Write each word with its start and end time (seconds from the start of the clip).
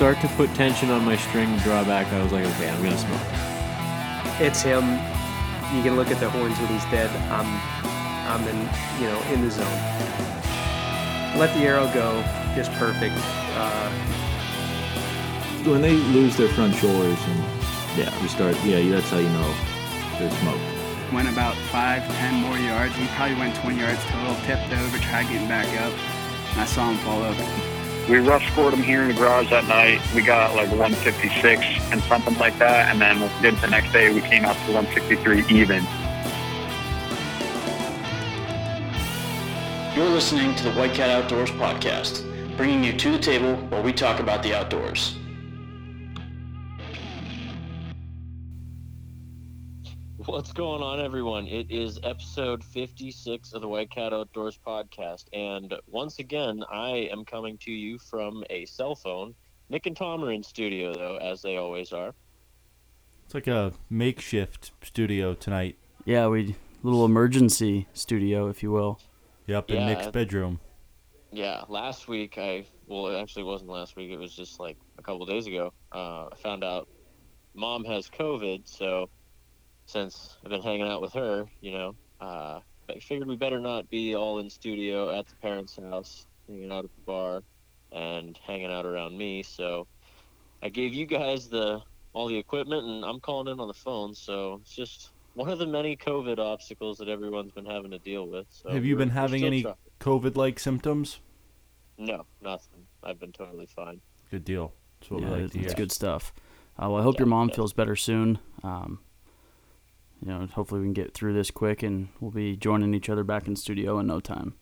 I 0.00 0.14
start 0.14 0.20
to 0.22 0.28
put 0.28 0.48
tension 0.54 0.88
on 0.88 1.04
my 1.04 1.14
string 1.14 1.54
drawback. 1.58 2.10
I 2.10 2.22
was 2.22 2.32
like, 2.32 2.46
okay, 2.56 2.70
I'm 2.70 2.82
gonna 2.82 2.96
smoke. 2.96 3.20
It's 4.40 4.62
him. 4.62 4.96
You 5.76 5.82
can 5.84 5.94
look 5.94 6.08
at 6.08 6.18
the 6.18 6.30
horns 6.30 6.56
when 6.58 6.68
he's 6.68 6.84
dead. 6.84 7.10
I'm, 7.28 7.44
I'm 8.24 8.40
in, 8.48 8.56
you 8.96 9.08
know, 9.12 9.20
in 9.30 9.42
the 9.42 9.50
zone. 9.50 9.66
Let 11.36 11.52
the 11.52 11.68
arrow 11.68 11.84
go, 11.92 12.22
just 12.56 12.72
perfect. 12.80 13.12
Uh, 13.60 13.90
When 15.68 15.82
they 15.82 15.92
lose 15.92 16.34
their 16.34 16.48
front 16.48 16.74
shoulders 16.76 17.18
and 17.28 17.38
yeah, 17.98 18.22
you 18.22 18.28
start 18.28 18.56
yeah, 18.64 18.80
that's 18.88 19.10
how 19.10 19.18
you 19.18 19.28
know 19.28 19.54
there's 20.18 20.32
smoke. 20.38 21.12
Went 21.12 21.28
about 21.28 21.54
five, 21.68 22.02
ten 22.16 22.40
more 22.40 22.56
yards. 22.56 22.96
He 22.96 23.06
probably 23.08 23.36
went 23.36 23.54
20 23.56 23.78
yards 23.78 24.02
total. 24.06 24.34
Tipped 24.46 24.72
over, 24.72 24.96
tried 24.96 25.28
getting 25.28 25.46
back 25.46 25.68
up. 25.78 25.92
And 26.52 26.60
I 26.62 26.64
saw 26.64 26.88
him 26.88 26.96
fall 27.04 27.22
over. 27.22 27.69
We 28.10 28.18
rough 28.18 28.42
scored 28.50 28.72
them 28.72 28.82
here 28.82 29.02
in 29.02 29.08
the 29.08 29.14
garage 29.14 29.50
that 29.50 29.68
night. 29.68 30.00
We 30.16 30.22
got 30.22 30.56
like 30.56 30.68
156 30.68 31.62
and 31.92 32.02
something 32.02 32.36
like 32.38 32.58
that. 32.58 32.90
And 32.90 33.00
then 33.00 33.20
then 33.40 33.54
the 33.60 33.68
next 33.68 33.92
day 33.92 34.12
we 34.12 34.20
came 34.20 34.44
out 34.44 34.56
to 34.66 34.72
163 34.72 35.44
even. 35.48 35.84
You're 39.94 40.10
listening 40.10 40.56
to 40.56 40.64
the 40.64 40.72
White 40.72 40.92
Cat 40.92 41.10
Outdoors 41.10 41.52
podcast, 41.52 42.26
bringing 42.56 42.82
you 42.82 42.94
to 42.94 43.12
the 43.12 43.18
table 43.20 43.54
where 43.68 43.80
we 43.80 43.92
talk 43.92 44.18
about 44.18 44.42
the 44.42 44.56
outdoors. 44.56 45.19
What's 50.40 50.54
going 50.54 50.82
on, 50.82 51.02
everyone? 51.02 51.46
It 51.46 51.70
is 51.70 52.00
episode 52.02 52.64
56 52.64 53.52
of 53.52 53.60
the 53.60 53.68
White 53.68 53.90
Cat 53.90 54.14
Outdoors 54.14 54.58
podcast. 54.66 55.26
And 55.34 55.74
once 55.86 56.18
again, 56.18 56.64
I 56.72 57.10
am 57.12 57.26
coming 57.26 57.58
to 57.58 57.70
you 57.70 57.98
from 57.98 58.42
a 58.48 58.64
cell 58.64 58.94
phone. 58.94 59.34
Nick 59.68 59.84
and 59.84 59.94
Tom 59.94 60.24
are 60.24 60.32
in 60.32 60.42
studio, 60.42 60.94
though, 60.94 61.18
as 61.18 61.42
they 61.42 61.58
always 61.58 61.92
are. 61.92 62.14
It's 63.26 63.34
like 63.34 63.48
a 63.48 63.74
makeshift 63.90 64.72
studio 64.82 65.34
tonight. 65.34 65.76
Yeah, 66.06 66.26
we 66.28 66.56
little 66.82 67.04
emergency 67.04 67.86
studio, 67.92 68.48
if 68.48 68.62
you 68.62 68.70
will. 68.70 68.98
Yep, 69.46 69.70
in 69.72 69.76
Yeah. 69.76 69.86
Nick's 69.88 70.06
bedroom. 70.06 70.58
Yeah, 71.30 71.64
last 71.68 72.08
week, 72.08 72.38
I, 72.38 72.64
well, 72.86 73.08
it 73.08 73.20
actually 73.20 73.44
wasn't 73.44 73.72
last 73.72 73.94
week. 73.94 74.10
It 74.10 74.18
was 74.18 74.34
just 74.34 74.58
like 74.58 74.78
a 74.96 75.02
couple 75.02 75.26
days 75.26 75.46
ago. 75.46 75.74
Uh, 75.92 76.28
I 76.32 76.36
found 76.42 76.64
out 76.64 76.88
mom 77.52 77.84
has 77.84 78.08
COVID. 78.08 78.62
So 78.64 79.10
since 79.90 80.36
I've 80.44 80.50
been 80.50 80.62
hanging 80.62 80.86
out 80.88 81.02
with 81.02 81.12
her, 81.14 81.46
you 81.60 81.72
know, 81.72 81.94
uh, 82.20 82.60
I 82.88 82.98
figured 83.00 83.28
we 83.28 83.36
better 83.36 83.60
not 83.60 83.88
be 83.90 84.14
all 84.14 84.38
in 84.38 84.48
studio 84.50 85.16
at 85.16 85.26
the 85.26 85.34
parents' 85.36 85.76
house, 85.76 86.26
hanging 86.48 86.70
out 86.72 86.84
at 86.84 86.94
the 86.94 87.02
bar 87.02 87.42
and 87.92 88.38
hanging 88.46 88.70
out 88.70 88.86
around 88.86 89.16
me. 89.18 89.42
So 89.42 89.86
I 90.62 90.68
gave 90.68 90.92
you 90.94 91.06
guys 91.06 91.48
the 91.48 91.80
all 92.12 92.26
the 92.28 92.36
equipment, 92.36 92.84
and 92.86 93.04
I'm 93.04 93.20
calling 93.20 93.52
in 93.52 93.60
on 93.60 93.68
the 93.68 93.74
phone. 93.74 94.14
So 94.14 94.60
it's 94.62 94.74
just 94.74 95.10
one 95.34 95.48
of 95.48 95.58
the 95.58 95.66
many 95.66 95.96
COVID 95.96 96.38
obstacles 96.38 96.98
that 96.98 97.08
everyone's 97.08 97.52
been 97.52 97.66
having 97.66 97.90
to 97.92 97.98
deal 97.98 98.26
with. 98.26 98.46
So 98.50 98.70
Have 98.70 98.84
you 98.84 98.96
been 98.96 99.10
having 99.10 99.44
any 99.44 99.62
trying. 99.62 99.74
COVID-like 100.00 100.58
symptoms? 100.58 101.20
No, 101.98 102.26
nothing. 102.40 102.86
I've 103.04 103.20
been 103.20 103.30
totally 103.32 103.66
fine. 103.66 104.00
Good 104.30 104.44
deal. 104.44 104.72
That's 105.00 105.10
what 105.12 105.20
yeah, 105.22 105.26
we 105.28 105.34
like 105.34 105.42
it's 105.44 105.52
to 105.52 105.58
hear. 105.60 105.74
good 105.74 105.92
stuff. 105.92 106.32
Uh, 106.76 106.88
well, 106.90 106.96
I 106.96 107.02
hope 107.02 107.14
Yeah, 107.16 107.20
your 107.20 107.28
mom 107.28 107.48
yeah. 107.48 107.54
feels 107.56 107.72
better 107.72 107.94
soon. 107.94 108.38
Um, 108.64 109.00
you 110.22 110.28
know, 110.28 110.46
hopefully 110.46 110.80
we 110.80 110.86
can 110.86 110.92
get 110.92 111.14
through 111.14 111.34
this 111.34 111.50
quick, 111.50 111.82
and 111.82 112.08
we'll 112.20 112.30
be 112.30 112.56
joining 112.56 112.94
each 112.94 113.08
other 113.08 113.24
back 113.24 113.46
in 113.46 113.56
studio 113.56 113.98
in 113.98 114.06
no 114.06 114.20
time. 114.20 114.54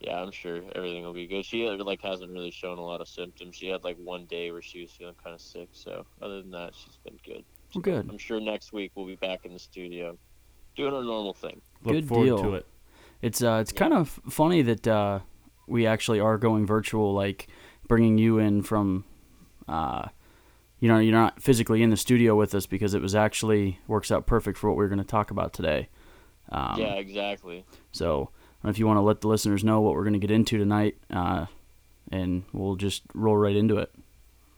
Yeah, 0.00 0.22
I'm 0.22 0.32
sure 0.32 0.62
everything 0.74 1.04
will 1.04 1.12
be 1.12 1.26
good. 1.26 1.44
She 1.44 1.68
uh, 1.68 1.76
like 1.84 2.00
hasn't 2.00 2.32
really 2.32 2.50
shown 2.50 2.78
a 2.78 2.82
lot 2.82 3.00
of 3.02 3.08
symptoms. 3.08 3.56
She 3.56 3.68
had 3.68 3.84
like 3.84 3.98
one 4.02 4.24
day 4.24 4.50
where 4.50 4.62
she 4.62 4.80
was 4.80 4.90
feeling 4.90 5.14
kind 5.22 5.34
of 5.34 5.40
sick. 5.42 5.68
So 5.72 6.06
other 6.22 6.40
than 6.40 6.50
that, 6.52 6.74
she's 6.74 6.96
been 7.04 7.18
good. 7.24 7.44
Well, 7.74 7.82
good. 7.82 8.08
I'm 8.08 8.18
sure 8.18 8.40
next 8.40 8.72
week 8.72 8.92
we'll 8.94 9.06
be 9.06 9.16
back 9.16 9.44
in 9.44 9.52
the 9.52 9.58
studio 9.58 10.16
doing 10.74 10.94
our 10.94 11.04
normal 11.04 11.34
thing. 11.34 11.60
Look 11.84 11.94
Good 11.94 12.08
forward 12.08 12.24
deal. 12.26 12.42
to 12.42 12.54
it. 12.54 12.66
It's 13.22 13.42
uh, 13.42 13.58
it's 13.60 13.72
kind 13.72 13.92
of 13.92 14.08
funny 14.30 14.62
that 14.62 14.88
uh, 14.88 15.20
we 15.66 15.86
actually 15.86 16.20
are 16.20 16.38
going 16.38 16.66
virtual, 16.66 17.12
like 17.12 17.48
bringing 17.86 18.16
you 18.18 18.38
in 18.38 18.62
from, 18.62 19.04
uh, 19.68 20.08
you 20.80 20.88
know, 20.88 20.98
you're 20.98 21.14
not 21.14 21.40
physically 21.40 21.82
in 21.82 21.90
the 21.90 21.96
studio 21.96 22.34
with 22.34 22.54
us 22.54 22.66
because 22.66 22.94
it 22.94 23.02
was 23.02 23.14
actually 23.14 23.78
works 23.86 24.10
out 24.10 24.26
perfect 24.26 24.58
for 24.58 24.68
what 24.68 24.76
we 24.76 24.84
are 24.84 24.88
going 24.88 24.98
to 24.98 25.04
talk 25.04 25.30
about 25.30 25.52
today. 25.52 25.88
Um, 26.50 26.80
yeah, 26.80 26.94
exactly. 26.94 27.64
So, 27.92 28.30
I 28.32 28.62
don't 28.62 28.64
know 28.64 28.70
if 28.70 28.78
you 28.78 28.86
want 28.86 28.96
to 28.96 29.02
let 29.02 29.20
the 29.20 29.28
listeners 29.28 29.62
know 29.62 29.80
what 29.80 29.94
we're 29.94 30.04
going 30.04 30.14
to 30.14 30.18
get 30.18 30.30
into 30.30 30.58
tonight, 30.58 30.96
uh, 31.10 31.46
and 32.10 32.42
we'll 32.52 32.76
just 32.76 33.02
roll 33.14 33.36
right 33.36 33.54
into 33.54 33.76
it. 33.76 33.92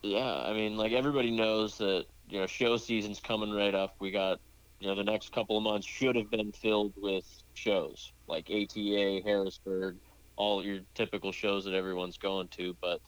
Yeah, 0.01 0.43
I 0.43 0.53
mean, 0.53 0.75
like 0.75 0.91
everybody 0.91 1.31
knows 1.31 1.77
that 1.77 2.05
you 2.29 2.39
know 2.39 2.47
show 2.47 2.77
season's 2.77 3.19
coming 3.19 3.51
right 3.51 3.75
up. 3.75 3.95
We 3.99 4.11
got 4.11 4.39
you 4.79 4.87
know 4.87 4.95
the 4.95 5.03
next 5.03 5.31
couple 5.31 5.55
of 5.57 5.63
months 5.63 5.85
should 5.85 6.15
have 6.15 6.31
been 6.31 6.51
filled 6.51 6.93
with 6.97 7.25
shows 7.53 8.11
like 8.27 8.49
ATA, 8.49 9.21
Harrisburg, 9.23 9.97
all 10.35 10.63
your 10.63 10.79
typical 10.95 11.31
shows 11.31 11.65
that 11.65 11.73
everyone's 11.73 12.17
going 12.17 12.47
to, 12.49 12.75
but 12.81 13.01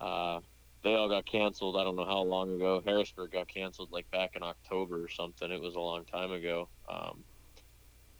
uh, 0.00 0.40
they 0.82 0.94
all 0.94 1.08
got 1.08 1.26
canceled. 1.26 1.76
I 1.76 1.84
don't 1.84 1.96
know 1.96 2.04
how 2.04 2.22
long 2.22 2.54
ago. 2.54 2.82
Harrisburg 2.84 3.32
got 3.32 3.48
canceled 3.48 3.90
like 3.90 4.10
back 4.10 4.36
in 4.36 4.42
October 4.42 5.02
or 5.02 5.08
something. 5.08 5.50
It 5.50 5.60
was 5.60 5.74
a 5.74 5.80
long 5.80 6.04
time 6.04 6.32
ago. 6.32 6.68
Um, 6.88 7.24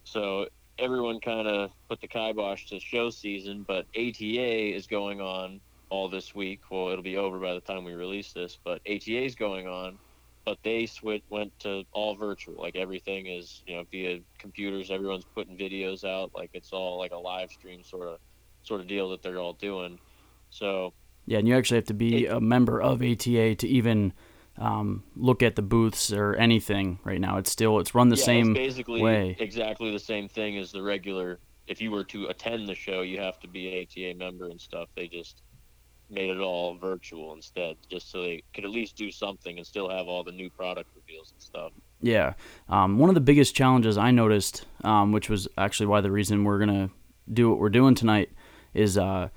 so 0.03 0.47
everyone 0.77 1.19
kind 1.19 1.47
of 1.47 1.71
put 1.87 2.01
the 2.01 2.07
kibosh 2.07 2.65
to 2.67 2.79
show 2.79 3.09
season, 3.09 3.63
but 3.67 3.85
ATA 3.95 4.75
is 4.75 4.87
going 4.87 5.21
on 5.21 5.61
all 5.89 6.09
this 6.09 6.33
week. 6.35 6.61
Well, 6.69 6.89
it'll 6.89 7.03
be 7.03 7.17
over 7.17 7.39
by 7.39 7.53
the 7.53 7.61
time 7.61 7.83
we 7.83 7.93
release 7.93 8.33
this, 8.33 8.57
but 8.63 8.81
ATA 8.89 9.23
is 9.23 9.35
going 9.35 9.67
on. 9.67 9.97
But 10.45 10.57
they 10.63 10.85
switch 10.85 11.23
went 11.29 11.57
to 11.59 11.83
all 11.91 12.15
virtual. 12.15 12.59
Like 12.59 12.75
everything 12.75 13.27
is, 13.27 13.61
you 13.67 13.75
know, 13.75 13.83
via 13.91 14.19
computers. 14.39 14.89
Everyone's 14.89 15.25
putting 15.35 15.57
videos 15.57 16.03
out. 16.03 16.31
Like 16.33 16.49
it's 16.53 16.71
all 16.71 16.97
like 16.97 17.11
a 17.11 17.17
live 17.17 17.51
stream 17.51 17.83
sort 17.83 18.07
of 18.07 18.19
sort 18.63 18.81
of 18.81 18.87
deal 18.87 19.09
that 19.11 19.21
they're 19.21 19.37
all 19.37 19.53
doing. 19.53 19.99
So 20.49 20.93
Yeah, 21.29 21.37
and 21.37 21.47
you 21.47 21.55
actually 21.55 21.77
have 21.77 21.85
to 21.85 21.93
be 21.93 22.25
a 22.25 22.39
member 22.39 22.81
of 22.81 23.03
ATA 23.03 23.53
to 23.53 23.67
even 23.67 24.13
um, 24.57 25.03
look 25.15 25.43
at 25.43 25.55
the 25.55 25.61
booths 25.61 26.11
or 26.11 26.33
anything 26.33 26.97
right 27.03 27.21
now. 27.21 27.37
It's 27.37 27.51
still 27.51 27.79
it's 27.79 27.93
run 27.93 28.09
the 28.09 28.15
yeah, 28.15 28.23
same 28.23 28.55
it's 28.55 28.75
basically 28.75 29.03
way. 29.03 29.37
exactly 29.39 29.91
the 29.91 29.99
same 29.99 30.27
thing 30.27 30.57
as 30.57 30.71
the 30.71 30.81
regular. 30.81 31.37
If 31.67 31.83
you 31.83 31.91
were 31.91 32.03
to 32.05 32.25
attend 32.29 32.67
the 32.67 32.73
show, 32.73 33.01
you 33.01 33.19
have 33.19 33.39
to 33.41 33.47
be 33.47 33.67
an 33.67 33.83
ATA 33.83 34.17
member 34.17 34.47
and 34.47 34.59
stuff. 34.59 34.89
They 34.95 35.07
just 35.07 35.43
made 36.09 36.31
it 36.31 36.39
all 36.39 36.75
virtual 36.79 37.33
instead, 37.33 37.77
just 37.91 38.09
so 38.09 38.23
they 38.23 38.41
could 38.55 38.65
at 38.65 38.71
least 38.71 38.95
do 38.95 39.11
something 39.11 39.55
and 39.55 39.67
still 39.67 39.87
have 39.87 40.07
all 40.07 40.23
the 40.23 40.31
new 40.31 40.49
product 40.49 40.89
reveals 40.95 41.31
and 41.31 41.39
stuff. 41.39 41.73
Yeah. 42.01 42.33
Um, 42.69 42.97
one 42.97 43.11
of 43.11 43.13
the 43.13 43.21
biggest 43.21 43.53
challenges 43.53 43.99
I 43.99 44.09
noticed, 44.09 44.65
um, 44.83 45.11
which 45.11 45.29
was 45.29 45.47
actually 45.59 45.85
why 45.85 46.01
the 46.01 46.09
reason 46.09 46.43
we're 46.43 46.57
gonna 46.57 46.89
do 47.31 47.51
what 47.51 47.59
we're 47.59 47.69
doing 47.69 47.93
tonight, 47.93 48.31
is 48.73 48.97
uh, 48.97 49.29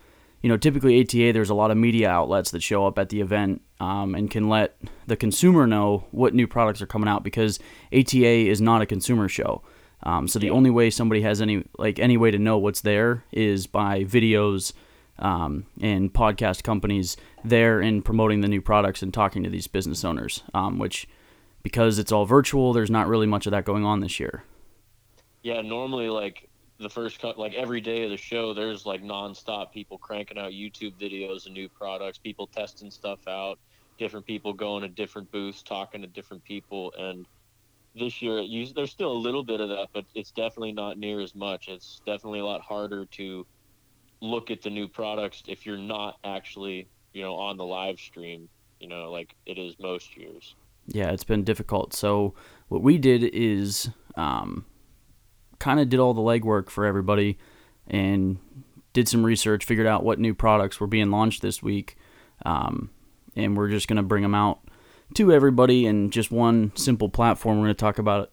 you 0.42 0.48
know 0.48 0.56
typically 0.56 1.00
ATA 1.00 1.32
there's 1.32 1.50
a 1.50 1.54
lot 1.54 1.70
of 1.70 1.76
media 1.76 2.10
outlets 2.10 2.50
that 2.50 2.62
show 2.62 2.86
up 2.86 2.98
at 2.98 3.08
the 3.08 3.20
event 3.20 3.62
um, 3.80 4.14
and 4.14 4.30
can 4.30 4.48
let 4.48 4.76
the 5.06 5.16
consumer 5.16 5.66
know 5.66 6.04
what 6.10 6.34
new 6.34 6.47
products 6.47 6.82
are 6.82 6.86
coming 6.86 7.08
out 7.08 7.22
because 7.22 7.58
ATA 7.92 8.26
is 8.26 8.60
not 8.60 8.82
a 8.82 8.86
consumer 8.86 9.28
show. 9.28 9.62
Um, 10.04 10.27
so 10.27 10.39
the 10.39 10.50
only 10.50 10.71
way 10.71 10.91
somebody 10.91 11.22
has 11.22 11.41
any 11.41 11.65
like 11.78 11.98
any 11.98 12.16
way 12.16 12.30
to 12.30 12.39
know 12.39 12.59
what's 12.59 12.80
there 12.80 13.24
is 13.33 13.66
by 13.66 14.04
videos 14.04 14.72
um, 15.18 15.66
and 15.80 16.12
podcast 16.12 16.65
companies 16.65 17.16
there 17.45 17.80
and 17.80 18.04
promoting 18.04 18.41
the 18.41 18.48
new 18.48 18.60
products 18.60 19.03
and 19.03 19.15
talking 19.15 19.45
to 19.45 19.50
these 19.50 19.68
business 19.68 20.04
owners, 20.04 20.42
um, 20.54 20.78
which 20.78 21.09
because 21.62 21.98
it's 22.00 22.10
all 22.10 22.27
virtual, 22.27 22.72
there's 22.72 22.91
not 22.91 23.06
really 23.06 23.27
much 23.27 23.47
of 23.47 23.53
that 23.53 23.65
going 23.65 23.84
on 23.84 24.00
this 24.00 24.18
year. 24.18 24.42
Yeah, 25.42 25.60
normally 25.60 26.09
like 26.09 26.48
the 26.83 26.91
first 26.91 27.21
cut, 27.21 27.39
like 27.39 27.55
every 27.55 27.81
day 27.81 28.05
of 28.05 28.11
the 28.11 28.17
show, 28.17 28.55
there's 28.55 28.84
like 28.87 29.03
nonstop 29.03 29.73
people 29.73 29.99
cranking 29.99 30.39
out 30.39 30.53
YouTube 30.53 30.95
videos 31.01 31.47
and 31.47 31.55
new 31.55 31.69
products, 31.69 32.19
people 32.19 32.47
testing 32.47 32.91
stuff 32.91 33.27
out, 33.29 33.59
different 33.99 34.27
people 34.27 34.53
going 34.53 34.83
to 34.83 34.89
different 34.89 35.31
booths, 35.31 35.63
talking 35.63 36.01
to 36.03 36.07
different 36.07 36.43
people, 36.45 36.93
and 36.99 37.27
this 37.95 38.23
year 38.23 38.43
there's 38.75 38.91
still 38.91 39.13
a 39.13 39.15
little 39.15 39.45
bit 39.45 39.61
of 39.61 39.69
that, 39.69 39.89
but 39.93 40.05
it's 40.15 40.31
definitely 40.31 40.73
not 40.73 40.99
near 40.99 41.21
as 41.21 41.34
much. 41.34 41.69
It's 41.69 42.01
definitely 42.07 42.41
a 42.41 42.45
lot 42.45 42.63
harder 42.63 43.05
to 43.05 43.47
look 44.21 44.51
at 44.51 44.63
the 44.63 44.71
new 44.71 44.89
products 44.89 45.43
if 45.47 45.67
you're 45.67 45.77
not 45.77 46.19
actually, 46.25 46.89
you 47.13 47.23
know, 47.23 47.34
on 47.34 47.57
the 47.57 47.65
live 47.65 47.99
stream, 47.99 48.49
you 48.81 48.89
know, 48.89 49.11
like 49.11 49.34
it 49.47 49.59
is 49.59 49.75
most 49.79 50.17
years. 50.17 50.55
Yeah, 50.87 51.11
it's 51.11 51.25
been 51.25 51.45
difficult. 51.45 51.93
So 51.93 52.34
what 52.69 52.83
we 52.83 52.99
did 52.99 53.23
is 53.34 53.91
um, 54.17 54.65
kind 55.62 55.78
of 55.78 55.88
did 55.88 56.00
all 56.00 56.12
the 56.12 56.20
legwork 56.20 56.68
for 56.70 56.84
everybody 56.84 57.38
and 57.86 58.38
did 58.92 59.06
some 59.09 59.24
research, 59.24 59.64
figured 59.64 59.86
out 59.86 60.03
what 60.04 60.18
new 60.18 60.34
products 60.34 60.80
were 60.80 60.88
being 60.88 61.10
launched 61.10 61.41
this 61.41 61.62
week, 61.62 61.97
um, 62.44 62.91
and 63.36 63.56
we're 63.56 63.68
just 63.68 63.86
gonna 63.86 64.03
bring 64.03 64.22
them 64.24 64.34
out 64.34 64.59
to 65.14 65.32
everybody 65.32 65.86
in 65.86 66.10
just 66.10 66.30
one 66.32 66.72
simple 66.74 67.09
platform. 67.09 67.59
We're 67.59 67.66
gonna 67.66 67.74
talk 67.74 67.98
about 67.98 68.30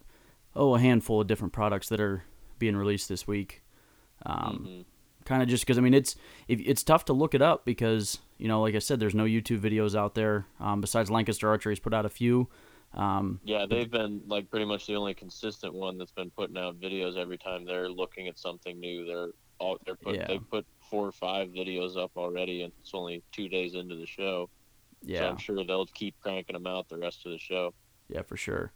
oh 0.55 0.73
a 0.75 0.79
handful 0.79 1.21
of 1.21 1.27
different 1.27 1.53
products 1.53 1.87
that 1.89 2.01
are 2.01 2.23
being 2.57 2.75
released 2.75 3.07
this 3.09 3.27
week. 3.27 3.61
Um, 4.25 4.65
Mhm. 4.67 4.85
kind 5.25 5.43
of 5.43 5.47
just 5.47 5.63
because 5.63 5.77
I 5.77 5.81
mean 5.81 5.93
it's 5.93 6.15
if, 6.47 6.59
it's 6.65 6.83
tough 6.83 7.05
to 7.05 7.13
look 7.13 7.33
it 7.35 7.41
up 7.41 7.63
because 7.63 8.17
you 8.39 8.47
know 8.47 8.59
like 8.61 8.73
I 8.75 8.79
said 8.79 8.99
there's 8.99 9.13
no 9.15 9.25
YouTube 9.25 9.59
videos 9.59 9.95
out 9.95 10.15
there 10.15 10.47
um, 10.59 10.81
besides 10.81 11.11
Lancaster 11.11 11.47
Archery's 11.47 11.79
put 11.79 11.93
out 11.93 12.05
a 12.05 12.09
few. 12.09 12.47
Um, 12.93 13.39
Yeah, 13.43 13.65
they've 13.69 13.89
been 13.89 14.21
like 14.27 14.49
pretty 14.49 14.65
much 14.65 14.87
the 14.87 14.95
only 14.95 15.13
consistent 15.13 15.73
one 15.73 15.97
that's 15.97 16.11
been 16.11 16.31
putting 16.31 16.57
out 16.57 16.79
videos 16.79 17.17
every 17.17 17.37
time 17.37 17.65
they're 17.65 17.89
looking 17.89 18.27
at 18.27 18.39
something 18.39 18.79
new. 18.79 19.05
They're 19.05 19.29
all 19.59 19.77
they're 19.85 19.95
put 19.95 20.15
Yeah. 20.15 20.27
they 20.27 20.39
put 20.39 20.65
four 20.89 21.05
or 21.07 21.11
five 21.11 21.49
videos 21.49 21.97
up 21.97 22.11
already, 22.17 22.63
and 22.63 22.73
it's 22.79 22.93
only 22.93 23.21
two 23.31 23.47
days 23.49 23.75
into 23.75 23.95
the 23.95 24.07
show. 24.07 24.49
So 25.03 25.07
yeah, 25.11 25.29
I'm 25.29 25.37
sure 25.37 25.63
they'll 25.63 25.85
keep 25.87 26.19
cranking 26.19 26.53
them 26.53 26.65
out 26.67 26.89
the 26.89 26.97
rest 26.97 27.25
of 27.25 27.31
the 27.31 27.37
show. 27.37 27.73
yeah, 28.09 28.23
for 28.23 28.35
sure. 28.37 28.71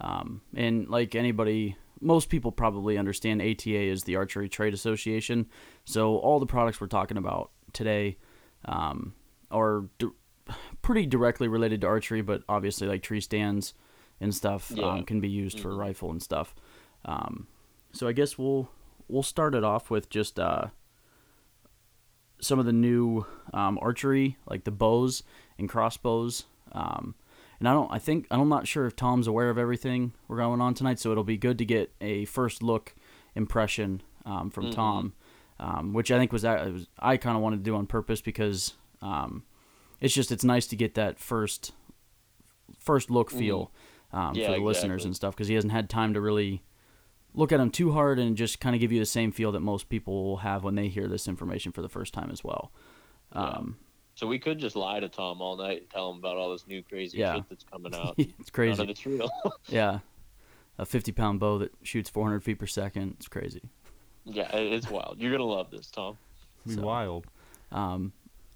Um, 0.00 0.40
and 0.54 0.88
like 0.88 1.14
anybody, 1.14 1.76
most 2.00 2.30
people 2.30 2.50
probably 2.50 2.96
understand 2.96 3.42
ATA 3.42 3.76
is 3.78 4.04
the 4.04 4.16
Archery 4.16 4.48
Trade 4.48 4.72
Association. 4.72 5.46
So 5.84 6.16
all 6.16 6.40
the 6.40 6.46
products 6.46 6.80
we're 6.80 6.86
talking 6.86 7.18
about 7.18 7.50
today 7.74 8.16
um, 8.64 9.14
are 9.50 9.84
pretty 10.90 11.06
directly 11.06 11.46
related 11.46 11.80
to 11.82 11.86
archery, 11.86 12.20
but 12.20 12.42
obviously 12.48 12.88
like 12.88 13.00
tree 13.00 13.20
stands 13.20 13.74
and 14.20 14.34
stuff 14.34 14.72
Yeah. 14.74 14.86
um, 14.86 15.04
can 15.04 15.20
be 15.20 15.28
used 15.28 15.60
for 15.60 15.70
Mhm. 15.70 15.78
rifle 15.78 16.10
and 16.10 16.20
stuff. 16.20 16.52
Um, 17.04 17.46
so 17.92 18.08
I 18.08 18.12
guess 18.12 18.36
we'll 18.36 18.68
we'll 19.08 19.22
start 19.22 19.54
it 19.54 19.62
off 19.64 19.88
with 19.90 20.08
just 20.10 20.38
uh, 20.40 20.66
some 22.40 22.58
of 22.58 22.66
the 22.66 22.72
new 22.72 23.24
um, 23.52 23.78
archery, 23.82 24.36
like 24.48 24.64
the 24.64 24.70
bows 24.70 25.22
and 25.58 25.68
crossbows. 25.68 26.44
Um, 26.72 27.14
and 27.58 27.68
I 27.68 27.72
don't, 27.72 27.90
I 27.92 27.98
think, 27.98 28.26
I'm 28.30 28.48
not 28.48 28.66
sure 28.66 28.86
if 28.86 28.96
Tom's 28.96 29.26
aware 29.26 29.50
of 29.50 29.58
everything 29.58 30.12
we're 30.28 30.36
going 30.38 30.60
on 30.60 30.74
tonight, 30.74 30.98
so 30.98 31.10
it'll 31.12 31.24
be 31.24 31.36
good 31.36 31.58
to 31.58 31.64
get 31.64 31.92
a 32.00 32.24
first 32.24 32.62
look 32.62 32.94
impression 33.34 34.02
um, 34.24 34.50
from 34.50 34.66
Mhm. 34.66 34.72
Tom, 34.74 35.12
um, 35.58 35.92
which 35.92 36.10
I 36.10 36.18
think 36.18 36.32
was, 36.32 36.42
that- 36.42 36.72
was 36.72 36.88
I 36.98 37.16
kind 37.16 37.36
of 37.36 37.42
wanted 37.42 37.58
to 37.58 37.62
do 37.62 37.74
on 37.76 37.86
purpose 37.86 38.20
because 38.20 38.74
um, 39.02 39.42
it's 40.00 40.14
just 40.14 40.32
it's 40.32 40.44
nice 40.44 40.66
to 40.68 40.76
get 40.76 40.94
that 40.94 41.18
first 41.18 41.72
first 42.78 43.10
look 43.10 43.30
feel 43.30 43.70
um, 44.12 44.20
Mm-hmm. 44.32 44.36
Yeah, 44.36 44.46
for 44.48 44.52
the 44.58 44.64
listeners 44.64 45.04
and 45.04 45.14
stuff 45.14 45.34
because 45.36 45.46
he 45.48 45.54
hasn't 45.54 45.72
had 45.72 45.88
time 45.88 46.14
to 46.14 46.20
really 46.20 46.62
look 47.34 47.52
at 47.52 47.58
them 47.58 47.70
too 47.70 47.92
hard 47.92 48.18
and 48.18 48.36
just 48.36 48.58
kind 48.58 48.74
of 48.74 48.80
give 48.80 48.90
you 48.90 48.98
the 48.98 49.06
same 49.06 49.30
feel 49.30 49.52
that 49.52 49.60
most 49.60 49.88
people 49.88 50.24
will 50.24 50.38
have 50.38 50.64
when 50.64 50.74
they 50.74 50.88
hear 50.88 51.06
this 51.06 51.28
information 51.28 51.70
for 51.70 51.80
the 51.80 51.88
first 51.88 52.12
time 52.12 52.28
as 52.32 52.42
well. 52.42 52.72
Yeah. 53.32 53.40
Um, 53.42 53.76
So 54.16 54.26
we 54.26 54.40
could 54.40 54.58
just 54.58 54.74
lie 54.74 54.98
to 54.98 55.08
Tom 55.08 55.40
all 55.40 55.56
night 55.56 55.82
and 55.82 55.90
tell 55.90 56.10
him 56.10 56.18
about 56.18 56.36
all 56.36 56.50
this 56.50 56.66
new 56.66 56.82
crazy 56.82 57.18
Yeah. 57.18 57.36
shit 57.36 57.44
that's 57.48 57.62
coming 57.64 57.94
out. 58.02 58.14
it's 58.18 58.28
None 58.36 58.46
crazy. 58.52 58.82
of 58.82 58.88
it's 58.88 59.06
real. 59.06 59.30
Yeah. 59.68 60.00
A 60.76 60.84
50 60.86 61.12
pound 61.12 61.38
bow 61.38 61.58
that 61.58 61.72
shoots 61.84 62.10
400 62.10 62.42
feet 62.42 62.58
per 62.58 62.66
second. 62.66 63.14
It's 63.18 63.28
crazy. 63.28 63.62
yeah, 64.24 64.48
it's 64.56 64.90
wild. 64.90 65.18
You're 65.20 65.30
gonna 65.30 65.44
love 65.44 65.70
this, 65.70 65.88
Tom. 65.88 66.18
Be 66.66 66.74
So- 66.74 66.82
wild. 66.82 67.26
Um, 67.70 68.12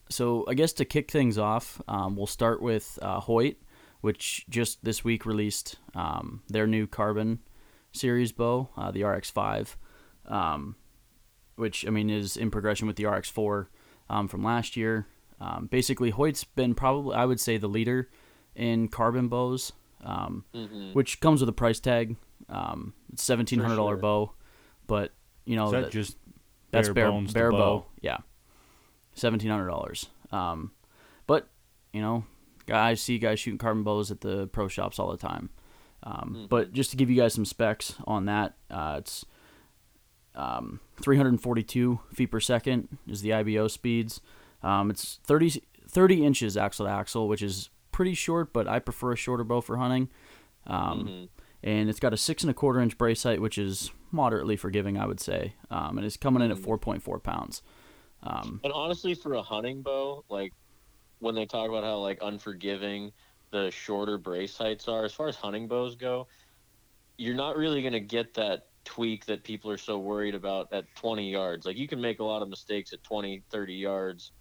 so 0.09 0.45
I 0.49 0.55
guess 0.55 0.73
to 0.75 0.85
kick 0.85 1.11
things 1.11 1.39
off, 1.39 1.81
um, 1.89 2.17
we'll 2.17 2.27
start 2.27 2.61
with 2.63 2.99
uh, 3.03 3.21
Hoyt, 3.21 3.57
which 4.01 4.45
just 4.49 4.85
this 4.85 5.03
week 5.05 5.25
released 5.27 5.77
um, 5.95 6.43
their 6.49 6.67
new 6.67 6.87
carbon 6.87 7.41
series 7.93 8.33
bow, 8.33 8.69
uh, 8.77 8.91
the 8.91 9.01
RX5, 9.03 9.77
um, 10.27 10.77
which 11.57 11.87
I 11.87 11.91
mean 11.91 12.11
is 12.11 12.37
in 12.37 12.51
progression 12.51 12.87
with 12.87 12.97
the 12.97 13.05
RX4 13.05 13.67
um, 14.11 14.29
from 14.29 14.43
last 14.45 14.77
year. 14.77 15.07
Um, 15.41 15.67
basically, 15.71 16.11
Hoyt's 16.11 16.45
been 16.45 16.75
probably 16.75 17.15
I 17.17 17.25
would 17.25 17.41
say 17.41 17.57
the 17.57 17.69
leader 17.69 18.09
in 18.55 18.89
carbon 18.89 19.29
bows, 19.29 19.73
um, 20.05 20.45
hmm 20.55 20.93
which 20.93 21.21
comes 21.21 21.41
with 21.41 21.49
a 21.49 21.53
price 21.53 21.81
tag. 21.81 22.17
Um, 22.49 22.93
it's 23.13 23.23
seventeen 23.25 23.59
hundred 23.59 23.77
dollar 23.77 23.95
sure. 23.95 24.01
bow, 24.03 24.33
but 24.87 25.13
you 25.45 25.57
know 25.57 25.67
Is 25.67 25.73
that 25.73 25.81
that- 25.85 25.91
just 25.93 26.17
that's 26.71 26.89
bare 26.89 26.95
bare 26.95 27.11
bones 27.11 27.33
bare 27.33 27.51
bow. 27.51 27.57
bow? 27.59 27.87
Yeah, 28.01 28.19
seventeen 29.15 29.51
hundred 29.51 29.69
dollars. 29.69 30.09
Um, 30.33 30.73
but 31.27 31.49
you 31.93 32.01
know, 32.03 32.25
I 32.73 32.95
see 32.95 33.19
guys 33.19 33.41
shooting 33.41 33.59
carbon 33.59 33.83
bows 33.83 34.11
at 34.11 34.21
the 34.21 34.47
pro 34.49 34.69
shops 34.69 34.99
all 34.99 35.11
the 35.11 35.17
time. 35.17 35.51
Um, 36.03 36.35
Mhm. 36.37 36.49
But 36.51 36.73
just 36.73 36.91
to 36.91 36.97
give 36.97 37.09
you 37.09 37.17
guys 37.17 37.33
some 37.35 37.45
specs 37.47 37.95
on 38.07 38.27
that, 38.27 38.57
uh, 38.71 38.97
it's 38.99 39.25
um, 40.35 40.81
342 41.03 42.01
feet 42.13 42.27
per 42.31 42.41
second 42.41 42.99
is 43.07 43.23
the 43.23 43.33
IBO 43.33 43.69
speeds. 43.69 44.21
Um, 44.63 44.91
it's 44.91 45.21
30, 45.25 45.63
30 45.89 46.25
inches 46.27 46.57
axle 46.57 46.87
to 46.87 46.93
axle, 46.93 47.29
which 47.29 47.43
is 47.43 47.71
pretty 47.93 48.15
short, 48.15 48.53
but 48.53 48.67
I 48.67 48.81
prefer 48.81 49.13
a 49.13 49.17
shorter 49.17 49.45
bow 49.45 49.61
for 49.61 49.77
hunting. 49.77 50.09
Um, 50.67 51.07
Mhm. 51.07 51.29
and 51.63 51.89
it's 51.89 52.01
got 52.01 52.13
a 52.13 52.17
six 52.17 52.43
and 52.43 52.51
a 52.51 52.55
quarter 52.55 52.81
inch 52.81 52.99
brace 52.99 53.23
height, 53.23 53.41
which 53.41 53.59
is 53.59 53.91
moderately 54.11 54.57
forgiving, 54.57 54.99
I 54.99 55.07
would 55.07 55.21
say. 55.21 55.55
Um, 55.71 55.99
and 55.99 56.07
it's 56.07 56.17
coming 56.17 56.43
in 56.43 56.51
at 56.51 56.57
Mhm. 56.59 56.65
4.4 56.65 57.19
pounds. 57.21 57.63
Um, 58.25 58.61
And 58.65 58.73
honestly, 58.73 59.15
for 59.15 59.35
a 59.35 59.43
hunting 59.43 59.83
bow, 59.83 60.25
like 60.29 60.53
when 61.21 61.35
they 61.35 61.47
talk 61.47 61.69
about 61.69 61.85
how 61.85 61.99
like 61.99 62.19
unforgiving 62.23 63.13
the 63.51 63.71
shorter 63.71 64.19
brace 64.19 64.57
heights 64.57 64.89
are, 64.89 65.05
as 65.05 65.13
far 65.13 65.29
as 65.29 65.37
hunting 65.37 65.69
bows 65.69 65.95
go, 65.95 66.27
you're 67.19 67.35
not 67.37 67.57
really 67.57 67.83
gonna 67.83 68.01
get 68.01 68.35
that 68.35 68.67
tweak 68.85 69.25
that 69.27 69.45
people 69.45 69.71
are 69.71 69.79
so 69.79 69.99
worried 69.99 70.35
about 70.35 70.73
at 70.73 70.85
20 70.97 71.31
yards. 71.31 71.65
Like 71.67 71.77
you 71.77 71.87
can 71.89 72.01
make 72.01 72.21
a 72.21 72.25
lot 72.25 72.43
of 72.43 72.49
mistakes 72.49 72.93
at 72.93 73.03
20, 73.03 73.43
30 73.51 73.75
yards. 73.75 74.33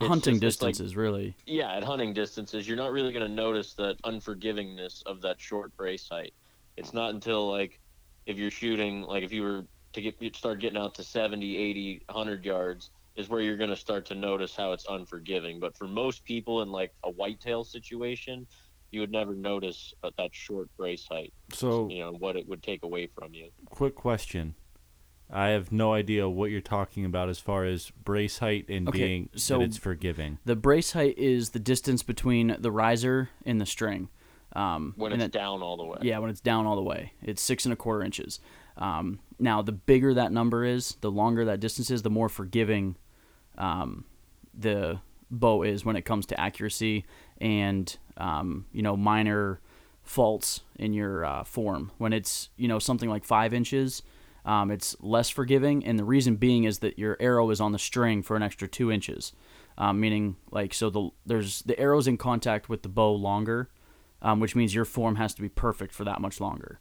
It's 0.00 0.06
hunting 0.08 0.34
just- 0.40 0.56
it's 0.56 0.62
like- 0.62 0.70
distances, 0.72 0.96
really. 0.96 1.34
yeah, 1.46 1.72
at 1.74 1.82
hunting 1.82 2.12
distances, 2.12 2.68
you're 2.68 2.76
not 2.76 2.92
really 2.92 3.12
going 3.12 3.26
to 3.26 3.34
notice 3.34 3.74
that 3.74 4.00
unforgivingness 4.02 5.02
of 5.06 5.20
that 5.22 5.40
short 5.40 5.76
brace 5.76 6.08
height. 6.08 6.34
It's 6.76 6.92
not 6.92 7.14
until 7.14 7.50
like 7.50 7.80
if 8.26 8.38
you're 8.38 8.50
shooting, 8.50 9.02
like 9.02 9.24
if 9.24 9.32
you 9.32 9.42
were 9.42 9.66
to 9.92 10.00
get 10.02 10.16
you 10.20 10.30
start 10.34 10.60
getting 10.60 10.78
out 10.78 10.94
to 10.96 11.02
70, 11.04 11.56
80, 11.56 12.02
100 12.06 12.44
yards 12.44 12.90
is 13.16 13.28
where 13.28 13.40
you're 13.40 13.56
going 13.56 13.70
to 13.70 13.76
start 13.76 14.06
to 14.06 14.14
notice 14.14 14.54
how 14.54 14.72
it's 14.72 14.86
unforgiving. 14.88 15.58
But 15.58 15.76
for 15.76 15.88
most 15.88 16.24
people 16.24 16.62
in 16.62 16.70
like 16.70 16.92
a 17.04 17.10
whitetail 17.10 17.64
situation, 17.64 18.46
you 18.90 19.00
would 19.00 19.10
never 19.10 19.34
notice 19.34 19.92
uh, 20.02 20.10
that 20.18 20.34
short 20.34 20.68
brace 20.76 21.06
height. 21.10 21.32
so. 21.52 21.88
You 21.90 22.00
know 22.00 22.12
what 22.12 22.36
it 22.36 22.48
would 22.48 22.62
take 22.62 22.82
away 22.84 23.08
from 23.08 23.34
you. 23.34 23.50
Quick 23.70 23.94
question. 23.94 24.54
I 25.30 25.48
have 25.48 25.70
no 25.70 25.92
idea 25.92 26.26
what 26.26 26.50
you're 26.50 26.62
talking 26.62 27.04
about 27.04 27.28
as 27.28 27.38
far 27.38 27.64
as 27.66 27.90
brace 27.90 28.38
height 28.38 28.66
and 28.70 28.88
Okay, 28.88 28.98
being 28.98 29.28
so- 29.34 29.58
that 29.58 29.64
it's 29.64 29.76
forgiving. 29.76 30.38
The 30.46 30.56
brace 30.56 30.92
height 30.92 31.18
is 31.18 31.50
the 31.50 31.58
distance 31.58 32.02
between 32.02 32.56
the 32.58 32.70
riser 32.70 33.28
and 33.44 33.60
the 33.60 33.66
string. 33.66 34.08
Um, 34.54 34.94
When 34.96 35.12
it's 35.12 35.20
then- 35.20 35.30
down 35.30 35.60
all 35.60 35.76
the 35.76 35.84
way. 35.84 35.98
Yeah, 36.00 36.18
when 36.18 36.30
it's 36.30 36.40
down 36.40 36.64
all 36.64 36.76
the 36.76 36.82
way. 36.82 37.12
It's 37.20 37.42
six 37.42 37.66
and 37.66 37.72
a 37.74 37.76
quarter 37.76 38.02
inches. 38.02 38.40
Um, 38.78 39.18
now, 39.38 39.62
the 39.62 39.72
bigger 39.72 40.14
that 40.14 40.32
number 40.32 40.64
is, 40.64 40.96
the 41.00 41.10
longer 41.10 41.44
that 41.44 41.60
distance 41.60 41.90
is, 41.90 42.02
the 42.02 42.10
more 42.10 42.28
forgiving 42.28 42.96
um, 43.56 44.04
the 44.52 45.00
bow 45.30 45.62
is 45.62 45.84
when 45.84 45.96
it 45.96 46.02
comes 46.02 46.26
to 46.26 46.40
accuracy 46.40 47.04
and 47.40 47.96
um, 48.16 48.66
you 48.72 48.82
know 48.82 48.96
minor 48.96 49.60
faults 50.02 50.62
in 50.76 50.92
your 50.92 51.24
uh, 51.24 51.44
form. 51.44 51.92
When 51.98 52.12
it's 52.12 52.48
you 52.56 52.68
know 52.68 52.78
something 52.78 53.08
like 53.08 53.24
five 53.24 53.54
inches, 53.54 54.02
um, 54.44 54.70
it's 54.70 54.96
less 55.00 55.28
forgiving, 55.28 55.84
and 55.84 55.98
the 55.98 56.04
reason 56.04 56.36
being 56.36 56.64
is 56.64 56.80
that 56.80 56.98
your 56.98 57.16
arrow 57.20 57.50
is 57.50 57.60
on 57.60 57.72
the 57.72 57.78
string 57.78 58.22
for 58.22 58.36
an 58.36 58.42
extra 58.42 58.66
two 58.66 58.90
inches, 58.90 59.32
um, 59.76 60.00
meaning 60.00 60.36
like 60.50 60.74
so 60.74 60.90
the 60.90 61.10
there's 61.26 61.62
the 61.62 61.78
arrow's 61.78 62.08
in 62.08 62.16
contact 62.16 62.68
with 62.68 62.82
the 62.82 62.88
bow 62.88 63.12
longer, 63.12 63.68
um, 64.22 64.40
which 64.40 64.56
means 64.56 64.74
your 64.74 64.84
form 64.84 65.16
has 65.16 65.34
to 65.34 65.42
be 65.42 65.48
perfect 65.48 65.94
for 65.94 66.04
that 66.04 66.20
much 66.20 66.40
longer. 66.40 66.80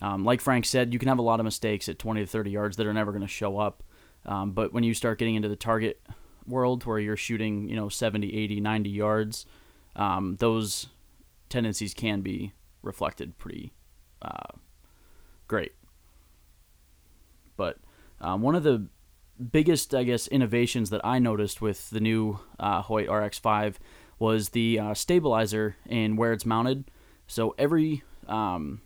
Um, 0.00 0.24
like 0.24 0.40
Frank 0.40 0.66
said, 0.66 0.92
you 0.92 0.98
can 0.98 1.08
have 1.08 1.18
a 1.18 1.22
lot 1.22 1.40
of 1.40 1.44
mistakes 1.44 1.88
at 1.88 1.98
20 1.98 2.20
to 2.20 2.26
30 2.26 2.50
yards 2.50 2.76
that 2.76 2.86
are 2.86 2.92
never 2.92 3.12
going 3.12 3.22
to 3.22 3.28
show 3.28 3.58
up. 3.58 3.82
Um, 4.24 4.52
but 4.52 4.72
when 4.72 4.84
you 4.84 4.92
start 4.92 5.18
getting 5.18 5.36
into 5.36 5.48
the 5.48 5.56
target 5.56 6.00
world 6.46 6.84
where 6.84 6.98
you're 6.98 7.16
shooting, 7.16 7.68
you 7.68 7.76
know, 7.76 7.88
70, 7.88 8.34
80, 8.34 8.60
90 8.60 8.90
yards, 8.90 9.46
um, 9.94 10.36
those 10.38 10.88
tendencies 11.48 11.94
can 11.94 12.20
be 12.20 12.52
reflected 12.82 13.38
pretty 13.38 13.72
uh, 14.22 14.58
great. 15.48 15.72
But 17.56 17.78
um, 18.20 18.42
one 18.42 18.54
of 18.54 18.62
the 18.62 18.88
biggest, 19.50 19.94
I 19.94 20.04
guess, 20.04 20.28
innovations 20.28 20.90
that 20.90 21.04
I 21.04 21.18
noticed 21.18 21.60
with 21.60 21.90
the 21.90 22.00
new 22.00 22.40
uh, 22.58 22.82
Hoyt 22.82 23.08
RX5 23.08 23.76
was 24.18 24.50
the 24.50 24.78
uh, 24.78 24.94
stabilizer 24.94 25.76
and 25.88 26.16
where 26.16 26.32
it's 26.32 26.46
mounted. 26.46 26.90
So 27.26 27.54
every 27.58 28.02
um, 28.28 28.80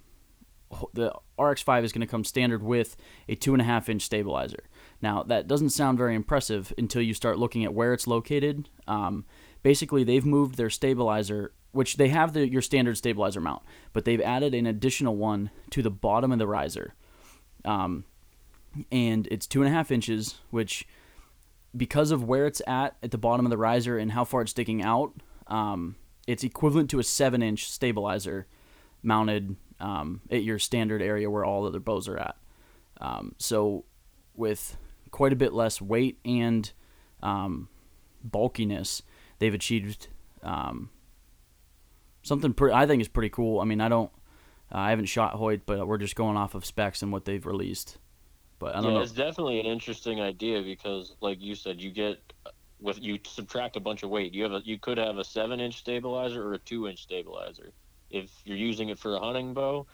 the 0.92 1.12
RX5 1.38 1.84
is 1.84 1.92
going 1.92 2.00
to 2.00 2.06
come 2.06 2.24
standard 2.24 2.62
with 2.62 2.96
a 3.28 3.34
two 3.34 3.52
and 3.52 3.60
a 3.60 3.64
half 3.64 3.88
inch 3.88 4.02
stabilizer. 4.02 4.64
Now 5.02 5.22
that 5.24 5.48
doesn't 5.48 5.70
sound 5.70 5.98
very 5.98 6.14
impressive 6.14 6.72
until 6.78 7.02
you 7.02 7.14
start 7.14 7.38
looking 7.38 7.64
at 7.64 7.74
where 7.74 7.92
it's 7.92 8.06
located. 8.06 8.68
Um, 8.86 9.24
basically, 9.62 10.04
they've 10.04 10.24
moved 10.24 10.56
their 10.56 10.70
stabilizer, 10.70 11.52
which 11.72 11.96
they 11.96 12.08
have 12.08 12.32
the 12.32 12.48
your 12.48 12.62
standard 12.62 12.96
stabilizer 12.96 13.40
mount, 13.40 13.62
but 13.92 14.04
they've 14.04 14.20
added 14.20 14.54
an 14.54 14.66
additional 14.66 15.16
one 15.16 15.50
to 15.70 15.82
the 15.82 15.90
bottom 15.90 16.32
of 16.32 16.38
the 16.38 16.46
riser. 16.46 16.94
Um, 17.64 18.04
and 18.92 19.26
it's 19.30 19.46
two 19.46 19.62
and 19.62 19.72
a 19.72 19.76
half 19.76 19.90
inches, 19.90 20.38
which 20.50 20.86
because 21.76 22.10
of 22.10 22.24
where 22.24 22.46
it's 22.46 22.62
at 22.66 22.96
at 23.02 23.10
the 23.10 23.18
bottom 23.18 23.46
of 23.46 23.50
the 23.50 23.58
riser 23.58 23.98
and 23.98 24.12
how 24.12 24.24
far 24.24 24.42
it's 24.42 24.50
sticking 24.50 24.82
out, 24.82 25.14
um, 25.46 25.96
it's 26.26 26.44
equivalent 26.44 26.90
to 26.90 26.98
a 26.98 27.04
seven 27.04 27.42
inch 27.42 27.68
stabilizer 27.68 28.46
mounted 29.02 29.56
um, 29.80 30.20
at 30.30 30.42
your 30.42 30.58
standard 30.58 31.02
area 31.02 31.30
where 31.30 31.44
all 31.44 31.66
other 31.66 31.80
bows 31.80 32.08
are 32.08 32.18
at. 32.18 32.36
Um, 33.00 33.34
so 33.38 33.84
with 34.34 34.76
quite 35.10 35.32
a 35.32 35.36
bit 35.36 35.52
less 35.52 35.80
weight 35.80 36.18
and 36.24 36.70
um, 37.22 37.68
bulkiness, 38.22 39.02
they've 39.38 39.54
achieved 39.54 40.08
um, 40.42 40.90
something 42.22 42.52
pretty. 42.52 42.74
I 42.74 42.86
think 42.86 43.00
is 43.00 43.08
pretty 43.08 43.30
cool. 43.30 43.60
I 43.60 43.64
mean, 43.64 43.80
I 43.80 43.88
don't, 43.88 44.10
uh, 44.72 44.78
I 44.78 44.90
haven't 44.90 45.06
shot 45.06 45.34
Hoyt, 45.34 45.62
but 45.66 45.86
we're 45.86 45.98
just 45.98 46.16
going 46.16 46.36
off 46.36 46.54
of 46.54 46.64
specs 46.64 47.02
and 47.02 47.10
what 47.10 47.24
they've 47.24 47.44
released. 47.44 47.98
But 48.58 48.76
I 48.76 48.82
don't 48.82 48.92
yeah, 48.92 48.98
know. 48.98 49.02
it's 49.02 49.12
definitely 49.12 49.58
an 49.60 49.66
interesting 49.66 50.20
idea 50.20 50.62
because, 50.62 51.16
like 51.20 51.40
you 51.40 51.54
said, 51.54 51.80
you 51.80 51.90
get 51.90 52.18
with 52.78 53.00
you 53.02 53.18
subtract 53.24 53.76
a 53.76 53.80
bunch 53.80 54.02
of 54.02 54.10
weight. 54.10 54.34
You 54.34 54.42
have 54.42 54.52
a 54.52 54.60
you 54.64 54.78
could 54.78 54.98
have 54.98 55.18
a 55.18 55.24
seven 55.24 55.60
inch 55.60 55.78
stabilizer 55.78 56.46
or 56.46 56.54
a 56.54 56.58
two 56.58 56.86
inch 56.86 57.02
stabilizer. 57.02 57.72
If 58.10 58.30
you're 58.44 58.56
using 58.56 58.88
it 58.88 58.98
for 58.98 59.14
a 59.16 59.20
hunting 59.20 59.54
bow, 59.54 59.86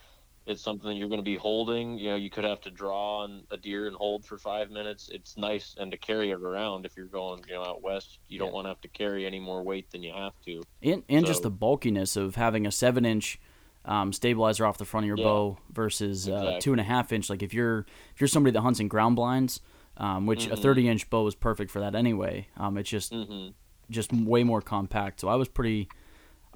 it's 0.46 0.62
something 0.62 0.88
that 0.88 0.96
you're 0.96 1.08
going 1.08 1.20
to 1.20 1.24
be 1.24 1.36
holding. 1.36 1.98
You 1.98 2.10
know, 2.10 2.16
you 2.16 2.30
could 2.30 2.44
have 2.44 2.60
to 2.62 2.70
draw 2.70 3.22
on 3.24 3.42
a 3.50 3.56
deer 3.56 3.86
and 3.88 3.96
hold 3.96 4.24
for 4.24 4.38
five 4.38 4.70
minutes. 4.70 5.08
It's 5.12 5.36
nice 5.36 5.74
and 5.78 5.90
to 5.90 5.98
carry 5.98 6.30
it 6.30 6.40
around 6.40 6.86
if 6.86 6.96
you're 6.96 7.06
going, 7.06 7.42
you 7.48 7.54
know, 7.54 7.62
out 7.62 7.82
west. 7.82 8.20
You 8.28 8.38
don't 8.38 8.52
want 8.52 8.66
to 8.66 8.68
have 8.68 8.80
to 8.82 8.88
carry 8.88 9.26
any 9.26 9.40
more 9.40 9.62
weight 9.62 9.90
than 9.90 10.02
you 10.02 10.12
have 10.14 10.34
to. 10.46 10.62
and 10.82 11.02
and 11.08 11.26
just 11.26 11.42
the 11.42 11.50
bulkiness 11.50 12.16
of 12.16 12.36
having 12.36 12.66
a 12.66 12.70
seven 12.70 13.04
inch 13.04 13.40
um, 13.84 14.12
stabilizer 14.12 14.64
off 14.66 14.78
the 14.78 14.84
front 14.84 15.04
of 15.04 15.08
your 15.08 15.16
Yeah. 15.18 15.24
bow 15.24 15.58
versus 15.70 16.28
uh, 16.28 16.58
two 16.60 16.72
and 16.72 16.80
a 16.80 16.84
half 16.84 17.12
inch. 17.12 17.28
Like 17.28 17.42
if 17.42 17.52
you're 17.52 17.80
if 18.14 18.20
you're 18.20 18.28
somebody 18.28 18.52
that 18.52 18.60
hunts 18.60 18.78
in 18.80 18.88
ground 18.88 19.16
blinds, 19.16 19.60
um, 19.96 20.26
which 20.26 20.46
a 20.46 20.50
Mhm. 20.50 20.62
thirty 20.62 20.88
inch 20.88 21.10
bow 21.10 21.26
is 21.26 21.34
perfect 21.34 21.70
for 21.70 21.80
that 21.80 21.94
anyway. 21.94 22.48
Um, 22.56 22.78
it's 22.78 22.90
just 22.90 23.12
hmm 23.12 23.48
just 23.90 24.12
way 24.12 24.42
more 24.44 24.60
compact. 24.60 25.20
So 25.20 25.28
I 25.28 25.34
was 25.34 25.48
pretty. 25.48 25.88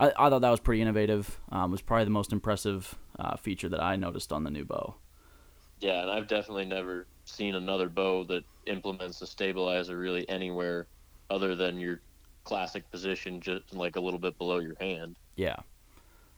I, 0.00 0.08
I 0.18 0.30
thought 0.30 0.40
that 0.40 0.50
was 0.50 0.58
pretty 0.60 0.82
innovative. 0.82 1.38
Um, 1.52 1.70
was 1.70 1.82
probably 1.82 2.04
the 2.04 2.10
most 2.10 2.32
impressive 2.32 2.96
uh, 3.18 3.36
feature 3.36 3.68
that 3.68 3.82
I 3.82 3.94
noticed 3.96 4.32
on 4.32 4.42
the 4.44 4.50
new 4.50 4.64
bow. 4.64 4.96
Yeah, 5.80 6.02
and 6.02 6.10
I've 6.10 6.26
definitely 6.26 6.64
never 6.64 7.06
seen 7.24 7.54
another 7.54 7.88
bow 7.88 8.24
that 8.24 8.44
implements 8.66 9.22
a 9.22 9.26
stabilizer 9.26 9.96
really 9.96 10.28
anywhere 10.28 10.86
other 11.30 11.54
than 11.54 11.78
your 11.78 12.00
classic 12.44 12.90
position, 12.90 13.40
just 13.40 13.74
like 13.74 13.96
a 13.96 14.00
little 14.00 14.18
bit 14.18 14.36
below 14.38 14.58
your 14.58 14.74
hand. 14.80 15.16
Yeah. 15.36 15.56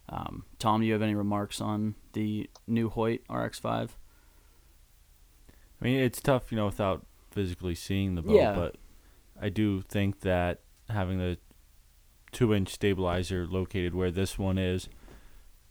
Um, 0.09 0.45
Tom, 0.59 0.81
do 0.81 0.87
you 0.87 0.93
have 0.93 1.03
any 1.03 1.15
remarks 1.15 1.61
on 1.61 1.95
the 2.13 2.51
new 2.67 2.91
Hoyt 2.91 3.27
RX5? 3.29 3.91
I 5.81 5.85
mean, 5.85 5.99
it's 5.99 6.21
tough, 6.21 6.53
you 6.53 6.57
know, 6.57 6.67
without 6.67 7.07
physically 7.31 7.75
seeing 7.75 8.15
the 8.15 8.23
bow, 8.23 8.35
Yeah. 8.35 8.55
but 8.55 8.77
I 9.41 9.49
do 9.49 9.83
think 9.83 10.21
that 10.21 10.61
having 10.89 11.19
the 11.19 11.39
two 12.33 12.55
inch 12.55 12.71
stabilizer 12.71 13.47
located 13.47 13.95
where 13.95 14.11
this 14.11 14.39
one 14.39 14.59
is 14.59 14.89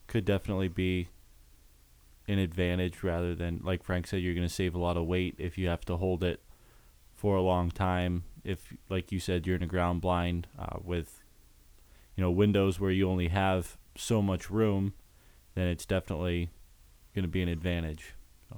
could 0.07 0.23
definitely 0.23 0.67
be 0.67 1.09
an 2.27 2.37
advantage 2.39 3.03
rather 3.03 3.35
than, 3.35 3.59
like 3.63 3.83
Frank 3.83 4.07
said, 4.07 4.21
you're 4.21 4.35
going 4.35 4.47
to 4.47 4.53
save 4.53 4.75
a 4.75 4.79
lot 4.79 4.95
of 4.95 5.05
weight 5.05 5.35
if 5.37 5.57
you 5.57 5.67
have 5.67 5.83
to 5.85 5.97
hold 5.97 6.23
it 6.23 6.41
for 7.15 7.35
a 7.35 7.41
long 7.41 7.71
time. 7.71 8.23
If, 8.43 8.73
like 8.89 9.11
you 9.11 9.19
said, 9.19 9.45
you're 9.45 9.55
in 9.55 9.63
a 9.63 9.67
ground 9.67 10.01
blind 10.01 10.47
uh, 10.57 10.77
with, 10.83 11.23
you 12.15 12.23
know, 12.23 12.31
windows 12.31 12.79
where 12.79 12.91
you 12.91 13.09
only 13.09 13.29
have 13.29 13.77
so 13.95 14.21
much 14.21 14.49
room, 14.49 14.93
then 15.55 15.67
it's 15.67 15.85
definitely 15.85 16.49
going 17.13 17.23
to 17.23 17.29
be 17.29 17.41
an 17.41 17.49
advantage. 17.49 18.13
So 18.49 18.57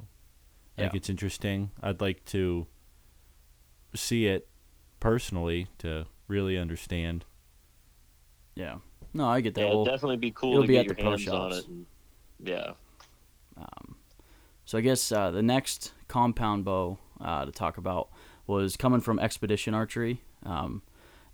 I 0.77 0.81
think 0.81 0.95
it's 0.95 1.09
interesting. 1.09 1.71
I'd 1.81 2.01
like 2.01 2.25
to 2.25 2.67
see 3.95 4.27
it 4.27 4.47
personally 4.99 5.67
to 5.79 6.05
really 6.27 6.57
understand. 6.57 7.25
Yeah. 8.55 8.77
No, 9.13 9.27
I 9.27 9.41
get 9.41 9.53
that. 9.55 9.61
Yeah, 9.61 9.67
it'd 9.67 9.75
Well, 9.77 9.85
definitely 9.85 10.17
be 10.17 10.31
cool 10.31 10.51
it'll 10.53 10.63
to 10.63 10.67
be 10.67 10.73
get 10.73 10.79
at 10.81 10.85
your 10.87 10.95
the 10.95 11.01
pro 11.03 11.17
shops. 11.17 11.57
it. 11.59 11.67
And, 11.67 11.85
yeah. 12.43 12.73
So 14.65 14.77
I 14.77 14.81
guess 14.81 15.11
uh, 15.11 15.29
the 15.31 15.41
next 15.43 15.93
compound 16.07 16.63
bow 16.65 16.97
uh, 17.19 17.45
to 17.45 17.51
talk 17.51 17.77
about 17.77 18.09
was 18.47 18.77
coming 18.77 19.01
from 19.01 19.19
Expedition 19.19 19.73
Archery. 19.73 20.21
Um, 20.45 20.81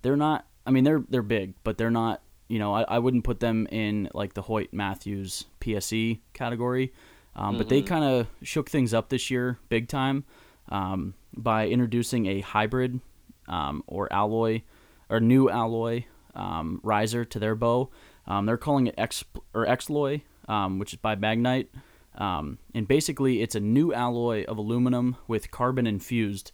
they're 0.02 0.16
not. 0.16 0.46
I 0.66 0.70
mean, 0.72 0.84
they're 0.84 1.02
they're 1.08 1.22
big, 1.22 1.54
but 1.64 1.78
they're 1.78 1.90
not. 1.90 2.22
You 2.48 2.58
know, 2.58 2.74
I, 2.74 2.82
I 2.82 2.98
wouldn't 2.98 3.22
put 3.22 3.38
them 3.38 3.68
in 3.70 4.08
like 4.12 4.34
the 4.34 4.42
Hoyt 4.42 4.72
Mathews 4.72 5.46
PSE 5.60 6.18
category. 6.32 6.92
Um, 7.36 7.56
But 7.56 7.68
they 7.68 7.80
kind 7.82 8.04
of 8.04 8.26
shook 8.42 8.68
things 8.68 8.92
up 8.92 9.08
this 9.08 9.30
year, 9.30 9.58
big 9.68 9.86
time, 9.86 10.24
um, 10.68 11.14
by 11.36 11.68
introducing 11.68 12.26
a 12.26 12.40
hybrid 12.40 13.00
um, 13.46 13.84
or 13.86 14.12
alloy 14.12 14.62
or 15.08 15.20
new 15.20 15.48
alloy 15.48 16.04
um, 16.40 16.80
riser 16.82 17.24
to 17.24 17.38
their 17.38 17.54
bow. 17.54 17.90
Um, 18.26 18.46
they're 18.46 18.56
calling 18.56 18.86
it 18.86 18.94
X 18.96 19.24
or 19.54 19.66
Xloy, 19.66 20.22
um, 20.48 20.78
which 20.78 20.92
is 20.92 20.98
by 20.98 21.16
Magnite. 21.16 21.68
Um, 22.16 22.58
and 22.74 22.88
basically, 22.88 23.42
it's 23.42 23.54
a 23.54 23.60
new 23.60 23.92
alloy 23.92 24.44
of 24.44 24.58
aluminum 24.58 25.16
with 25.28 25.50
carbon 25.50 25.86
infused 25.86 26.52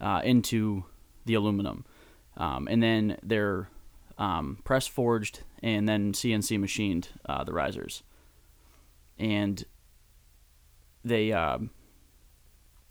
uh, 0.00 0.20
into 0.24 0.84
the 1.24 1.34
aluminum. 1.34 1.84
Um, 2.36 2.68
and 2.70 2.82
then 2.82 3.18
they're 3.22 3.68
press 4.64 4.86
forged 4.86 5.40
and 5.62 5.88
then 5.88 6.12
CNC 6.12 6.58
machined 6.58 7.08
uh, 7.26 7.44
the 7.44 7.52
risers. 7.52 8.02
And 9.18 9.64
they 11.04 11.32
um 11.32 11.70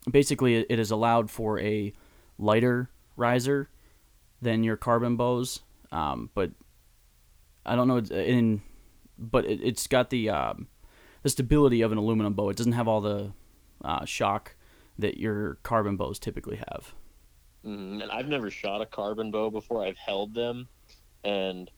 basically 0.10 0.56
it 0.58 0.80
is 0.80 0.92
allowed 0.92 1.30
for 1.30 1.60
a 1.60 1.94
lighter 2.38 2.90
riser 3.16 3.70
than 4.42 4.64
your 4.64 4.78
carbon 4.78 5.16
bows, 5.16 5.62
um, 5.92 6.30
but 6.34 6.52
I 7.66 7.76
don't 7.76 7.88
know 7.88 7.98
it's 7.98 8.12
in, 8.12 8.62
but 9.18 9.46
it, 9.46 9.60
it's 9.62 9.88
got 9.88 10.10
the 10.10 10.30
um, 10.30 10.68
the 11.24 11.30
stability 11.30 11.82
of 11.82 11.92
an 11.92 11.98
aluminum 11.98 12.34
bow. 12.34 12.50
It 12.50 12.58
doesn't 12.58 12.74
have 12.74 12.88
all 12.88 13.02
the 13.02 13.32
uh, 13.84 14.06
shock 14.06 14.56
that 15.00 15.18
your 15.18 15.56
carbon 15.64 15.98
bows 15.98 16.20
typically 16.20 16.58
have. 16.58 16.94
Mm, 17.66 18.04
and 18.04 18.12
I've 18.12 18.28
never 18.28 18.50
shot 18.50 18.82
a 18.82 18.86
carbon 18.86 19.32
bow 19.32 19.50
before. 19.50 19.86
I've 19.86 19.98
held 19.98 20.34
them, 20.34 20.68
and 21.24 21.70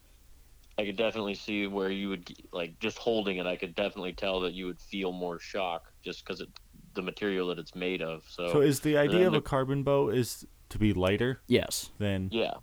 I 0.77 0.85
could 0.85 0.97
definitely 0.97 1.35
see 1.35 1.67
where 1.67 1.89
you 1.89 2.09
would 2.09 2.31
like 2.51 2.79
just 2.79 2.97
holding 2.97 3.37
it. 3.37 3.45
I 3.45 3.55
could 3.55 3.75
definitely 3.75 4.13
tell 4.13 4.39
that 4.41 4.53
you 4.53 4.65
would 4.65 4.79
feel 4.79 5.11
more 5.11 5.39
shock 5.39 5.91
just 6.03 6.23
because 6.23 6.41
it 6.41 6.49
the 6.93 7.01
material 7.01 7.47
that 7.47 7.59
it's 7.59 7.75
made 7.75 8.01
of. 8.01 8.23
So, 8.27 8.51
So 8.51 8.61
is 8.61 8.79
the 8.79 8.97
idea 8.97 9.19
then 9.19 9.27
of 9.27 9.33
a 9.33 9.41
carbon 9.41 9.83
bow 9.83 10.09
is 10.09 10.45
to 10.69 10.77
be 10.77 10.93
lighter 10.93 11.41
Yes. 11.47 11.91
Then 11.99 12.29
yeah, 12.31 12.55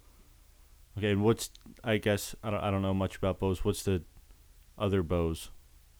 okay? 0.98 1.10
And 1.10 1.22
what's 1.22 1.50
I 1.84 1.98
guess 1.98 2.34
I 2.42 2.50
don't 2.50 2.60
I 2.60 2.70
don't 2.70 2.82
know 2.82 2.94
much 2.94 3.16
about 3.16 3.38
bows. 3.38 3.64
What's 3.64 3.82
the 3.82 4.02
other 4.78 5.02
bows 5.02 5.50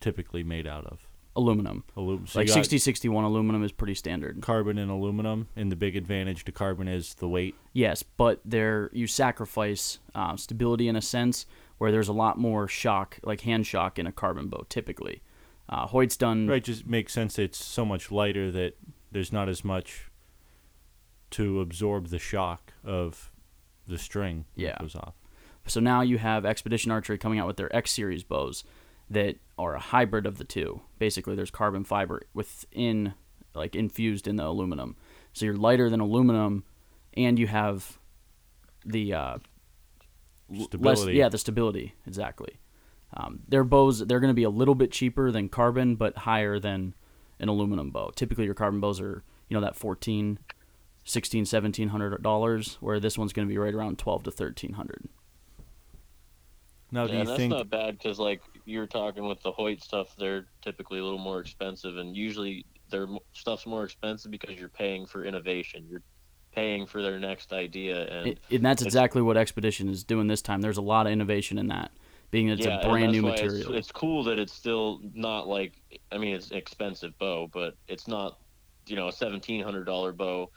typically 0.01 0.43
made 0.43 0.67
out 0.67 0.87
of? 0.87 1.09
Aluminum. 1.35 1.85
Aluminum. 1.97 2.27
So 2.27 2.39
like 2.39 2.49
6061 2.49 3.25
aluminum 3.25 3.63
is 3.63 3.71
pretty 3.71 3.95
standard. 3.95 4.41
carbon 4.41 4.79
and 4.79 4.91
aluminum, 4.91 5.49
and 5.55 5.71
the 5.71 5.77
big 5.77 5.95
advantage 5.95 6.45
to 6.47 6.53
carbon 6.53 6.89
is 6.89 7.15
the 7.15 7.29
weight. 7.29 7.55
Yes, 7.75 8.03
but 8.03 8.41
there 8.43 8.89
you 8.95 9.07
sacrifice 9.07 9.99
uh, 10.15 10.37
stability 10.37 10.89
in 10.89 10.97
a 10.97 11.03
sense 11.03 11.45
where 11.77 11.93
there's 11.93 12.09
a 12.09 12.13
lot 12.15 12.39
more 12.39 12.67
shock, 12.67 13.19
like 13.23 13.43
hand 13.43 13.67
shock 13.67 13.99
in 13.99 14.07
a 14.07 14.13
carbon 14.13 14.49
bow 14.49 14.65
typically. 14.71 15.23
Uh, 15.69 15.87
Hoyt's 15.87 16.17
done 16.17 16.47
Right, 16.47 16.63
just 16.65 16.87
makes 16.87 17.13
sense. 17.13 17.39
It's 17.39 17.63
so 17.63 17.85
much 17.85 18.11
lighter 18.11 18.51
that 18.53 18.79
there's 19.13 19.33
not 19.33 19.49
as 19.49 19.63
much 19.65 20.11
to 21.33 21.61
absorb 21.61 22.09
the 22.09 22.19
shock 22.19 22.73
of 22.85 23.31
the 23.87 23.99
string 23.99 24.45
Yeah. 24.55 24.77
goes 24.81 24.95
off. 24.95 25.15
So 25.67 25.81
now 25.81 26.01
you 26.03 26.19
have 26.19 26.45
Expedition 26.45 26.91
Archery 26.93 27.19
coming 27.19 27.39
out 27.39 27.47
with 27.47 27.57
their 27.57 27.75
X 27.75 27.91
series 27.93 28.23
bows 28.23 28.63
that 29.11 29.37
are 29.59 29.75
a 29.75 29.81
hybrid 29.81 30.27
of 30.27 30.39
the 30.39 30.45
two. 30.45 30.81
Basically, 30.99 31.35
there's 31.35 31.51
carbon 31.51 31.85
fiber 31.85 32.23
within, 32.35 33.15
like 33.55 33.75
infused 33.75 34.27
in 34.29 34.37
the 34.37 34.45
aluminum. 34.47 34.97
So 35.33 35.45
you're 35.45 35.57
lighter 35.57 35.91
than 35.91 36.01
aluminum, 36.01 36.65
and 37.15 37.39
you 37.39 37.47
have 37.49 37.99
the 38.85 39.13
uh, 39.15 39.39
l- 40.53 40.69
less, 40.79 40.99
Stability. 41.01 41.13
yeah, 41.15 41.29
the 41.29 41.39
stability 41.39 41.95
exactly. 42.07 42.59
Um, 43.15 43.41
their 43.49 43.65
bows 43.65 44.01
they're 44.01 44.21
going 44.21 44.31
to 44.31 44.35
be 44.35 44.43
a 44.45 44.51
little 44.51 44.75
bit 44.75 44.91
cheaper 44.93 45.31
than 45.31 45.49
carbon, 45.49 45.97
but 45.97 46.17
higher 46.19 46.59
than 46.59 46.95
an 47.41 47.49
aluminum 47.49 47.91
bow. 47.91 48.11
Typically, 48.15 48.45
your 48.45 48.55
carbon 48.55 48.81
bows 48.81 49.01
are 49.01 49.23
you 49.49 49.55
know 49.55 49.61
that 49.61 49.77
14 49.77 50.39
16 51.07 51.43
1700 51.43 52.23
dollars 52.23 52.77
where 52.81 53.01
this 53.01 53.17
one's 53.17 53.33
going 53.33 53.47
to 53.49 53.53
be 53.53 53.57
right 53.57 53.73
around 53.75 53.99
12 53.99 54.25
to 54.25 54.31
1300 54.31 55.09
Now, 56.91 57.07
do 57.07 57.13
yeah, 57.13 57.21
you 57.21 57.25
that's 57.25 57.37
think 57.39 57.51
not 57.53 57.71
bad 57.71 57.97
because 57.97 58.19
like 58.19 58.43
you're 58.65 58.87
talking 58.87 59.27
with 59.27 59.41
the 59.43 59.53
Hoyt 59.53 59.81
stuff, 59.83 60.15
they're 60.19 60.47
typically 60.63 60.99
a 60.99 61.05
little 61.05 61.19
more 61.19 61.41
expensive, 61.41 61.97
and 61.97 62.17
usually 62.17 62.67
their 62.91 63.07
stuff's 63.33 63.67
more 63.67 63.85
expensive 63.85 64.31
because 64.33 64.59
you're 64.59 64.69
paying 64.69 65.07
for 65.07 65.25
innovation. 65.25 65.87
You're 65.89 66.03
paying 66.53 66.87
for 66.87 67.03
their 67.03 67.19
next 67.21 67.53
idea, 67.53 68.07
and 68.09 68.27
It, 68.29 68.39
and 68.51 68.65
that's 68.65 68.83
exactly 68.83 69.23
what 69.23 69.37
Expedition 69.37 69.89
is 69.89 70.03
doing 70.03 70.27
this 70.27 70.43
time. 70.43 70.61
There's 70.61 70.79
a 70.79 70.83
lot 70.83 71.07
of 71.07 71.13
innovation 71.13 71.59
in 71.59 71.69
that, 71.69 71.93
being 72.33 72.49
that 72.49 72.59
it's 72.59 72.67
yeah, 72.67 72.81
a 72.81 72.89
brand 72.89 73.13
new 73.13 73.23
why 73.23 73.35
it's- 73.35 73.45
material. 73.53 73.75
It's, 73.75 73.93
cool 73.93 74.25
that 74.25 74.39
it's 74.41 74.53
still 74.53 75.01
not 75.15 75.47
like 75.47 75.75
I 76.11 76.19
mean 76.19 76.35
it's 76.35 76.51
an 76.51 76.57
expensive 76.57 77.17
bow, 77.19 77.49
but 77.53 77.75
it's 77.87 78.09
not 78.09 78.39
you 78.87 78.97
know 78.97 79.09
a 79.09 79.13
seventeen 79.13 79.63
hundred 79.63 79.85
dollar 79.85 80.13
bow. 80.13 80.51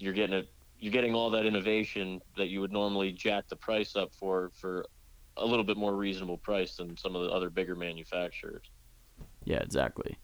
You're 0.00 0.12
getting 0.14 0.34
it. 0.34 0.48
You're 0.78 0.92
getting 0.92 1.14
all 1.14 1.28
that 1.30 1.44
innovation 1.44 2.22
that 2.38 2.48
you 2.48 2.60
would 2.62 2.72
normally 2.72 3.12
jack 3.12 3.48
the 3.48 3.56
price 3.56 3.96
up 3.96 4.14
for 4.14 4.50
for 4.54 4.86
a 5.36 5.44
little 5.44 5.64
bit 5.64 5.76
more 5.76 5.94
reasonable 5.94 6.38
price 6.38 6.76
than 6.76 6.96
some 6.96 7.14
of 7.14 7.22
the 7.22 7.28
other 7.30 7.50
bigger 7.50 7.76
manufacturers. 7.76 8.64
Yeah, 9.44 9.58
exactly. 9.58 10.18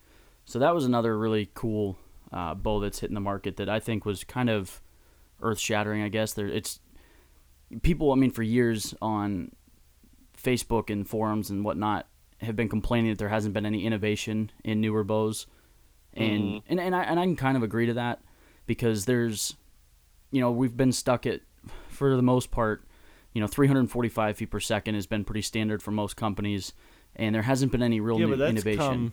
So 0.47 0.59
that 0.59 0.75
was 0.75 0.85
another 0.85 1.19
really 1.19 1.51
cool 1.55 1.99
uh, 2.33 2.55
bow 2.55 2.81
that's 2.81 3.01
hitting 3.01 3.15
the 3.15 3.21
market 3.21 3.57
that 3.57 3.69
I 3.69 3.81
think 3.81 4.05
was 4.05 4.25
kind 4.25 4.49
of 4.51 4.81
earth 5.43 5.59
shattering. 5.59 6.03
I 6.03 6.09
guess 6.09 6.33
there 6.33 6.49
it's 6.49 6.81
people. 7.83 8.13
I 8.13 8.15
mean, 8.17 8.31
for 8.31 8.43
years 8.43 8.95
on 9.03 9.53
Facebook 10.43 10.91
and 10.91 11.07
forums 11.07 11.51
and 11.51 11.65
whatnot 11.65 12.07
have 12.41 12.57
been 12.57 12.69
complaining 12.69 13.11
that 13.11 13.19
there 13.19 13.29
hasn't 13.31 13.55
been 13.55 13.67
any 13.67 13.85
innovation 13.85 14.51
in 14.65 14.81
newer 14.81 15.05
bows, 15.05 15.47
and 16.15 16.43
Mhm. 16.43 16.63
and 16.69 16.81
and 16.81 16.97
I 16.97 17.03
and 17.05 17.21
I 17.21 17.25
can 17.25 17.37
kind 17.37 17.57
of 17.57 17.63
agree 17.63 17.87
to 17.87 17.95
that 17.95 18.23
because 18.67 19.05
there's, 19.05 19.57
you 20.37 20.43
know, 20.43 20.51
we've 20.51 20.77
been 20.77 20.93
stuck 20.93 21.25
at 21.25 21.41
for 21.89 22.15
the 22.15 22.23
most 22.23 22.51
part, 22.51 22.85
you 23.33 23.41
know, 23.41 23.47
345 23.47 24.37
feet 24.37 24.51
per 24.51 24.61
second 24.61 24.95
has 24.95 25.07
been 25.07 25.25
pretty 25.25 25.41
standard 25.41 25.83
for 25.83 25.93
most 25.93 26.15
companies, 26.15 26.75
and 27.15 27.35
there 27.35 27.41
hasn't 27.41 27.73
been 27.73 27.83
any 27.83 28.01
real 28.01 28.21
yeah, 28.21 28.27
new 28.27 28.33
but 28.33 28.39
that's 28.41 28.51
innovation. 28.51 28.79
come 28.79 29.13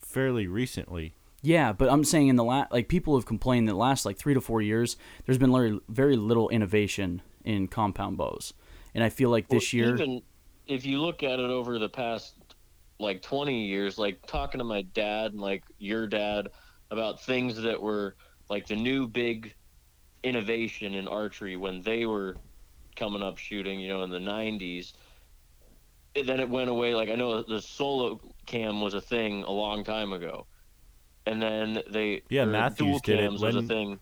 fairly 0.00 0.48
recently. 0.48 1.14
Yeah, 1.40 1.72
but 1.72 1.88
I'm 1.88 2.02
saying 2.02 2.26
in 2.26 2.34
the 2.34 2.42
last, 2.42 2.72
like 2.72 2.88
people 2.88 3.14
have 3.14 3.26
complained 3.26 3.68
that 3.68 3.76
last 3.76 4.04
like 4.04 4.16
three 4.16 4.34
to 4.34 4.40
four 4.40 4.60
years, 4.60 4.96
there's 5.24 5.38
been 5.38 5.52
very, 5.52 5.78
very 5.88 6.16
little 6.16 6.48
innovation 6.48 7.22
in 7.44 7.68
compound 7.68 8.16
bows, 8.16 8.54
and 8.92 9.04
I 9.04 9.10
feel 9.10 9.30
like 9.30 9.46
this 9.46 9.72
Well, 9.72 9.82
year, 9.82 9.94
even 9.94 10.22
if 10.66 10.84
you 10.84 11.00
look 11.00 11.22
at 11.22 11.38
it 11.38 11.48
over 11.48 11.78
the 11.78 11.88
past 11.88 12.34
like 12.98 13.22
20 13.22 13.66
years, 13.66 13.98
like 13.98 14.26
talking 14.26 14.58
to 14.58 14.64
my 14.64 14.82
dad 14.82 15.30
and 15.30 15.40
like 15.40 15.62
your 15.78 16.08
dad 16.08 16.48
about 16.90 17.22
things 17.22 17.62
that 17.62 17.80
were 17.80 18.16
like 18.50 18.66
the 18.66 18.74
new 18.74 19.06
big 19.06 19.54
innovation 20.24 20.94
in 20.94 21.08
archery 21.08 21.56
when 21.56 21.82
they 21.82 22.06
were 22.06 22.40
coming 22.96 23.22
up 23.22 23.38
shooting, 23.38 23.80
you 23.80 23.88
know, 23.88 24.02
in 24.04 24.10
the 24.10 24.20
90s. 24.20 24.94
And 26.16 26.28
then 26.28 26.40
it 26.40 26.48
went 26.48 26.70
away. 26.70 26.94
Like 26.94 27.08
I 27.08 27.16
know 27.16 27.42
the 27.42 27.60
solo 27.60 28.20
cam 28.46 28.80
was 28.80 28.94
a 28.94 29.00
thing 29.00 29.42
a 29.44 29.50
long 29.50 29.84
time 29.84 30.12
ago, 30.12 30.48
and 31.26 31.42
then 31.42 31.82
they 31.90 32.22
Yeah, 32.30 32.44
Mathews 32.44 32.76
dual 32.78 33.00
cams 33.00 33.42
was 33.42 33.56
a 33.56 33.62
thing. 33.62 34.00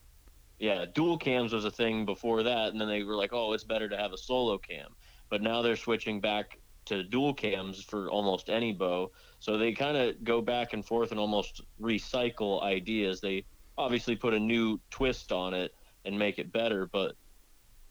Yeah, 0.59 0.87
dual 0.87 1.19
cams 1.19 1.53
was 1.53 1.65
a 1.67 1.71
thing 1.71 2.07
before 2.07 2.45
that, 2.45 2.71
and 2.73 2.81
then 2.81 2.89
they 2.89 3.05
were 3.05 3.17
like, 3.17 3.33
"Oh, 3.33 3.53
it's 3.55 3.65
better 3.65 3.89
to 3.89 3.97
have 3.99 4.13
a 4.13 4.19
solo 4.19 4.59
cam." 4.59 4.97
But 5.31 5.43
now 5.43 5.63
they're 5.63 5.77
switching 5.77 6.21
back 6.21 6.59
to 6.87 7.05
dual 7.05 7.35
cams 7.35 7.83
for 7.85 8.11
almost 8.11 8.51
any 8.51 8.73
bow. 8.73 9.13
So 9.41 9.59
they 9.59 9.73
kind 9.73 9.97
of 9.97 10.25
go 10.25 10.43
back 10.43 10.73
and 10.75 10.87
forth 10.87 11.13
and 11.13 11.21
almost 11.21 11.63
recycle 11.81 12.63
ideas. 12.63 13.21
They 13.21 13.47
obviously 13.79 14.17
put 14.17 14.35
a 14.35 14.41
new 14.41 14.81
twist 14.91 15.33
on 15.33 15.55
it 15.55 15.73
and 16.05 16.19
make 16.19 16.39
it 16.39 16.53
better, 16.53 16.87
but 16.87 17.15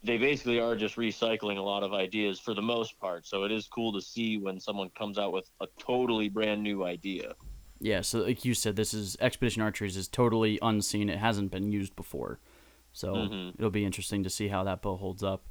they 0.03 0.18
basically 0.18 0.60
are 0.60 0.75
just 0.75 0.96
recycling 0.96 1.58
a 1.58 1.62
lot 1.62 1.84
of 1.84 1.94
ideas 1.94 2.39
for 2.39 2.53
the 2.53 2.62
most 2.62 3.00
part. 3.00 3.25
So 3.27 3.44
it 3.44 3.51
is 3.51 3.68
cool 3.68 3.94
to 3.94 4.01
see 4.01 4.38
when 4.38 4.60
someone 4.60 4.89
comes 4.98 5.18
out 5.18 5.32
with 5.32 5.50
a 5.62 5.68
totally 5.80 6.27
brand 6.30 6.63
new 6.63 6.84
idea. 6.84 7.36
yeah. 7.80 8.01
So 8.01 8.20
like 8.20 8.44
you 8.46 8.53
said, 8.53 8.75
this 8.75 8.94
is 8.94 9.18
Expedition 9.20 9.62
Archeries 9.63 9.98
is 9.98 10.08
totally 10.08 10.60
unseen. 10.62 11.10
It 11.10 11.18
hasn't 11.20 11.51
been 11.51 11.72
used 11.72 11.96
before, 11.96 12.39
so 12.94 13.13
Mhm. 13.15 13.56
it'll 13.58 13.70
be 13.72 13.86
interesting 13.86 14.24
to 14.24 14.30
see 14.30 14.48
how 14.50 14.63
that 14.65 14.82
bow 14.82 14.96
holds 14.98 15.24
up. 15.24 15.46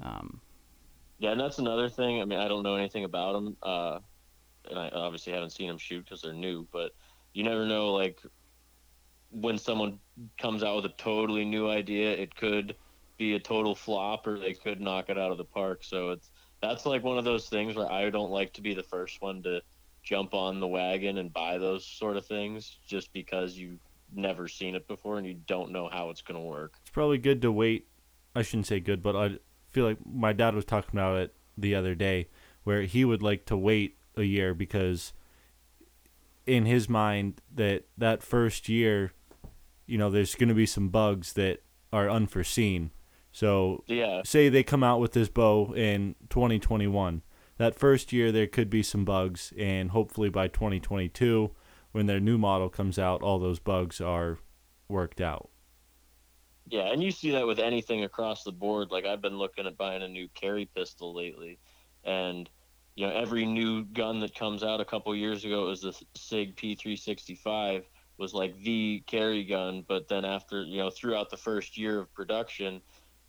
Um, 0.00 0.40
Yeah, 1.18 1.30
and 1.32 1.40
that's 1.40 1.58
another 1.58 1.88
thing. 1.88 2.20
I 2.20 2.24
mean, 2.26 2.38
I 2.38 2.46
don't 2.46 2.62
know 2.62 2.76
anything 2.76 3.04
about 3.04 3.32
them, 3.32 3.56
uh, 3.62 4.00
and 4.68 4.78
I 4.78 4.90
obviously 4.90 5.32
haven't 5.32 5.50
seen 5.50 5.66
them 5.68 5.78
shoot 5.78 6.04
because 6.04 6.20
they're 6.20 6.34
new. 6.34 6.68
But 6.70 6.92
you 7.32 7.42
never 7.42 7.64
know, 7.66 7.94
like 7.94 8.20
when 9.40 9.58
someone 9.58 9.98
comes 10.38 10.62
out 10.62 10.76
with 10.76 10.86
a 10.86 10.94
totally 10.96 11.44
new 11.44 11.68
idea, 11.68 12.12
it 12.12 12.34
could 12.34 12.74
be 13.18 13.34
a 13.34 13.40
total 13.40 13.74
flop, 13.74 14.26
or 14.26 14.38
they 14.38 14.54
could 14.54 14.80
knock 14.80 15.08
it 15.08 15.18
out 15.18 15.30
of 15.30 15.38
the 15.38 15.44
park. 15.44 15.82
So 15.82 16.10
it's 16.10 16.30
that's 16.62 16.86
like 16.86 17.02
one 17.02 17.18
of 17.18 17.24
those 17.24 17.48
things 17.48 17.76
where 17.76 17.90
I 17.90 18.08
don't 18.10 18.30
like 18.30 18.52
to 18.54 18.62
be 18.62 18.74
the 18.74 18.82
first 18.82 19.20
one 19.20 19.42
to 19.42 19.60
jump 20.02 20.34
on 20.34 20.60
the 20.60 20.66
wagon 20.66 21.18
and 21.18 21.32
buy 21.32 21.58
those 21.58 21.84
sort 21.84 22.16
of 22.16 22.24
things, 22.26 22.78
just 22.86 23.12
because 23.12 23.56
you've 23.56 23.80
never 24.14 24.48
seen 24.48 24.74
it 24.74 24.86
before 24.88 25.18
and 25.18 25.26
you 25.26 25.34
don't 25.46 25.70
know 25.70 25.88
how 25.92 26.10
it's 26.10 26.22
going 26.22 26.40
to 26.40 26.46
work. 26.46 26.74
It's 26.80 26.90
probably 26.90 27.18
good 27.18 27.42
to 27.42 27.52
wait. 27.52 27.86
I 28.34 28.42
shouldn't 28.42 28.66
say 28.66 28.80
good, 28.80 29.02
but 29.02 29.16
I 29.16 29.38
feel 29.70 29.84
like 29.84 29.98
my 30.06 30.32
dad 30.32 30.54
was 30.54 30.64
talking 30.64 30.90
about 30.92 31.16
it 31.16 31.34
the 31.58 31.74
other 31.74 31.94
day, 31.94 32.28
where 32.64 32.82
he 32.82 33.04
would 33.04 33.22
like 33.22 33.44
to 33.46 33.56
wait 33.56 33.96
a 34.14 34.22
year 34.22 34.54
because, 34.54 35.12
in 36.46 36.66
his 36.66 36.88
mind, 36.88 37.40
that 37.54 37.84
that 37.98 38.22
first 38.22 38.68
year, 38.68 39.12
you 39.86 39.98
know, 39.98 40.10
there's 40.10 40.34
going 40.34 40.48
to 40.48 40.54
be 40.54 40.66
some 40.66 40.88
bugs 40.88 41.32
that 41.34 41.62
are 41.92 42.10
unforeseen. 42.10 42.90
So 43.32 43.84
Yeah, 43.86 44.22
say 44.24 44.48
they 44.48 44.62
come 44.62 44.82
out 44.82 45.00
with 45.00 45.12
this 45.12 45.28
bow 45.28 45.72
in 45.74 46.14
2021 46.30 47.22
that 47.58 47.78
first 47.78 48.12
year 48.12 48.32
there 48.32 48.46
could 48.46 48.70
be 48.70 48.82
some 48.82 49.04
bugs 49.04 49.52
and 49.58 49.90
hopefully 49.90 50.28
by 50.28 50.48
2022 50.48 51.50
when 51.92 52.06
their 52.06 52.20
new 52.20 52.38
model 52.38 52.68
comes 52.68 52.98
out 52.98 53.22
all 53.22 53.38
those 53.38 53.58
bugs 53.58 54.00
are 54.00 54.38
worked 54.88 55.20
out 55.20 55.50
Yeah, 56.66 56.92
and 56.92 57.02
you 57.02 57.10
see 57.10 57.30
that 57.32 57.46
with 57.46 57.58
anything 57.58 58.04
across 58.04 58.42
the 58.44 58.52
board. 58.52 58.90
Like 58.90 59.04
I've 59.04 59.22
been 59.22 59.38
looking 59.38 59.66
at 59.66 59.76
buying 59.76 60.02
a 60.02 60.08
new 60.08 60.28
carry 60.34 60.66
pistol 60.66 61.14
lately, 61.14 61.58
and 62.04 62.48
you 62.94 63.06
know 63.06 63.12
every 63.12 63.46
new 63.46 63.84
gun 63.84 64.20
that 64.20 64.34
comes 64.34 64.62
out 64.64 64.80
a 64.80 64.84
couple 64.84 65.14
years 65.14 65.44
ago 65.44 65.66
it 65.66 65.68
was 65.68 65.82
the 65.82 65.92
Sig 66.16 66.56
P365 66.56 67.84
was 68.18 68.34
like 68.34 68.58
the 68.62 69.02
carry 69.06 69.44
gun, 69.44 69.84
but 69.86 70.08
then 70.08 70.24
after 70.24 70.62
you 70.62 70.78
know 70.78 70.90
throughout 70.90 71.30
the 71.30 71.36
first 71.36 71.76
year 71.76 72.00
of 72.00 72.12
production, 72.14 72.80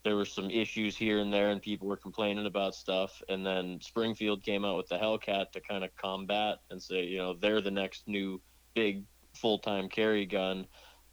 there 0.04 0.16
were 0.16 0.26
some 0.26 0.50
issues 0.50 0.96
here 0.96 1.20
and 1.20 1.34
there, 1.34 1.50
and 1.50 1.62
people 1.62 1.88
were 1.88 1.98
complaining 1.98 2.46
about 2.46 2.76
stuff. 2.76 3.22
And 3.30 3.46
then 3.46 3.80
Springfield 3.82 4.44
came 4.44 4.64
out 4.64 4.78
with 4.78 4.88
the 4.88 4.98
Hellcat 4.98 5.52
to 5.52 5.62
kind 5.62 5.84
of 5.84 5.96
combat 5.96 6.60
and 6.72 6.82
say, 6.82 7.04
you 7.04 7.18
know, 7.18 7.34
they're 7.34 7.62
the 7.62 7.72
next 7.72 8.08
new 8.08 8.42
big 8.74 9.04
full 9.34 9.60
time 9.60 9.90
carry 9.90 10.26
gun 10.26 10.68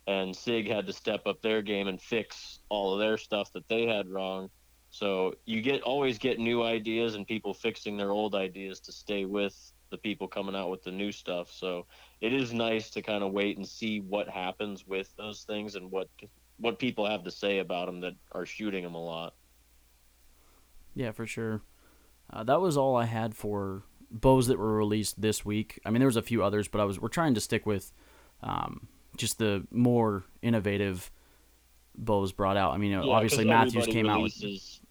and 0.06 0.36
Sig 0.36 0.68
had 0.68 0.86
to 0.86 0.92
step 0.92 1.26
up 1.26 1.40
their 1.42 1.62
game 1.62 1.88
and 1.88 2.00
fix 2.00 2.60
all 2.68 2.92
of 2.92 2.98
their 2.98 3.16
stuff 3.16 3.52
that 3.52 3.68
they 3.68 3.86
had 3.86 4.08
wrong. 4.08 4.50
So 4.90 5.34
you 5.44 5.60
get 5.62 5.82
always 5.82 6.18
get 6.18 6.38
new 6.38 6.62
ideas 6.62 7.14
and 7.14 7.26
people 7.26 7.54
fixing 7.54 7.96
their 7.96 8.10
old 8.10 8.34
ideas 8.34 8.80
to 8.80 8.92
stay 8.92 9.24
with 9.24 9.72
the 9.90 9.98
people 9.98 10.28
coming 10.28 10.54
out 10.54 10.70
with 10.70 10.82
the 10.82 10.92
new 10.92 11.10
stuff. 11.10 11.50
So 11.50 11.86
it 12.24 12.32
is 12.32 12.54
nice 12.54 12.88
to 12.90 13.02
kind 13.02 13.22
of 13.22 13.32
wait 13.32 13.56
and 13.58 13.68
see 13.68 14.00
what 14.00 14.28
happens 14.28 14.86
with 14.86 15.14
those 15.16 15.42
things 15.42 15.74
and 15.74 15.90
what 15.90 16.08
what 16.58 16.78
people 16.78 17.04
have 17.06 17.22
to 17.24 17.30
say 17.30 17.58
about 17.58 17.86
them 17.86 18.00
that 18.00 18.14
are 18.32 18.46
shooting 18.46 18.82
them 18.84 18.94
a 18.94 19.04
lot. 19.04 19.34
Yeah, 20.94 21.10
for 21.12 21.26
sure. 21.26 21.62
Uh, 22.32 22.44
that 22.44 22.60
was 22.60 22.76
all 22.76 22.96
I 22.96 23.04
had 23.06 23.34
for 23.34 23.82
bows 24.10 24.46
that 24.46 24.58
were 24.58 24.74
released 24.74 25.20
this 25.20 25.44
week. 25.44 25.80
I 25.84 25.90
mean, 25.90 25.98
there 26.00 26.06
was 26.08 26.16
a 26.16 26.22
few 26.22 26.42
others, 26.42 26.68
but 26.68 26.80
I 26.80 26.84
was 26.84 27.00
we're 27.00 27.08
trying 27.08 27.34
to 27.34 27.40
stick 27.40 27.66
with 27.66 27.92
um, 28.42 28.88
just 29.16 29.38
the 29.38 29.66
more 29.70 30.24
innovative 30.42 31.10
bows 31.96 32.32
brought 32.32 32.56
out. 32.56 32.72
I 32.72 32.78
mean, 32.78 32.92
Yeah, 32.92 33.00
obviously 33.02 33.44
Mathews 33.44 33.86
came 33.86 34.08
out 34.08 34.22
with 34.22 34.34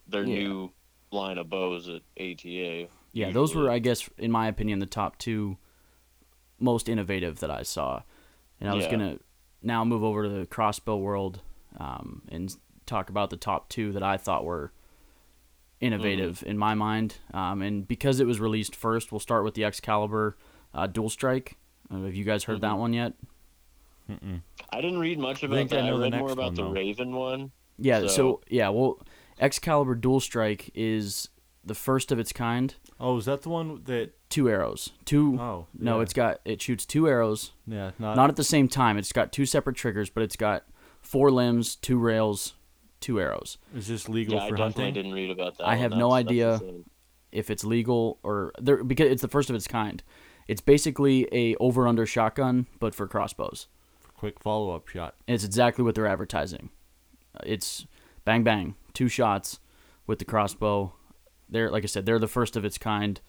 their 0.06 0.24
Yeah. 0.24 0.34
new 0.38 0.70
line 1.10 1.38
of 1.38 1.48
bows 1.48 1.88
at 1.88 2.02
ATA. 2.20 2.88
yeah, 3.12 3.30
those 3.30 3.54
were. 3.54 3.70
I 3.70 3.78
guess 3.78 4.08
in 4.18 4.30
my 4.30 4.48
opinion 4.48 4.78
the 4.78 4.86
top 4.86 5.18
two 5.18 5.56
most 6.60 6.88
innovative 6.88 7.40
that 7.40 7.50
I 7.50 7.62
saw, 7.62 8.02
and 8.60 8.68
I 8.68 8.74
was 8.74 8.84
Yeah. 8.84 8.90
gonna 8.92 9.18
now 9.62 9.84
move 9.84 10.02
over 10.04 10.22
to 10.24 10.28
the 10.28 10.46
crossbow 10.46 10.96
world 10.96 11.40
um, 11.78 12.22
and 12.28 12.54
talk 12.86 13.08
about 13.10 13.30
the 13.30 13.36
top 13.36 13.68
two 13.68 13.92
that 13.92 14.02
I 14.02 14.16
thought 14.16 14.44
were 14.44 14.72
innovative 15.80 16.38
Mm-hmm. 16.40 16.48
in 16.50 16.58
my 16.58 16.74
mind. 16.74 17.16
Um, 17.32 17.62
and 17.62 17.86
because 17.88 18.20
it 18.20 18.26
was 18.26 18.40
released 18.40 18.74
first, 18.76 19.10
we'll 19.12 19.18
start 19.20 19.44
with 19.44 19.54
the 19.54 19.64
Excalibur 19.64 20.36
uh, 20.72 20.86
Dual 20.86 21.08
Strike. 21.10 21.56
Uh, 21.90 22.02
have 22.02 22.14
you 22.14 22.24
guys 22.24 22.44
heard 22.44 22.56
Mm-hmm. 22.56 22.60
that 22.62 22.78
one 22.78 22.92
yet? 22.92 23.12
I 24.70 24.80
didn't 24.82 24.98
read 24.98 25.18
much 25.18 25.42
about 25.42 25.56
think 25.56 25.72
I 25.72 25.76
that. 25.76 25.84
I, 25.84 25.90
know 25.90 25.96
the 25.98 26.04
read 26.10 26.18
more 26.18 26.30
about 26.32 26.44
one, 26.44 26.54
the 26.54 26.62
though. 26.62 26.70
Ravin 26.72 27.12
one. 27.14 27.52
Yeah. 27.78 28.00
So, 28.02 28.06
So- 28.08 28.40
yeah, 28.48 28.68
well, 28.68 29.00
Excalibur 29.40 29.94
Dual 29.94 30.20
Strike 30.20 30.70
is 30.74 31.28
the 31.66 31.74
first 31.74 32.12
of 32.12 32.18
its 32.18 32.32
kind. 32.32 32.74
oh 33.00 33.16
is 33.18 33.24
that 33.26 33.42
the 33.42 33.48
one 33.48 33.82
that 33.84 34.12
Two 34.30 34.48
arrows. 34.50 34.90
Two. 35.04 35.38
oh 35.40 35.66
No, 35.78 35.96
yeah. 35.98 36.02
it's 36.02 36.12
got 36.12 36.40
it 36.44 36.60
shoots 36.60 36.84
two 36.84 37.08
arrows 37.08 37.52
yeah 37.66 37.92
not, 37.98 38.16
not 38.16 38.30
at 38.30 38.36
the 38.36 38.44
same 38.44 38.66
time. 38.68 38.98
It's 38.98 39.12
got 39.12 39.32
two 39.32 39.46
separate 39.46 39.76
triggers, 39.76 40.10
but 40.10 40.22
it's 40.22 40.36
got 40.36 40.64
four 41.00 41.30
limbs, 41.30 41.76
two 41.76 41.98
rails, 41.98 42.54
two 43.00 43.20
arrows. 43.20 43.58
is 43.74 43.86
this 43.86 44.08
legal 44.08 44.34
Yeah, 44.34 44.48
for 44.48 44.56
definitely 44.56 44.62
hunting 44.84 44.86
I 44.86 44.90
didn't 44.90 45.12
read 45.12 45.30
about 45.30 45.58
that. 45.58 45.68
I 45.68 45.76
have 45.76 45.92
no 45.92 46.10
That's- 46.14 46.24
that's 46.50 46.62
idea. 46.62 46.74
If 47.32 47.50
it's 47.50 47.64
legal 47.64 48.18
or 48.22 48.52
there 48.60 48.82
because 48.84 49.10
it's 49.10 49.22
the 49.22 49.28
first 49.28 49.50
of 49.50 49.56
its 49.56 49.66
kind. 49.68 50.02
It's 50.46 50.60
basically 50.60 51.26
a 51.32 51.56
over 51.56 51.88
under 51.88 52.04
shotgun, 52.06 52.66
but 52.78 52.94
for 52.94 53.06
crossbows. 53.08 53.66
quick 54.16 54.38
follow-up 54.40 54.86
shot 54.88 55.14
And 55.26 55.34
it's 55.34 55.44
exactly 55.44 55.82
what 55.84 55.94
they're 55.94 56.06
advertising. 56.06 56.70
It's 57.44 57.86
bang 58.24 58.42
bang, 58.44 58.74
two 58.92 59.08
shots 59.08 59.58
with 60.06 60.18
the 60.18 60.24
crossbow. 60.24 60.92
They're 61.48 61.70
like 61.70 61.84
I 61.84 61.86
said, 61.86 62.06
they're 62.06 62.18
the 62.18 62.28
first 62.28 62.56
of 62.56 62.64
its 62.64 62.78
kind. 62.78 63.20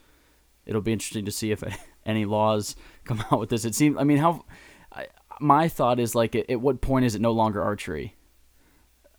It'll 0.66 0.82
be 0.82 0.94
interesting 0.94 1.26
to 1.26 1.32
see 1.32 1.52
if 1.52 1.64
any 2.06 2.26
laws 2.26 2.76
come 3.04 3.24
out 3.32 3.40
with 3.40 3.50
this. 3.50 3.66
It 3.66 3.76
seems. 3.76 3.98
I 3.98 4.04
mean, 4.04 4.18
how? 4.18 4.46
I, 4.92 5.08
my 5.40 5.68
thought 5.68 6.00
is 6.00 6.16
like, 6.16 6.36
at, 6.36 6.50
at 6.50 6.62
what 6.62 6.82
point 6.82 7.06
is 7.06 7.16
it 7.16 7.22
no 7.22 7.32
longer 7.32 7.62
archery? 7.62 8.16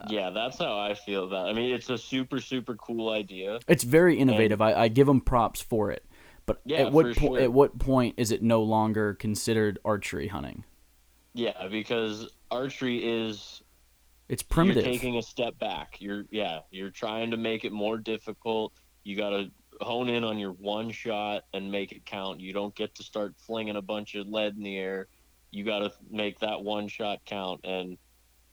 Yeah, 0.08 0.30
that's 0.30 0.58
how 0.58 0.78
I 0.78 0.94
feel 0.94 1.24
about. 1.24 1.48
It. 1.48 1.50
I 1.50 1.52
mean, 1.54 1.74
it's 1.74 1.88
a 1.88 1.98
super 1.98 2.40
super 2.40 2.74
cool 2.74 3.10
idea. 3.10 3.60
It's 3.66 3.84
very 3.84 4.18
innovative. 4.18 4.60
I, 4.60 4.74
I 4.74 4.88
give 4.88 5.06
them 5.06 5.20
props 5.20 5.60
for 5.62 5.90
it. 5.90 6.04
But 6.44 6.60
Yeah, 6.64 6.82
at 6.82 6.92
what 6.92 7.06
po- 7.16 7.36
sure. 7.36 7.40
at 7.40 7.52
what 7.52 7.78
point 7.78 8.14
is 8.18 8.30
it 8.30 8.42
no 8.42 8.62
longer 8.62 9.14
considered 9.14 9.78
archery 9.84 10.28
hunting? 10.28 10.64
Yeah, 11.34 11.68
because 11.68 12.28
archery 12.50 12.98
is 12.98 13.62
It's 14.28 14.42
primitive. 14.42 14.84
You're 14.84 14.92
taking 14.92 15.16
a 15.16 15.22
step 15.22 15.58
back. 15.58 15.96
You're 16.00 16.24
yeah, 16.30 16.60
you're 16.70 16.90
trying 16.90 17.30
to 17.32 17.36
make 17.36 17.64
it 17.64 17.72
more 17.72 17.98
difficult. 17.98 18.72
You 19.06 19.16
got 19.16 19.30
to 19.30 19.50
hone 19.80 20.08
in 20.08 20.24
on 20.24 20.36
your 20.36 20.50
one 20.52 20.90
shot 20.90 21.44
and 21.54 21.70
make 21.70 21.92
it 21.92 22.04
count. 22.04 22.40
You 22.40 22.52
don't 22.52 22.74
get 22.74 22.96
to 22.96 23.04
start 23.04 23.34
flinging 23.38 23.76
a 23.76 23.82
bunch 23.82 24.16
of 24.16 24.26
lead 24.26 24.56
in 24.56 24.64
the 24.64 24.76
air. 24.76 25.06
You 25.52 25.64
got 25.64 25.78
to 25.78 25.92
make 26.10 26.40
that 26.40 26.62
one 26.62 26.88
shot 26.88 27.20
count. 27.24 27.60
And 27.64 27.98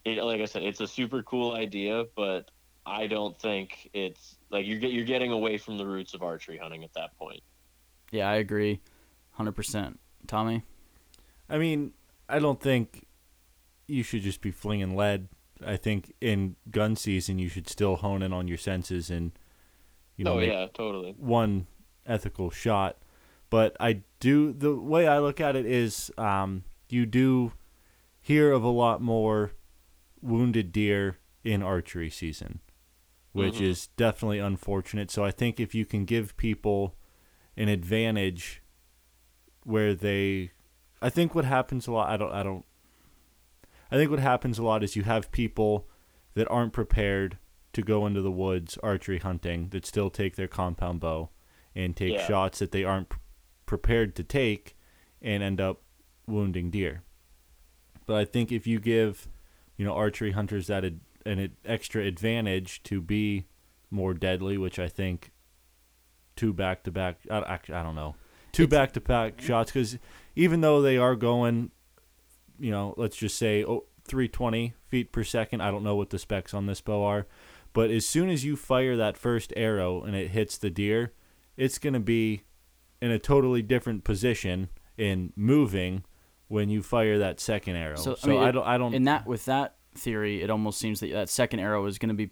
it, 0.05 0.23
like 0.23 0.41
I 0.41 0.45
said, 0.45 0.61
it's 0.61 0.79
a 0.79 0.87
super 0.87 1.23
cool 1.23 1.55
idea, 1.55 2.05
but 2.15 2.51
I 2.85 3.07
don't 3.07 3.37
think 3.39 3.89
it's 3.93 4.35
like 4.51 4.67
you're 4.67 4.77
you're 4.79 5.05
getting 5.05 5.31
away 5.31 5.57
from 5.57 5.79
the 5.79 5.87
roots 5.87 6.13
of 6.13 6.21
archery 6.21 6.57
hunting 6.57 6.83
at 6.83 6.93
that 6.93 7.17
point. 7.17 7.41
yeah, 8.11 8.29
I 8.29 8.35
agree, 8.35 8.81
hundred 9.31 9.53
percent. 9.53 9.99
Tommy. 10.27 10.63
I 11.49 11.57
mean, 11.57 11.93
I 12.29 12.39
don't 12.39 12.61
think 12.61 13.07
you 13.87 14.03
should 14.03 14.21
just 14.21 14.41
be 14.41 14.51
flinging 14.51 14.95
lead. 14.95 15.29
I 15.65 15.77
think 15.77 16.13
in 16.21 16.57
gun 16.69 16.95
season 16.95 17.39
you 17.39 17.49
should 17.49 17.69
still 17.69 17.95
hone 17.95 18.21
in 18.21 18.33
on 18.33 18.47
your 18.47 18.57
senses 18.57 19.09
and 19.09 19.31
you 20.15 20.25
know 20.25 20.35
oh 20.35 20.39
yeah, 20.39 20.67
totally. 20.73 21.13
one 21.17 21.67
ethical 22.05 22.49
shot. 22.49 22.97
But 23.49 23.75
I 23.79 24.01
do 24.19 24.51
the 24.51 24.75
way 24.75 25.07
I 25.07 25.19
look 25.19 25.39
at 25.39 25.55
it 25.55 25.65
is 25.65 26.11
um, 26.17 26.63
you 26.89 27.05
do 27.05 27.53
hear 28.21 28.51
of 28.51 28.63
a 28.63 28.69
lot 28.69 29.01
more 29.01 29.51
wounded 30.21 30.71
deer 30.71 31.17
in 31.43 31.61
archery 31.61 32.09
season, 32.09 32.61
which 33.31 33.55
Mhm. 33.55 33.61
is 33.67 33.87
definitely 33.97 34.39
unfortunate. 34.39 35.11
So 35.11 35.23
I 35.23 35.31
think 35.31 35.59
if 35.59 35.75
you 35.75 35.85
can 35.85 36.05
give 36.05 36.35
people 36.37 36.95
an 37.57 37.67
advantage 37.69 38.61
where 39.63 39.93
they 39.93 40.51
I 41.01 41.09
think 41.09 41.35
what 41.35 41.45
happens 41.45 41.85
a 41.87 41.91
lot 41.91 42.09
I 42.09 42.17
don't 42.17 42.31
I 42.31 42.43
don't 42.43 42.65
I 43.91 43.95
think 43.97 44.09
what 44.09 44.19
happens 44.19 44.57
a 44.57 44.63
lot 44.63 44.83
is 44.83 44.95
you 44.95 45.03
have 45.03 45.31
people 45.31 45.87
that 46.33 46.49
aren't 46.49 46.73
prepared 46.73 47.37
to 47.73 47.81
go 47.81 48.05
into 48.05 48.21
the 48.21 48.31
woods 48.31 48.77
archery 48.83 49.19
hunting 49.19 49.69
that 49.69 49.85
still 49.85 50.09
take 50.09 50.35
their 50.35 50.47
compound 50.47 50.99
bow 50.99 51.29
and 51.75 51.95
take 51.95 52.13
Yeah. 52.13 52.27
shots 52.27 52.59
that 52.59 52.71
they 52.71 52.83
aren't 52.83 53.11
prepared 53.65 54.15
to 54.15 54.23
take 54.23 54.75
and 55.21 55.41
end 55.41 55.59
up 55.59 55.81
wounding 56.27 56.69
deer. 56.69 57.03
But 58.05 58.17
I 58.17 58.25
think 58.25 58.51
if 58.51 58.67
you 58.67 58.79
give, 58.79 59.27
you 59.77 59.85
know, 59.85 59.93
archery 59.93 60.31
hunters 60.31 60.67
that 60.67 60.85
ad, 60.85 60.99
an 61.25 61.55
extra 61.65 62.03
advantage 62.03 62.83
to 62.83 63.01
be 63.01 63.45
more 63.89 64.13
deadly, 64.13 64.57
which 64.57 64.77
I 64.77 64.87
think 64.89 65.31
two 66.35 66.53
back 66.53 66.83
to 66.83 66.91
back, 66.91 67.19
actually 67.29 67.75
I 67.75 67.83
don't 67.83 67.95
know, 67.95 68.15
two 68.51 68.67
back 68.67 68.91
to 68.93 69.01
back 69.01 69.39
shots 69.41 69.71
because 69.71 69.97
even 70.35 70.61
though 70.61 70.81
they 70.81 70.97
are 70.97 71.15
going, 71.15 71.71
you 72.59 72.71
know, 72.71 72.93
let's 72.97 73.15
just 73.15 73.37
say 73.37 73.63
oh, 73.63 73.85
320 74.05 74.73
feet 74.89 75.11
per 75.13 75.23
second. 75.23 75.61
I 75.61 75.71
don't 75.71 75.83
know 75.83 75.95
what 75.95 76.09
the 76.09 76.19
specs 76.19 76.53
on 76.53 76.65
this 76.65 76.81
bow 76.81 77.03
are, 77.05 77.25
but 77.73 77.89
as 77.89 78.05
soon 78.05 78.29
as 78.29 78.45
you 78.45 78.55
fire 78.55 78.95
that 78.95 79.17
first 79.17 79.51
arrow 79.55 80.03
and 80.03 80.15
it 80.15 80.29
hits 80.29 80.57
the 80.57 80.69
deer, 80.69 81.13
it's 81.57 81.77
going 81.77 81.93
to 81.93 81.99
be 81.99 82.43
in 83.01 83.11
a 83.11 83.19
totally 83.19 83.61
different 83.61 84.03
position 84.03 84.69
in 84.97 85.33
moving 85.35 86.03
when 86.47 86.69
you 86.69 86.83
fire 86.83 87.17
that 87.17 87.39
second 87.39 87.75
arrow. 87.75 87.95
So, 87.95 88.15
So, 88.15 88.29
I 88.29 88.33
mean, 88.33 88.43
I 88.43 88.51
don't 88.51 88.67
I 88.67 88.77
don't 88.77 88.93
In 88.93 89.03
that 89.05 89.25
with 89.25 89.45
that 89.45 89.75
theory, 89.95 90.41
it 90.41 90.49
almost 90.49 90.79
seems 90.79 90.99
that 90.99 91.11
that 91.11 91.29
second 91.29 91.59
arrow 91.59 91.85
is 91.85 91.97
going 91.97 92.09
to 92.09 92.15
be 92.15 92.31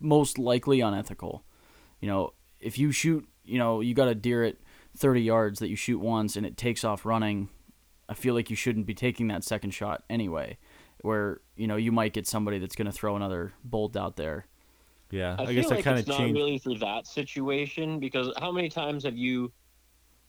most 0.00 0.38
likely 0.38 0.80
unethical. 0.80 1.44
You 2.00 2.08
know, 2.08 2.32
if 2.58 2.78
you 2.78 2.92
shoot, 2.92 3.28
you 3.44 3.58
know, 3.58 3.80
you 3.80 3.94
got 3.94 4.08
a 4.08 4.14
deer 4.14 4.44
at 4.44 4.56
30 4.96 5.22
yards 5.22 5.60
that 5.60 5.68
you 5.68 5.76
shoot 5.76 5.98
once 5.98 6.36
and 6.36 6.46
it 6.46 6.56
takes 6.56 6.84
off 6.84 7.04
running, 7.04 7.48
I 8.08 8.14
feel 8.14 8.34
like 8.34 8.50
you 8.50 8.56
shouldn't 8.56 8.86
be 8.86 8.94
taking 8.94 9.28
that 9.28 9.44
second 9.44 9.70
shot 9.72 10.04
anyway. 10.10 10.58
Where 11.02 11.40
you 11.56 11.66
know 11.66 11.76
you 11.76 11.92
might 11.92 12.12
get 12.12 12.26
somebody 12.26 12.58
that's 12.58 12.74
going 12.74 12.86
to 12.86 12.92
throw 12.92 13.16
another 13.16 13.54
bolt 13.64 13.96
out 13.96 14.16
there. 14.16 14.46
Yeah. 15.10 15.36
I, 15.38 15.42
I, 15.42 15.46
feel 15.46 15.54
guess 15.54 15.70
like 15.70 15.78
I 15.80 15.82
kind 15.82 15.98
of 15.98 16.08
it's 16.08 16.18
not 16.18 16.30
really 16.30 16.58
for 16.58 16.74
that 16.78 17.06
situation 17.06 17.98
because 18.00 18.32
how 18.38 18.52
many 18.52 18.68
times 18.68 19.04
have 19.04 19.16
you 19.16 19.52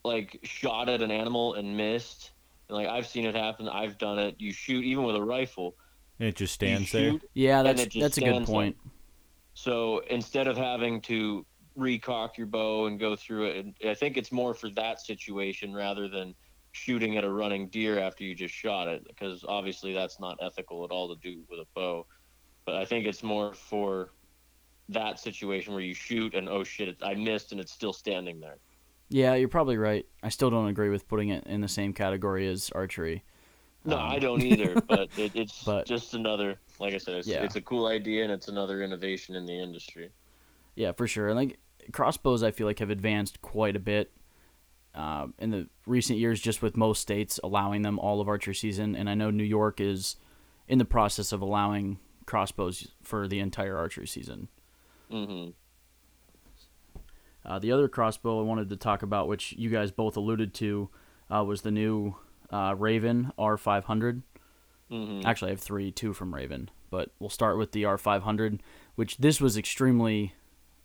like 0.03 0.39
shot 0.43 0.89
at 0.89 1.01
an 1.01 1.11
animal 1.11 1.55
and 1.55 1.75
missed? 1.75 2.31
And, 2.69 2.77
like 2.77 2.87
I've 2.87 3.07
seen 3.07 3.25
it 3.25 3.35
happen. 3.35 3.69
I've 3.69 3.97
done 3.97 4.19
it. 4.19 4.35
You 4.39 4.51
shoot 4.51 4.83
even 4.83 5.03
with 5.03 5.15
a 5.15 5.21
rifle. 5.21 5.75
and 6.19 6.29
it 6.29 6.35
just 6.35 6.61
you 6.61 6.67
stands 6.67 6.91
there. 6.91 7.13
Yeah, 7.33 7.63
that's 7.63 7.81
that's 7.83 7.95
a 7.95 7.99
good 7.99 8.11
stands 8.11 8.47
there. 8.47 8.55
point. 8.55 8.77
So 9.53 9.99
instead 10.09 10.47
of 10.47 10.57
having 10.57 11.01
to 11.01 11.45
recock 11.77 12.37
your 12.37 12.47
bow 12.47 12.87
and 12.87 12.99
go 12.99 13.15
through 13.15 13.45
it, 13.47 13.65
and 13.65 13.75
I 13.89 13.93
think 13.93 14.17
it's 14.17 14.31
more 14.31 14.53
for 14.53 14.69
that 14.71 15.01
situation 15.01 15.73
rather 15.73 16.07
than 16.07 16.33
shooting 16.73 17.17
at 17.17 17.23
a 17.23 17.29
running 17.29 17.67
deer 17.67 17.99
after 17.99 18.23
you 18.23 18.33
just 18.33 18.53
shot 18.53 18.87
it, 18.87 19.05
because 19.07 19.43
obviously 19.47 19.93
that's 19.93 20.19
not 20.19 20.37
ethical 20.41 20.85
at 20.85 20.91
all 20.91 21.13
to 21.13 21.21
do 21.21 21.41
with 21.49 21.59
a 21.59 21.65
bow. 21.75 22.05
But 22.65 22.75
I 22.75 22.85
think 22.85 23.05
it's 23.05 23.23
more 23.23 23.53
for 23.53 24.11
that 24.89 25.19
situation 25.19 25.73
where 25.73 25.81
you 25.83 25.93
shoot 25.93 26.33
and 26.33 26.49
oh 26.49 26.63
shit, 26.63 26.97
I 27.01 27.13
missed 27.13 27.51
and 27.51 27.61
it's 27.61 27.71
still 27.71 27.93
standing 27.93 28.39
there. 28.39 28.57
Yeah, 29.09 29.35
you're 29.35 29.49
probably 29.49 29.77
right. 29.77 30.05
I 30.23 30.29
still 30.29 30.49
don't 30.49 30.67
agree 30.67 30.89
with 30.89 31.07
putting 31.07 31.29
it 31.29 31.45
in 31.45 31.61
the 31.61 31.67
same 31.67 31.93
category 31.93 32.47
as 32.47 32.71
archery. 32.73 33.23
No, 33.83 33.97
Um, 33.97 34.09
I 34.11 34.19
don't 34.19 34.41
either. 34.41 34.75
but 34.87 35.09
it, 35.17 35.31
it's 35.35 35.63
but- 35.63 35.85
just 35.85 36.13
another, 36.13 36.59
like 36.79 36.93
I 36.93 36.97
said, 36.97 37.15
it's, 37.15 37.27
Yeah. 37.27 37.43
it's 37.43 37.55
a 37.55 37.61
cool 37.61 37.87
idea 37.87 38.23
and 38.23 38.31
it's 38.31 38.47
another 38.47 38.81
innovation 38.81 39.35
in 39.35 39.45
the 39.45 39.57
industry. 39.57 40.09
Yeah, 40.75 40.91
for 40.93 41.07
sure. 41.07 41.27
And 41.27 41.35
like 41.37 41.59
crossbows, 41.91 42.43
I 42.43 42.51
feel 42.51 42.67
like 42.67 42.79
have 42.79 42.89
advanced 42.89 43.41
quite 43.41 43.75
a 43.75 43.79
bit 43.79 44.11
uh, 44.95 45.27
in 45.39 45.51
the 45.51 45.67
recent 45.85 46.19
years, 46.19 46.39
just 46.41 46.61
with 46.61 46.75
most 46.77 47.01
states 47.01 47.39
allowing 47.43 47.81
them 47.81 47.97
all 47.99 48.21
of 48.21 48.27
archery 48.27 48.55
season. 48.55 48.95
And 48.95 49.09
I 49.09 49.13
know 49.15 49.29
New 49.31 49.43
York 49.43 49.79
is 49.81 50.15
in 50.67 50.77
the 50.77 50.85
process 50.85 51.31
of 51.31 51.41
allowing 51.41 51.99
crossbows 52.25 52.87
for 53.01 53.27
the 53.27 53.39
entire 53.39 53.77
archery 53.77 54.07
season. 54.07 54.47
Hmm 55.11 55.49
Uh, 57.43 57.59
the 57.59 57.71
other 57.71 57.87
crossbow 57.87 58.39
I 58.39 58.43
wanted 58.43 58.69
to 58.69 58.77
talk 58.77 59.01
about, 59.01 59.27
which 59.27 59.53
you 59.53 59.69
guys 59.69 59.91
both 59.91 60.15
alluded 60.15 60.53
to, 60.55 60.89
uh, 61.29 61.43
was 61.43 61.61
the 61.63 61.71
new 61.71 62.15
uh, 62.51 62.75
Ravin 62.77 63.31
R500. 63.37 64.21
hmm 64.89 65.21
Actually, 65.25 65.49
I 65.49 65.53
have 65.53 65.59
three, 65.61 65.91
two 65.91 66.13
from 66.13 66.35
Ravin, 66.35 66.69
but 66.91 67.09
we'll 67.19 67.29
start 67.29 67.57
with 67.57 67.71
the 67.71 67.83
R500, 67.83 68.59
which 68.95 69.17
this 69.17 69.41
was 69.41 69.57
extremely 69.57 70.33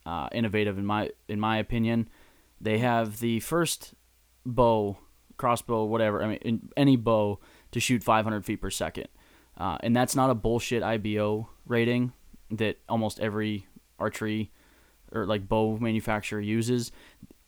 uh, 0.07 0.29
innovative 0.33 0.79
in 0.79 0.87
my 0.87 1.11
in 1.29 1.41
my 1.41 1.59
opinion. 1.59 2.09
They 2.61 2.79
have 2.79 3.19
the 3.19 3.41
first 3.41 3.95
bow, 4.47 4.97
crossbow, 5.37 5.85
whatever. 5.85 6.23
I 6.23 6.29
mean, 6.29 6.39
in, 6.39 6.69
any 6.77 6.97
bow 6.97 7.39
to 7.73 7.81
shoot 7.81 8.03
500 8.03 8.45
feet 8.47 8.61
per 8.63 8.71
second, 8.71 9.09
uh, 9.59 9.77
and 9.81 9.95
that's 9.95 10.17
not 10.17 10.31
a 10.31 10.35
bullshit 10.35 10.83
IBO 10.83 11.51
rating 11.67 12.13
that 12.51 12.79
almost 12.89 13.21
every 13.21 13.67
archery 13.99 14.51
or 15.13 15.27
like 15.27 15.49
bow 15.49 15.79
manufacturer 15.79 16.41
uses. 16.41 16.93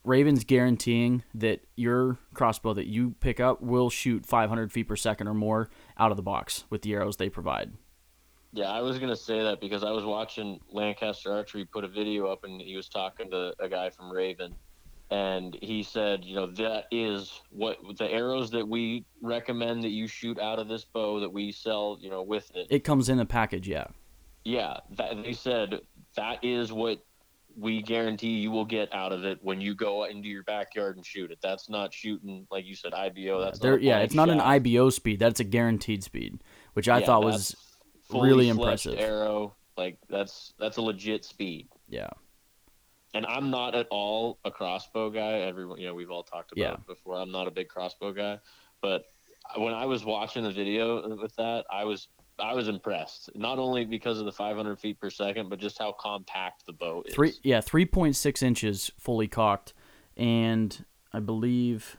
Ravin's 0.05 0.45
guaranteeing 0.45 1.23
that 1.35 1.61
your 1.77 2.19
crossbow 2.33 2.73
that 2.75 2.87
you 2.87 3.15
pick 3.21 3.41
up 3.41 3.61
will 3.61 3.91
shoot 3.91 4.25
500 4.25 4.73
feet 4.73 4.89
per 4.89 4.97
second 4.97 5.29
or 5.29 5.35
more 5.35 5.69
out 5.99 6.11
of 6.11 6.17
the 6.17 6.23
box 6.23 6.65
with 6.71 6.83
the 6.83 6.95
arrows 6.95 7.17
they 7.17 7.29
provide. 7.29 7.73
Yeah, 8.53 8.71
I 8.71 8.81
was 8.81 8.99
gonna 8.99 9.17
say 9.17 9.43
that 9.43 9.61
because 9.61 9.85
I 9.85 9.91
was 9.91 10.05
watching 10.05 10.61
Lancaster 10.71 11.31
Archery 11.31 11.67
put 11.67 11.85
a 11.85 11.89
video 11.89 12.29
up 12.29 12.45
and 12.45 12.61
he 12.61 12.77
was 12.77 12.89
talking 12.89 13.31
to 13.31 13.53
a 13.61 13.69
guy 13.69 13.91
from 13.91 14.11
Ravin, 14.11 14.55
and 15.11 15.59
he 15.61 15.83
said, 15.83 16.25
you 16.25 16.35
know, 16.35 16.47
that 16.47 16.85
is 16.91 17.43
what 17.51 17.79
the 17.99 18.11
arrows 18.11 18.51
that 18.53 18.67
we 18.67 19.05
recommend 19.23 19.83
that 19.83 19.91
you 19.91 20.07
shoot 20.07 20.39
out 20.39 20.59
of 20.59 20.69
this 20.69 20.85
bow 20.85 21.21
that 21.21 21.31
we 21.31 21.53
sell, 21.53 21.99
you 22.01 22.09
know, 22.09 22.23
with 22.23 22.51
it. 22.55 22.67
It 22.71 22.85
comes 22.85 23.09
in 23.11 23.19
a 23.19 23.27
package, 23.27 23.69
yeah. 23.69 23.89
Yeah, 24.45 24.79
that, 24.97 25.23
they 25.23 25.35
said 25.35 25.81
that 26.17 26.45
is 26.45 26.73
what 26.73 26.99
we 27.57 27.83
guarantee 27.83 28.39
you 28.39 28.51
will 28.51 28.65
get 28.65 28.93
out 28.95 29.13
of 29.13 29.25
it 29.25 29.39
when 29.43 29.61
you 29.61 29.75
go 29.75 30.05
into 30.05 30.29
your 30.29 30.45
backyard 30.45 30.97
and 30.97 31.05
shoot 31.05 31.31
it. 31.31 31.39
That's 31.43 31.69
not 31.69 31.93
shooting 31.93 32.47
like 32.51 32.65
you 32.67 32.75
said 32.77 32.93
IBO. 32.95 33.41
That's 33.41 33.59
There, 33.59 33.79
yeah, 33.79 33.99
it's 33.99 34.15
not 34.15 34.29
an. 34.29 34.41
IBO 34.41 34.91
speed. 34.91 35.19
That's 35.19 35.41
a 35.41 35.45
guaranteed 35.45 36.05
speed, 36.05 36.43
which 36.75 36.89
I 36.89 37.01
Yeah, 37.01 37.07
thought 37.07 37.25
was 37.25 37.57
really 38.13 38.49
impressive. 38.49 38.99
Arrow, 38.99 39.57
like 39.77 39.99
that's 40.09 40.55
that's 40.59 40.77
a 40.77 40.83
legit 40.83 41.25
speed. 41.25 41.69
yeah. 41.89 42.11
and 43.15 43.25
I'm 43.27 43.51
not 43.51 43.75
at 43.75 43.87
all 43.91 44.39
a 44.45 44.51
crossbow 44.51 45.11
guy. 45.11 45.39
Everyone, 45.41 45.81
you 45.81 45.87
know, 45.87 45.95
we've 45.95 46.11
all 46.11 46.23
talked 46.23 46.53
about 46.53 46.61
Yeah. 46.63 46.73
it 46.75 46.87
before. 46.87 47.17
I'm 47.17 47.33
not 47.33 47.49
a 47.49 47.51
big 47.51 47.69
crossbow 47.69 48.13
guy, 48.13 48.39
but 48.83 49.05
when 49.57 49.73
I 49.73 49.87
was 49.87 50.05
watching 50.05 50.45
the 50.45 50.53
video 50.53 51.17
with 51.17 51.35
that, 51.37 51.65
I 51.73 51.85
was 51.85 52.09
I 52.41 52.55
was 52.55 52.69
impressed. 52.69 53.31
Not 53.35 53.59
only 53.59 53.85
because 53.85 54.19
of 54.19 54.25
the 54.25 54.33
500 54.33 54.79
feet 54.79 55.01
per 55.01 55.11
second, 55.11 55.49
but 55.49 55.59
just 55.59 55.79
how 55.79 55.93
compact 55.93 56.67
the 56.67 56.73
boat 56.73 57.07
is. 57.09 57.15
Three, 57.15 57.35
yeah, 57.43 57.61
three 57.61 57.87
point 57.87 58.17
six 58.17 58.43
inches 58.43 58.91
fully 58.99 59.29
cocked, 59.29 59.75
and 60.17 60.85
I 61.13 61.21
believe 61.21 61.97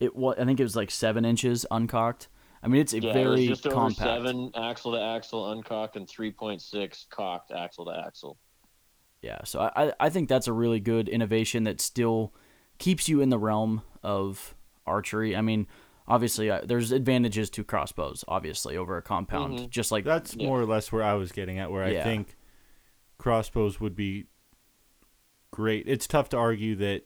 it 0.00 0.14
was. 0.16 0.36
I 0.38 0.44
think 0.44 0.60
it 0.60 0.64
was 0.64 0.76
like 0.76 0.90
seven 0.90 1.24
inches 1.24 1.64
uncocked. 1.70 2.28
I 2.62 2.68
mean, 2.68 2.80
it's 2.80 2.94
a 2.94 3.00
yeah, 3.00 3.10
it 3.10 3.12
very 3.14 3.28
was 3.40 3.46
just 3.46 3.66
over 3.66 3.74
compact. 3.76 3.98
seven 3.98 4.50
axle 4.56 4.92
to 4.92 5.00
axle 5.00 5.52
uncocked 5.52 5.96
and 5.96 6.06
3.6 6.08 7.08
cocked 7.10 7.50
axle 7.52 7.84
to 7.84 8.04
axle. 8.06 8.38
Yeah, 9.20 9.38
so 9.44 9.70
I- 9.76 9.92
I 10.00 10.08
think 10.10 10.28
that's 10.30 10.48
a 10.48 10.52
really 10.52 10.80
good 10.80 11.08
innovation 11.08 11.64
that 11.64 11.80
still 11.80 12.32
keeps 12.78 13.06
you 13.08 13.20
in 13.20 13.28
the 13.28 13.38
realm 13.38 13.82
of 14.02 14.54
archery. 14.86 15.36
I 15.36 15.42
mean, 15.42 15.66
obviously 16.06 16.50
uh, 16.50 16.60
there's 16.64 16.92
advantages 16.92 17.48
to 17.50 17.64
crossbows, 17.64 18.24
obviously 18.28 18.76
over 18.76 18.96
a 18.96 19.02
compound, 19.02 19.58
Mhm. 19.58 19.70
just 19.70 19.90
like 19.92 20.04
That's 20.04 20.34
Yeah. 20.36 20.46
more 20.48 20.60
or 20.60 20.66
less 20.66 20.92
where 20.92 21.02
I 21.02 21.14
was 21.14 21.32
getting 21.32 21.58
at, 21.58 21.70
where 21.70 21.90
Yeah. 21.90 22.00
I 22.00 22.04
think 22.04 22.36
crossbows 23.18 23.80
would 23.80 23.94
be 23.96 24.26
great. 25.50 25.86
It's 25.88 26.06
tough 26.06 26.28
to 26.30 26.36
argue 26.36 26.74
that 26.76 27.02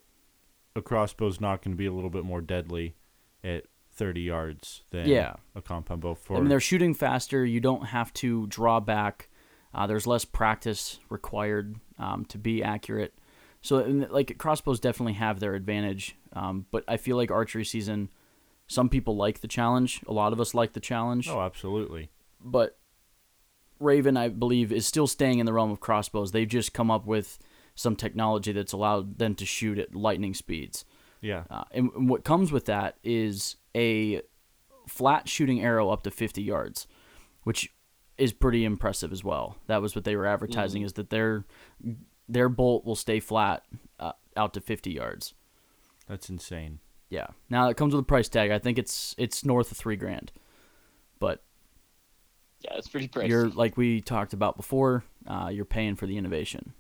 a 0.75 0.83
crossbow's 0.83 1.41
not 1.41 1.63
going 1.63 1.73
to 1.73 1.79
be 1.79 1.87
a 1.87 1.93
little 1.93 2.11
bit 2.11 2.25
more 2.25 2.41
deadly 2.41 2.95
at 3.45 3.65
30 3.93 4.23
yards 4.23 4.83
than 4.91 5.09
Yeah. 5.09 5.35
a 5.55 5.63
compound 5.63 6.01
bow. 6.03 6.15
For 6.15 6.37
I 6.37 6.41
mean, 6.41 6.49
they're 6.49 6.61
shooting 6.61 6.95
faster. 6.95 7.45
You 7.45 7.61
don't 7.61 7.87
have 7.87 8.13
to 8.15 8.47
draw 8.47 8.81
back. 8.81 9.29
Uh, 9.75 9.87
there's 9.87 10.07
less 10.07 10.25
practice 10.25 10.99
required 11.11 11.77
um, 11.99 12.25
to 12.27 12.39
be 12.39 12.63
accurate. 12.63 13.13
So, 13.61 13.79
and, 13.79 14.09
like 14.11 14.39
crossbows 14.39 14.79
definitely 14.81 15.15
have 15.15 15.41
their 15.41 15.55
advantage. 15.55 16.17
Um, 16.33 16.67
but 16.71 16.85
I 16.87 16.97
feel 16.97 17.17
like 17.17 17.31
archery 17.33 17.65
season, 17.65 18.09
some 18.69 18.89
people 18.89 19.17
like 19.17 19.41
the 19.41 19.49
challenge. 19.49 20.01
A 20.07 20.13
lot 20.13 20.33
of 20.33 20.41
us 20.41 20.55
like 20.55 20.75
the 20.75 20.81
challenge. 20.81 21.29
oh, 21.29 21.41
absolutely. 21.41 22.11
But 22.41 22.79
Ravin, 23.81 24.17
I 24.17 24.29
believe, 24.29 24.71
is 24.71 24.87
still 24.87 25.07
staying 25.07 25.41
in 25.41 25.47
the 25.47 25.53
realm 25.53 25.71
of 25.71 25.81
crossbows. 25.81 26.33
They've 26.33 26.49
just 26.49 26.73
come 26.73 26.91
up 26.91 27.07
with 27.07 27.39
some 27.75 27.97
technology 27.97 28.53
that's 28.53 28.73
allowed 28.73 29.19
them 29.19 29.35
to 29.37 29.47
shoot 29.47 29.79
at 29.79 29.95
lightning 29.95 30.35
speeds. 30.35 30.85
Yeah. 31.21 31.45
Uh, 31.51 31.65
and, 31.73 31.91
and 31.95 32.09
what 32.09 32.25
comes 32.25 32.53
with 32.53 32.67
that 32.67 32.99
is 33.03 33.57
a 33.75 34.23
flat 34.87 35.29
shooting 35.29 35.63
arrow 35.63 35.91
up 35.91 36.03
to 36.03 36.11
50 36.11 36.43
yards, 36.43 36.87
which 37.45 37.73
is 38.17 38.33
pretty 38.33 38.65
impressive 38.65 39.13
as 39.13 39.25
well. 39.25 39.57
That 39.67 39.81
was 39.81 39.95
what 39.95 40.05
they 40.05 40.17
were 40.17 40.27
advertising 40.27 40.83
is 40.83 40.95
that 40.95 41.11
their 41.11 41.45
their 42.29 42.49
bolt 42.49 42.85
will 42.85 42.97
stay 42.97 43.21
flat 43.21 43.65
uh, 43.99 44.13
out 44.37 44.53
to 44.55 44.61
50 44.61 44.91
yards. 44.91 45.35
That's 46.09 46.29
insane. 46.29 46.81
Yeah. 47.11 47.29
Now 47.49 47.69
it 47.69 47.77
comes 47.77 47.95
with 47.95 48.03
a 48.03 48.07
price 48.07 48.29
tag. 48.29 48.51
I 48.51 48.59
think 48.59 48.79
it's 48.79 49.15
it's 49.19 49.45
north 49.45 49.71
of 49.71 49.77
3 49.77 49.97
grand. 49.97 50.33
But 51.19 51.43
Yeah, 52.61 52.75
it's 52.77 52.89
pretty 52.89 53.09
pricey. 53.09 53.29
you're 53.29 53.49
like 53.49 53.77
we 53.77 54.01
talked 54.01 54.33
about 54.33 54.57
before, 54.57 55.05
uh, 55.27 55.51
you're 55.53 55.65
paying 55.65 55.97
for 55.97 56.07
the 56.07 56.17
innovation. 56.17 56.73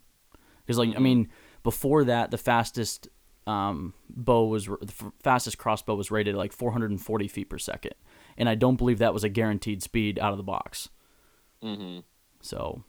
Cuz 0.67 0.79
like 0.79 0.95
I 0.95 0.99
mean, 0.99 1.29
before 1.62 2.05
that 2.05 2.31
the 2.31 2.38
fastest 2.38 3.09
um, 3.47 3.95
bow 4.11 4.45
was 4.45 4.67
the 4.67 4.77
f- 4.83 5.12
fastest 5.23 5.57
crossbow 5.57 5.95
was 5.95 6.11
rated 6.11 6.35
like 6.35 6.53
440 6.53 7.29
feet 7.29 7.49
per 7.49 7.57
second, 7.57 7.95
and 8.37 8.47
I 8.47 8.55
don't 8.55 8.77
believe 8.77 8.99
that 8.99 9.14
was 9.14 9.25
a 9.25 9.31
guaranteed 9.31 9.83
speed 9.83 10.19
out 10.19 10.33
of 10.33 10.37
the 10.37 10.45
box. 10.45 10.91
Mm-hmm. 11.62 12.01
So, 12.43 12.85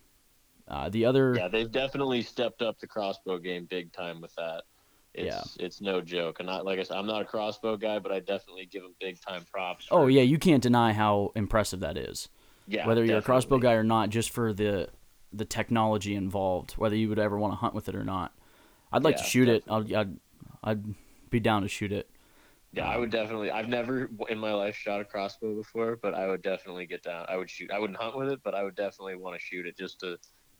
uh, 0.67 0.89
the 0.89 1.05
other 1.05 1.35
Yeah, 1.35 1.47
they've 1.47 1.71
definitely 1.71 2.21
stepped 2.21 2.61
up 2.61 2.77
the 2.79 2.87
crossbow 2.87 3.37
game 3.37 3.67
big 3.69 3.93
time 3.93 4.19
with 4.19 4.35
that. 4.35 4.63
It's 5.13 5.57
it's 5.59 5.81
no 5.81 6.01
joke. 6.01 6.39
And 6.39 6.47
not 6.47 6.65
like 6.65 6.79
I 6.79 6.83
said, 6.83 6.97
I'm 6.97 7.07
not 7.07 7.21
a 7.21 7.25
crossbow 7.25 7.77
guy, 7.77 7.99
but 7.99 8.11
I 8.11 8.19
definitely 8.19 8.65
give 8.71 8.83
them 8.83 8.95
big 8.99 9.19
time 9.21 9.45
props. 9.51 9.87
oh 9.91 10.07
yeah, 10.07 10.21
you 10.21 10.37
can't 10.37 10.61
deny 10.63 10.93
how 10.93 11.31
impressive 11.35 11.79
that 11.81 11.97
is. 11.97 12.29
yeah. 12.67 12.87
whether 12.87 13.03
you're 13.03 13.17
a 13.19 13.21
crossbow 13.21 13.59
guy 13.59 13.73
or 13.73 13.83
not, 13.83 14.09
just 14.09 14.29
for 14.29 14.53
the 14.53 14.89
the 15.33 15.45
technology 15.45 16.15
involved, 16.15 16.73
whether 16.73 16.95
you 16.95 17.09
would 17.09 17.19
ever 17.19 17.37
want 17.37 17.53
to 17.53 17.57
hunt 17.57 17.73
with 17.73 17.89
it 17.89 17.95
or 17.95 18.03
not. 18.03 18.33
I'd 18.91 19.03
like 19.03 19.17
to 19.17 19.23
Yeah, 19.23 19.27
shoot 19.27 19.49
it. 19.49 19.63
I'd, 19.69 19.93
I'd 19.93 20.19
I'd 20.63 20.95
be 21.29 21.39
down 21.39 21.61
to 21.63 21.67
shoot 21.67 21.91
it. 21.91 22.09
Yeah, 22.71 22.87
I 22.87 22.97
would 22.97 23.09
definitely. 23.09 23.49
I've 23.51 23.67
never 23.67 24.09
in 24.29 24.37
my 24.37 24.53
life 24.53 24.75
shot 24.75 25.01
a 25.01 25.05
crossbow 25.05 25.55
before, 25.55 25.97
but 26.01 26.13
I 26.13 26.27
would 26.27 26.43
definitely 26.43 26.85
get 26.85 27.01
down. 27.03 27.25
I 27.27 27.35
would 27.37 27.49
shoot. 27.49 27.71
I 27.71 27.79
wouldn't 27.79 27.99
hunt 27.99 28.15
with 28.15 28.29
it, 28.29 28.41
but 28.43 28.53
I 28.53 28.63
would 28.63 28.75
definitely 28.75 29.15
want 29.15 29.35
to 29.35 29.41
shoot 29.43 29.65
it 29.65 29.75
just 29.77 29.99
to, 30.01 30.17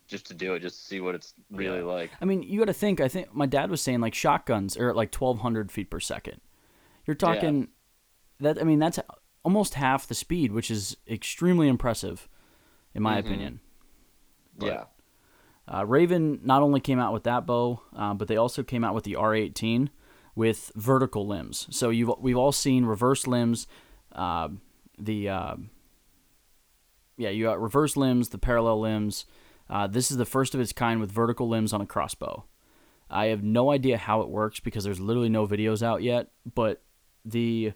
just 0.09 0.25
to 0.27 0.33
do 0.33 0.53
it, 0.55 0.59
just 0.61 0.79
to 0.81 0.85
see 0.85 0.99
what 0.99 1.15
it's 1.15 1.33
really 1.51 1.81
like. 1.81 2.11
I 2.21 2.25
mean, 2.25 2.43
you 2.43 2.59
got 2.59 2.65
to 2.65 2.73
think. 2.73 2.99
I 2.99 3.07
think 3.07 3.33
my 3.33 3.45
dad 3.45 3.69
was 3.69 3.81
saying 3.81 4.01
like 4.01 4.13
shotguns 4.13 4.75
are 4.75 4.89
at 4.89 4.95
like 4.95 5.13
1,200 5.15 5.71
feet 5.71 5.89
per 5.89 5.99
second. 5.99 6.41
You're 7.05 7.15
talking 7.15 7.69
that. 8.39 8.59
I 8.59 8.63
mean, 8.63 8.79
that's 8.79 8.99
almost 9.43 9.75
half 9.75 10.07
the 10.07 10.15
speed, 10.15 10.51
which 10.51 10.69
is 10.69 10.97
extremely 11.07 11.67
impressive, 11.67 12.27
in 12.93 13.01
my 13.01 13.15
Mhm. 13.15 13.19
opinion. 13.25 13.59
But- 14.57 14.65
yeah. 14.65 14.83
Uh, 15.71 15.85
Ravin 15.85 16.39
not 16.43 16.63
only 16.63 16.79
came 16.79 16.99
out 16.99 17.13
with 17.13 17.23
that 17.25 17.45
bow, 17.45 17.81
uh, 17.95 18.15
but 18.15 18.27
they 18.27 18.35
also 18.35 18.63
came 18.63 18.83
out 18.83 18.95
with 18.95 19.03
the 19.03 19.15
R18 19.15 19.89
with 20.33 20.71
vertical 20.75 21.27
limbs. 21.27 21.67
So 21.69 21.91
you've 21.91 22.11
we've 22.19 22.35
all 22.37 22.51
seen 22.51 22.85
reverse 22.85 23.27
limbs, 23.27 23.67
uh, 24.13 24.49
the 24.97 25.29
uh, 25.29 25.55
yeah, 27.17 27.29
you 27.29 27.43
got 27.45 27.61
reverse 27.61 27.95
limbs, 27.97 28.29
the 28.29 28.37
parallel 28.37 28.79
limbs. 28.79 29.25
Uh, 29.69 29.87
this 29.87 30.09
is 30.09 30.17
the 30.17 30.25
first 30.25 30.55
of 30.55 30.61
its 30.61 30.73
kind 30.73 30.99
with 30.99 31.11
vertical 31.11 31.47
limbs 31.47 31.73
on 31.73 31.81
a 31.81 31.85
crossbow. 31.85 32.45
I 33.09 33.27
have 33.27 33.43
no 33.43 33.71
idea 33.71 33.97
how 33.97 34.21
it 34.21 34.29
works 34.29 34.59
because 34.59 34.83
there's 34.83 34.99
literally 34.99 35.29
no 35.29 35.47
videos 35.47 35.81
out 35.81 36.03
yet, 36.03 36.31
but 36.55 36.81
the 37.25 37.73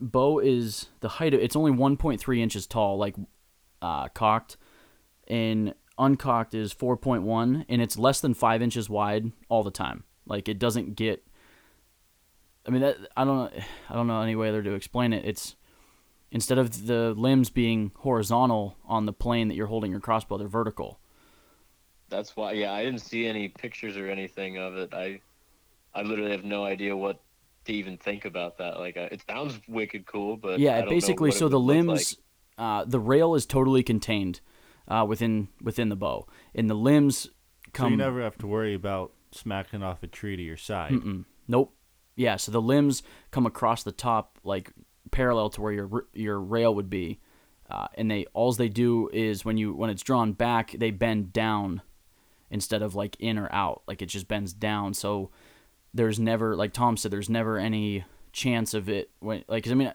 bow 0.00 0.38
is 0.38 0.88
the 1.00 1.08
height 1.08 1.34
of 1.34 1.40
it's 1.40 1.56
only 1.56 1.72
1.3 1.72 2.38
inches 2.38 2.66
tall, 2.66 2.98
like 2.98 3.16
uh, 3.82 4.08
cocked, 4.08 4.56
and 5.28 5.74
uncocked 5.98 6.54
is 6.54 6.74
4.1, 6.74 7.64
and 7.68 7.82
it's 7.82 7.98
less 7.98 8.20
than 8.20 8.34
five 8.34 8.62
inches 8.62 8.88
wide 8.88 9.30
all 9.48 9.62
the 9.62 9.70
time. 9.70 10.04
Like 10.26 10.48
it 10.48 10.58
doesn't 10.58 10.96
get. 10.96 11.26
I 12.66 12.70
mean, 12.70 12.80
that, 12.80 12.96
I 13.14 13.24
don't 13.24 13.36
know. 13.36 13.62
I 13.90 13.94
don't 13.94 14.06
know 14.06 14.22
any 14.22 14.36
way 14.36 14.48
other 14.48 14.62
to 14.62 14.72
explain 14.72 15.12
it. 15.12 15.24
It's 15.26 15.54
instead 16.34 16.58
of 16.58 16.86
the 16.86 17.14
limbs 17.16 17.48
being 17.48 17.92
horizontal 18.00 18.76
on 18.84 19.06
the 19.06 19.12
plane 19.12 19.46
that 19.48 19.54
you're 19.54 19.68
holding 19.68 19.92
your 19.92 20.00
crossbow, 20.00 20.36
they're 20.36 20.48
vertical. 20.48 20.98
That's 22.10 22.36
why. 22.36 22.52
Yeah, 22.52 22.72
I 22.72 22.84
didn't 22.84 23.00
see 23.00 23.26
any 23.26 23.48
pictures 23.48 23.96
or 23.96 24.10
anything 24.10 24.58
of 24.58 24.76
it. 24.76 24.92
I, 24.92 25.20
I 25.94 26.02
literally 26.02 26.32
have 26.32 26.44
no 26.44 26.64
idea 26.64 26.94
what 26.96 27.20
to 27.66 27.72
even 27.72 27.96
think 27.96 28.24
about 28.24 28.58
that. 28.58 28.78
Like, 28.78 28.96
uh, 28.96 29.08
it 29.12 29.22
sounds 29.28 29.58
wicked 29.68 30.06
cool, 30.06 30.36
but 30.36 30.54
I 30.54 30.56
yeah, 30.56 30.76
don't 30.78 30.86
know 30.86 30.90
basically, 30.90 31.28
what 31.30 31.36
it 31.36 31.38
so 31.38 31.48
the 31.48 31.58
would 31.58 31.66
look 31.66 31.86
limbs, 31.86 32.16
uh, 32.58 32.84
the 32.84 33.00
rail 33.00 33.36
is 33.36 33.46
totally 33.46 33.84
contained 33.84 34.40
uh, 34.88 35.06
within 35.08 35.48
within 35.62 35.88
the 35.88 35.96
bow, 35.96 36.26
and 36.54 36.68
the 36.68 36.74
limbs 36.74 37.28
come. 37.72 37.86
So 37.86 37.90
you 37.92 37.96
never 37.96 38.20
have 38.20 38.36
to 38.38 38.46
worry 38.48 38.74
about 38.74 39.12
smacking 39.30 39.84
off 39.84 40.02
a 40.02 40.08
tree 40.08 40.36
to 40.36 40.42
your 40.42 40.56
side. 40.56 40.92
Mm-mm. 40.92 41.24
Nope. 41.46 41.74
Yeah, 42.16 42.36
so 42.36 42.52
the 42.52 42.62
limbs 42.62 43.02
come 43.30 43.46
across 43.46 43.82
the 43.82 43.92
top 43.92 44.38
like 44.44 44.72
parallel 45.14 45.48
to 45.50 45.62
where 45.62 45.72
your 45.72 46.06
your 46.12 46.40
rail 46.40 46.74
would 46.74 46.90
be, 46.90 47.20
uh, 47.70 47.86
and 47.94 48.10
they 48.10 48.26
alls 48.34 48.58
they 48.58 48.68
do 48.68 49.08
is 49.12 49.44
when 49.44 49.56
you 49.56 49.72
when 49.72 49.88
it's 49.88 50.02
drawn 50.02 50.32
back 50.32 50.74
they 50.76 50.90
bend 50.90 51.32
down 51.32 51.80
instead 52.50 52.82
of 52.82 52.94
like 52.94 53.16
in 53.18 53.38
or 53.38 53.48
out. 53.52 53.82
Like 53.86 54.02
it 54.02 54.06
just 54.06 54.28
bends 54.28 54.52
down. 54.52 54.92
So 54.92 55.30
there's 55.94 56.18
never 56.18 56.56
like 56.56 56.72
Tom 56.72 56.96
said 56.96 57.10
there's 57.10 57.30
never 57.30 57.56
any 57.56 58.04
chance 58.32 58.74
of 58.74 58.88
it 58.88 59.10
when 59.20 59.44
like 59.48 59.68
I 59.68 59.74
mean 59.74 59.92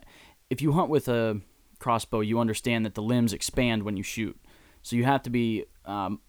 if 0.50 0.62
you 0.62 0.72
hunt 0.72 0.90
with 0.90 1.10
a 1.10 1.42
crossbow 1.80 2.22
you 2.22 2.40
understand 2.40 2.86
that 2.86 2.96
the 2.96 3.04
limbs 3.04 3.34
expand 3.34 3.84
when 3.84 3.98
you 3.98 4.04
shoot. 4.04 4.40
So 4.82 4.96
you 4.96 5.04
have 5.04 5.22
to 5.24 5.30
be 5.30 5.66
um, 5.84 6.22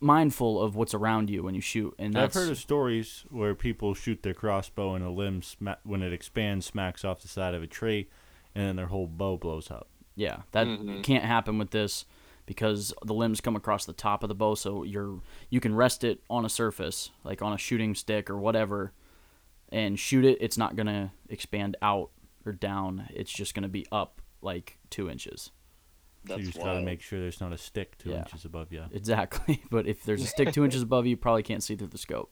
mindful 0.00 0.60
of 0.60 0.76
what's 0.76 0.92
around 0.94 1.30
you 1.30 1.42
when 1.42 1.54
you 1.54 1.60
shoot 1.60 1.94
and 1.98 2.16
I've 2.18 2.34
heard 2.34 2.50
of 2.50 2.58
stories 2.58 3.24
where 3.30 3.54
people 3.54 3.94
shoot 3.94 4.22
their 4.22 4.34
crossbow 4.34 4.94
and 4.94 5.04
a 5.04 5.10
limb, 5.10 5.42
sma- 5.42 5.78
when 5.84 6.02
it 6.02 6.12
expands, 6.12 6.66
smacks 6.66 7.04
off 7.04 7.20
the 7.22 7.28
side 7.28 7.54
of 7.54 7.62
a 7.62 7.66
tree, 7.66 8.08
and 8.54 8.66
then 8.68 8.76
their 8.76 8.86
whole 8.86 9.06
bow 9.06 9.36
blows 9.36 9.70
up. 9.70 9.88
Yeah, 10.14 10.42
that 10.52 10.66
Mhm. 10.66 11.02
can't 11.02 11.24
happen 11.24 11.58
with 11.58 11.70
this 11.70 12.04
because 12.46 12.92
the 13.04 13.14
limbs 13.14 13.40
come 13.40 13.56
across 13.56 13.84
the 13.86 13.92
top 13.92 14.22
of 14.22 14.28
the 14.28 14.34
bow, 14.34 14.54
so 14.54 14.82
you're 14.82 15.20
you 15.50 15.60
can 15.60 15.74
rest 15.74 16.04
it 16.04 16.22
on 16.30 16.44
a 16.44 16.48
surface, 16.48 17.10
like 17.24 17.40
on 17.42 17.52
a 17.52 17.58
shooting 17.58 17.94
stick 17.94 18.28
or 18.30 18.36
whatever, 18.38 18.92
and 19.70 19.98
shoot 19.98 20.24
it. 20.24 20.38
It's 20.40 20.56
not 20.58 20.76
gonna 20.76 21.12
expand 21.28 21.76
out 21.82 22.10
or 22.44 22.52
down. 22.52 23.08
It's 23.10 23.32
just 23.32 23.54
gonna 23.54 23.68
be 23.68 23.86
up 23.90 24.20
like 24.42 24.78
two 24.90 25.10
inches. 25.10 25.50
So 26.28 26.36
you 26.36 26.42
That's 26.44 26.54
just 26.54 26.64
got 26.64 26.74
to 26.74 26.80
make 26.80 27.00
sure 27.02 27.20
there's 27.20 27.40
not 27.40 27.52
a 27.52 27.58
stick 27.58 27.98
two 27.98 28.10
Yeah. 28.10 28.18
inches 28.20 28.44
above 28.44 28.72
you. 28.72 28.84
Exactly. 28.92 29.62
But 29.70 29.86
if 29.86 30.02
there's 30.04 30.22
a 30.22 30.26
stick 30.26 30.52
two 30.52 30.64
inches 30.64 30.82
above 30.88 31.06
you, 31.06 31.10
you 31.10 31.16
probably 31.16 31.42
can't 31.42 31.62
see 31.62 31.76
through 31.76 31.88
the 31.88 31.98
scope. 31.98 32.30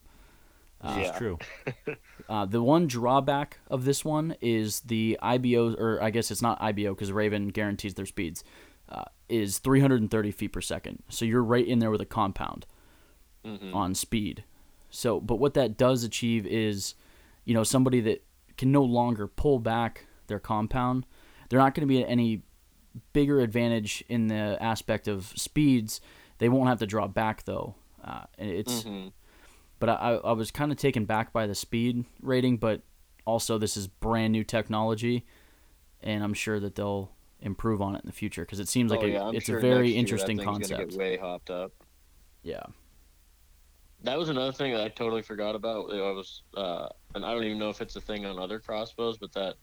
This 0.83 0.97
Yeah. 0.97 1.11
is 1.13 1.19
true. 1.19 1.39
Uh, 2.29 2.47
the 2.47 2.63
one 2.63 2.87
drawback 2.87 3.59
of 3.69 3.85
this 3.85 4.03
one 4.05 4.35
is 4.41 4.81
the 4.81 5.19
IBO, 5.21 5.75
or 5.75 6.03
I 6.03 6.09
guess 6.11 6.31
it's 6.31 6.41
not 6.41 6.57
IBO 6.63 6.95
because 6.95 7.13
Ravin 7.13 7.49
guarantees 7.49 7.95
their 7.95 8.07
speeds, 8.07 8.43
uh, 8.89 9.03
is 9.29 9.59
330 9.59 10.31
feet 10.31 10.49
per 10.53 10.61
second. 10.63 11.03
So 11.11 11.25
you're 11.25 11.43
right 11.43 11.67
in 11.67 11.81
there 11.81 11.91
with 11.91 12.01
a 12.01 12.07
compound 12.07 12.67
Mhm. 13.45 13.75
on 13.75 13.95
speed. 13.95 14.45
So, 14.91 15.21
but 15.21 15.37
what 15.37 15.53
that 15.55 15.77
does 15.77 16.03
achieve 16.05 16.47
is, 16.47 16.95
you 17.45 17.53
know, 17.53 17.65
somebody 17.65 18.01
that 18.03 18.25
can 18.57 18.71
no 18.73 18.83
longer 18.85 19.27
pull 19.27 19.59
back 19.59 20.07
their 20.29 20.39
compound, 20.41 21.05
they're 21.51 21.59
not 21.59 21.75
going 21.75 21.87
to 21.87 21.93
be 21.93 22.03
at 22.03 22.09
any 22.09 22.43
bigger 23.13 23.41
advantage 23.41 24.05
in 24.09 24.29
the 24.29 24.57
aspect 24.61 25.09
of 25.09 25.33
speeds. 25.37 26.01
They 26.39 26.49
won't 26.49 26.69
have 26.69 26.79
to 26.81 26.87
draw 26.87 27.07
back 27.09 27.45
though. 27.45 27.75
Uh, 28.03 28.25
it's 28.39 28.85
Mhm. 28.85 29.13
but 29.79 29.89
I, 29.89 30.21
I 30.25 30.33
was 30.33 30.51
kind 30.51 30.71
of 30.73 30.79
taken 30.79 31.05
back 31.05 31.33
by 31.33 31.47
the 31.47 31.55
speed 31.55 32.05
rating, 32.21 32.59
but 32.59 32.83
also 33.25 33.59
this 33.59 33.77
is 33.77 33.87
brand 33.87 34.33
new 34.33 34.45
technology, 34.45 35.25
and 36.03 36.23
I'm 36.23 36.35
sure 36.35 36.61
that 36.61 36.75
they'll 36.75 37.11
improve 37.41 37.83
on 37.83 37.95
it 37.95 38.03
in 38.03 38.07
the 38.07 38.13
future 38.13 38.43
because 38.43 38.61
it 38.61 38.69
seems 38.69 38.91
like 38.91 39.01
oh, 39.03 39.07
yeah, 39.07 39.31
it's 39.33 39.47
sure 39.47 39.59
a 39.59 39.61
very 39.61 39.91
year 39.91 39.99
interesting 39.99 40.37
gonna 40.37 40.51
concept. 40.51 40.93
Way 40.95 41.17
hopped 41.17 41.51
up. 41.51 41.73
Yeah, 42.43 42.63
That 44.03 44.19
was 44.19 44.29
another 44.29 44.53
thing 44.53 44.73
that 44.75 44.83
I 44.83 44.89
totally 44.89 45.23
forgot 45.23 45.55
about. 45.55 45.91
I 45.91 46.11
was, 46.11 46.43
uh, 46.55 46.89
and 47.15 47.25
I 47.25 47.33
don't 47.33 47.45
even 47.45 47.59
know 47.59 47.71
if 47.71 47.81
it's 47.81 47.97
a 47.97 48.03
thing 48.03 48.27
on 48.27 48.39
other 48.39 48.61
crossbows, 48.61 49.17
but 49.17 49.33
that 49.33 49.55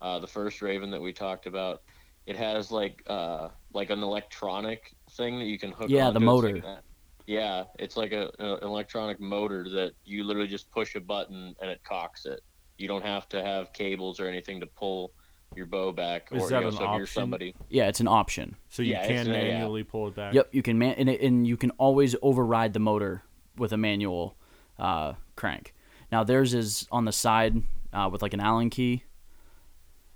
uh, 0.00 0.18
the 0.18 0.26
first 0.26 0.62
Ravin 0.62 0.90
that 0.90 1.00
we 1.02 1.12
talked 1.12 1.46
about, 1.46 1.82
it 2.26 2.36
has 2.36 2.70
like 2.70 3.02
uh, 3.06 3.48
like 3.72 3.90
an 3.90 4.02
electronic 4.02 4.94
thing 5.12 5.38
that 5.38 5.46
you 5.46 5.58
can 5.58 5.72
hook. 5.72 5.88
Yeah, 5.90 6.10
the 6.10 6.20
motor. 6.20 6.54
like 6.60 6.78
yeah, 7.26 7.64
it's 7.78 7.96
like 7.96 8.12
a, 8.12 8.30
a- 8.38 8.56
an 8.56 8.64
electronic 8.64 9.18
motor 9.20 9.64
that 9.70 9.92
you 10.04 10.24
literally 10.24 10.48
just 10.48 10.70
push 10.70 10.94
a 10.94 11.00
button 11.00 11.54
and 11.60 11.70
it 11.70 11.82
cocks 11.84 12.26
it. 12.26 12.40
You 12.76 12.88
don't 12.88 13.04
have 13.04 13.28
to 13.30 13.42
have 13.42 13.72
cables 13.72 14.20
or 14.20 14.26
anything 14.26 14.60
to 14.60 14.66
pull 14.66 15.12
your 15.56 15.66
bow 15.66 15.92
back. 15.92 16.28
Is 16.32 16.42
or 16.42 16.48
that 16.50 16.56
you 16.56 16.60
know, 16.62 16.66
an 16.68 16.72
so 16.72 16.76
if 16.76 16.80
you're 16.80 16.88
option? 17.02 17.06
somebody. 17.06 17.54
Yeah, 17.70 17.88
it's 17.88 18.00
an 18.00 18.08
option. 18.08 18.56
So 18.68 18.82
you 18.82 18.92
Yeah, 18.92 19.06
can 19.06 19.26
an- 19.28 19.34
yeah. 19.34 19.52
manually 19.58 19.84
pull 19.84 20.08
it 20.08 20.14
back. 20.16 20.34
Yep, 20.34 20.48
you 20.52 20.62
can 20.62 20.78
man 20.78 20.96
and, 20.98 21.08
it, 21.08 21.20
and 21.22 21.46
you 21.46 21.56
can 21.56 21.70
always 21.72 22.14
override 22.22 22.72
the 22.72 22.80
motor 22.80 23.22
with 23.56 23.72
a 23.72 23.76
manual 23.78 24.36
uh, 24.78 25.12
crank. 25.36 25.72
Now 26.12 26.24
theirs 26.24 26.52
is 26.54 26.86
on 26.90 27.04
the 27.04 27.12
side 27.12 27.62
uh, 27.92 28.08
with 28.12 28.20
like 28.22 28.34
an 28.34 28.40
Allen 28.40 28.68
key. 28.70 29.04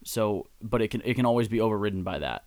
So, 0.09 0.47
but 0.63 0.81
it 0.81 0.89
can 0.89 1.03
it 1.05 1.15
can 1.15 1.27
always 1.27 1.49
be 1.49 1.61
overridden 1.61 2.03
by 2.03 2.19
that. 2.21 2.45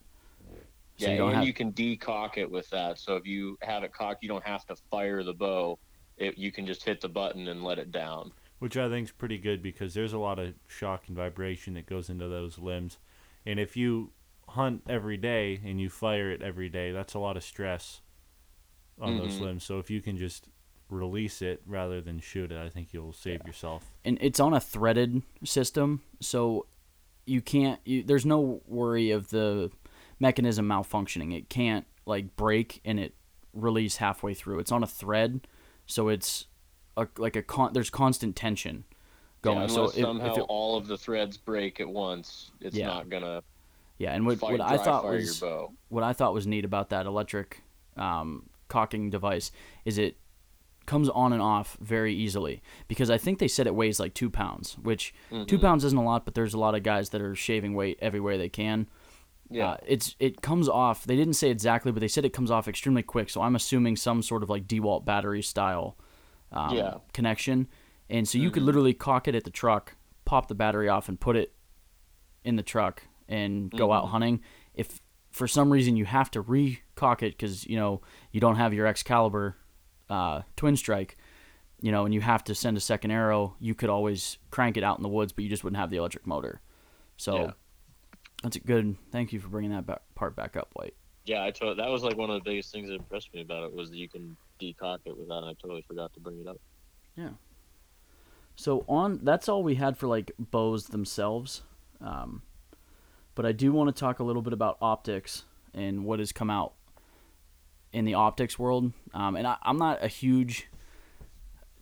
So 0.97 1.05
yeah, 1.07 1.15
you 1.15 1.25
and 1.27 1.35
have 1.35 1.45
you 1.45 1.53
can 1.53 1.71
decock 1.71 2.37
it 2.37 2.49
with 2.49 2.69
that. 2.71 2.99
So 2.99 3.15
if 3.15 3.25
you 3.25 3.57
have 3.61 3.83
it 3.83 3.93
cocked, 3.93 4.23
you 4.23 4.29
don't 4.29 4.43
have 4.45 4.65
to 4.65 4.75
fire 4.89 5.23
the 5.23 5.33
bow. 5.33 5.77
It, 6.17 6.37
you 6.37 6.51
can 6.51 6.65
just 6.67 6.83
hit 6.83 7.01
the 7.01 7.09
button 7.09 7.47
and 7.47 7.63
let 7.63 7.79
it 7.79 7.91
down. 7.91 8.31
which 8.59 8.77
I 8.77 8.89
think 8.89 9.07
is 9.07 9.11
pretty 9.11 9.37
good 9.39 9.61
because 9.63 9.93
there's 9.93 10.13
a 10.13 10.19
lot 10.19 10.37
of 10.39 10.53
shock 10.67 11.03
and 11.07 11.15
vibration 11.17 11.73
that 11.75 11.85
goes 11.87 12.09
into 12.09 12.27
those 12.27 12.59
limbs, 12.59 12.97
and 13.45 13.59
if 13.59 13.75
you 13.77 14.11
hunt 14.49 14.83
every 14.89 15.17
day 15.17 15.59
and 15.63 15.79
you 15.79 15.89
fire 15.89 16.29
it 16.31 16.41
every 16.41 16.69
day, 16.69 16.91
that's 16.91 17.13
a 17.13 17.19
lot 17.19 17.37
of 17.37 17.43
stress 17.43 18.01
on 18.99 19.17
those 19.17 19.37
Mhm. 19.37 19.41
limbs. 19.41 19.63
So 19.63 19.79
if 19.79 19.89
you 19.89 20.01
can 20.01 20.17
just 20.17 20.47
release 20.89 21.41
it 21.41 21.61
rather 21.65 22.01
than 22.01 22.19
shoot 22.19 22.51
it, 22.51 22.57
I 22.57 22.69
think 22.69 22.93
you'll 22.93 23.13
save 23.13 23.45
yourself. 23.47 23.85
and 24.03 24.17
it's 24.21 24.39
on 24.39 24.53
a 24.53 24.59
threaded 24.59 25.21
system, 25.43 26.01
so 26.19 26.65
you 27.31 27.41
can't. 27.41 27.79
You, 27.85 28.03
there's 28.03 28.25
no 28.25 28.61
worry 28.67 29.11
of 29.11 29.29
the 29.29 29.71
mechanism 30.19 30.67
malfunctioning. 30.67 31.33
It 31.35 31.49
can't 31.49 31.85
like 32.05 32.35
break 32.35 32.81
and 32.83 32.99
it 32.99 33.13
release 33.53 33.97
halfway 33.97 34.33
through. 34.33 34.59
It's 34.59 34.71
on 34.71 34.83
a 34.83 34.87
thread, 34.87 35.47
so 35.85 36.09
it's 36.09 36.47
a, 36.97 37.07
like 37.17 37.35
a 37.35 37.41
con- 37.41 37.71
there's 37.73 37.89
constant 37.89 38.35
tension 38.35 38.83
going. 39.41 39.61
Yeah, 39.61 39.67
so 39.67 39.85
if, 39.85 39.95
somehow 39.95 40.31
if 40.33 40.37
it, 40.39 40.45
all 40.49 40.77
of 40.77 40.87
the 40.87 40.97
threads 40.97 41.37
break 41.37 41.79
at 41.79 41.87
once, 41.87 42.51
it's 42.59 42.75
Yeah. 42.75 42.87
not 42.87 43.09
gonna 43.09 43.43
yeah, 43.97 44.13
and 44.13 44.25
what, 44.25 44.41
what 44.41 44.59
I 44.59 44.77
thought 44.77 45.05
was 45.05 45.43
what 45.89 46.03
I 46.03 46.13
thought 46.13 46.33
was 46.33 46.47
neat 46.47 46.65
about 46.65 46.89
that 46.89 47.05
electric 47.05 47.61
um, 47.95 48.49
cocking 48.67 49.09
device 49.11 49.51
is 49.85 49.97
it 49.99 50.17
comes 50.85 51.09
on 51.09 51.31
and 51.33 51.41
off 51.41 51.77
very 51.79 52.13
easily 52.13 52.61
because 52.87 53.09
I 53.09 53.17
think 53.17 53.39
they 53.39 53.47
said 53.47 53.67
it 53.67 53.75
weighs 53.75 53.99
like 53.99 54.13
two 54.13 54.29
pounds, 54.29 54.77
which 54.81 55.13
Mm-hmm. 55.31 55.45
two 55.45 55.59
pounds 55.59 55.83
isn't 55.85 55.97
a 55.97 56.03
lot, 56.03 56.25
but 56.25 56.33
there's 56.33 56.53
a 56.53 56.59
lot 56.59 56.75
of 56.75 56.83
guys 56.83 57.09
that 57.09 57.21
are 57.21 57.35
shaving 57.35 57.73
weight 57.75 57.99
everywhere 58.01 58.37
they 58.37 58.49
can. 58.49 58.87
Yeah. 59.49 59.71
Uh, 59.71 59.77
it's 59.85 60.15
it 60.19 60.41
comes 60.41 60.67
off. 60.69 61.03
They 61.05 61.15
didn't 61.15 61.33
say 61.33 61.49
exactly, 61.49 61.91
but 61.91 61.99
they 61.99 62.07
said 62.07 62.23
it 62.25 62.33
comes 62.33 62.49
off 62.51 62.67
extremely 62.67 63.03
quick. 63.03 63.29
So 63.29 63.41
I'm 63.41 63.55
assuming 63.55 63.95
some 63.97 64.21
sort 64.21 64.43
of 64.43 64.49
like 64.49 64.65
DeWalt 64.67 65.03
battery 65.05 65.41
style 65.41 65.97
um, 66.53 66.75
Yeah. 66.77 66.95
connection, 67.13 67.67
and 68.09 68.27
so 68.27 68.37
you 68.37 68.49
could 68.49 68.63
literally 68.63 68.93
cock 68.93 69.27
it 69.27 69.35
at 69.35 69.43
the 69.43 69.49
truck, 69.51 69.95
pop 70.25 70.47
the 70.47 70.55
battery 70.55 70.87
off, 70.89 71.09
and 71.09 71.19
put 71.19 71.35
it 71.35 71.53
in 72.43 72.55
the 72.55 72.63
truck 72.63 73.03
and 73.27 73.69
go 73.71 73.91
out 73.91 74.07
hunting. 74.07 74.41
If 74.73 75.01
for 75.31 75.47
some 75.47 75.71
reason 75.71 75.95
you 75.95 76.05
have 76.05 76.31
to 76.31 76.41
recock 76.43 77.21
it 77.21 77.37
because 77.37 77.65
you 77.67 77.75
know 77.77 78.01
you 78.31 78.39
don't 78.41 78.55
have 78.55 78.73
your 78.73 78.87
Excalibur 78.87 79.57
uh, 80.11 80.41
twin 80.57 80.75
strike, 80.75 81.17
you 81.81 81.91
know, 81.91 82.05
and 82.05 82.13
you 82.13 82.21
have 82.21 82.43
to 82.43 82.53
send 82.53 82.75
a 82.77 82.79
second 82.81 83.11
arrow, 83.11 83.55
you 83.59 83.73
could 83.73 83.89
always 83.89 84.37
crank 84.51 84.75
it 84.77 84.83
out 84.83 84.97
in 84.99 85.03
the 85.03 85.09
woods, 85.09 85.31
but 85.31 85.43
you 85.43 85.49
just 85.49 85.63
wouldn't 85.63 85.79
have 85.79 85.89
the 85.89 85.97
electric 85.97 86.27
motor. 86.27 86.61
So 87.17 87.35
Yeah. 87.37 87.51
that's 88.43 88.57
a 88.57 88.59
good. 88.59 88.97
Thank 89.11 89.31
you 89.33 89.39
for 89.39 89.47
bringing 89.47 89.71
that 89.71 89.85
back, 89.85 90.01
part 90.13 90.35
back 90.35 90.57
up, 90.57 90.69
White. 90.73 90.95
Yeah, 91.25 91.43
I 91.45 91.51
to- 91.51 91.75
that 91.75 91.89
was 91.89 92.03
like 92.03 92.17
one 92.17 92.29
of 92.29 92.35
the 92.43 92.49
biggest 92.49 92.71
things 92.71 92.89
that 92.89 92.95
impressed 92.95 93.33
me 93.33 93.41
about 93.41 93.63
it 93.63 93.73
was 93.73 93.89
that 93.89 93.97
you 93.97 94.09
can 94.09 94.35
decock 94.59 94.99
it 95.05 95.17
without. 95.17 95.43
I 95.43 95.53
totally 95.53 95.81
forgot 95.83 96.13
to 96.15 96.19
bring 96.19 96.39
it 96.41 96.47
up. 96.47 96.57
Yeah. 97.15 97.29
So 98.55 98.83
on 98.87 99.19
that's 99.23 99.47
all 99.47 99.63
we 99.63 99.75
had 99.75 99.97
for 99.97 100.07
like 100.07 100.31
bows 100.37 100.87
themselves. 100.87 101.63
Um, 102.01 102.41
but 103.35 103.45
I 103.45 103.51
do 103.53 103.71
want 103.71 103.95
to 103.95 103.99
talk 103.99 104.19
a 104.19 104.23
little 104.23 104.41
bit 104.41 104.53
about 104.53 104.77
optics 104.81 105.45
and 105.73 106.03
what 106.05 106.19
has 106.19 106.31
come 106.31 106.49
out 106.49 106.73
in 107.93 108.05
the 108.05 108.13
optics 108.13 108.57
world. 108.57 108.93
Um, 109.13 109.35
and 109.35 109.45
I, 109.45 109.57
I'm 109.63 109.77
not 109.77 110.03
a 110.03 110.07
huge 110.07 110.67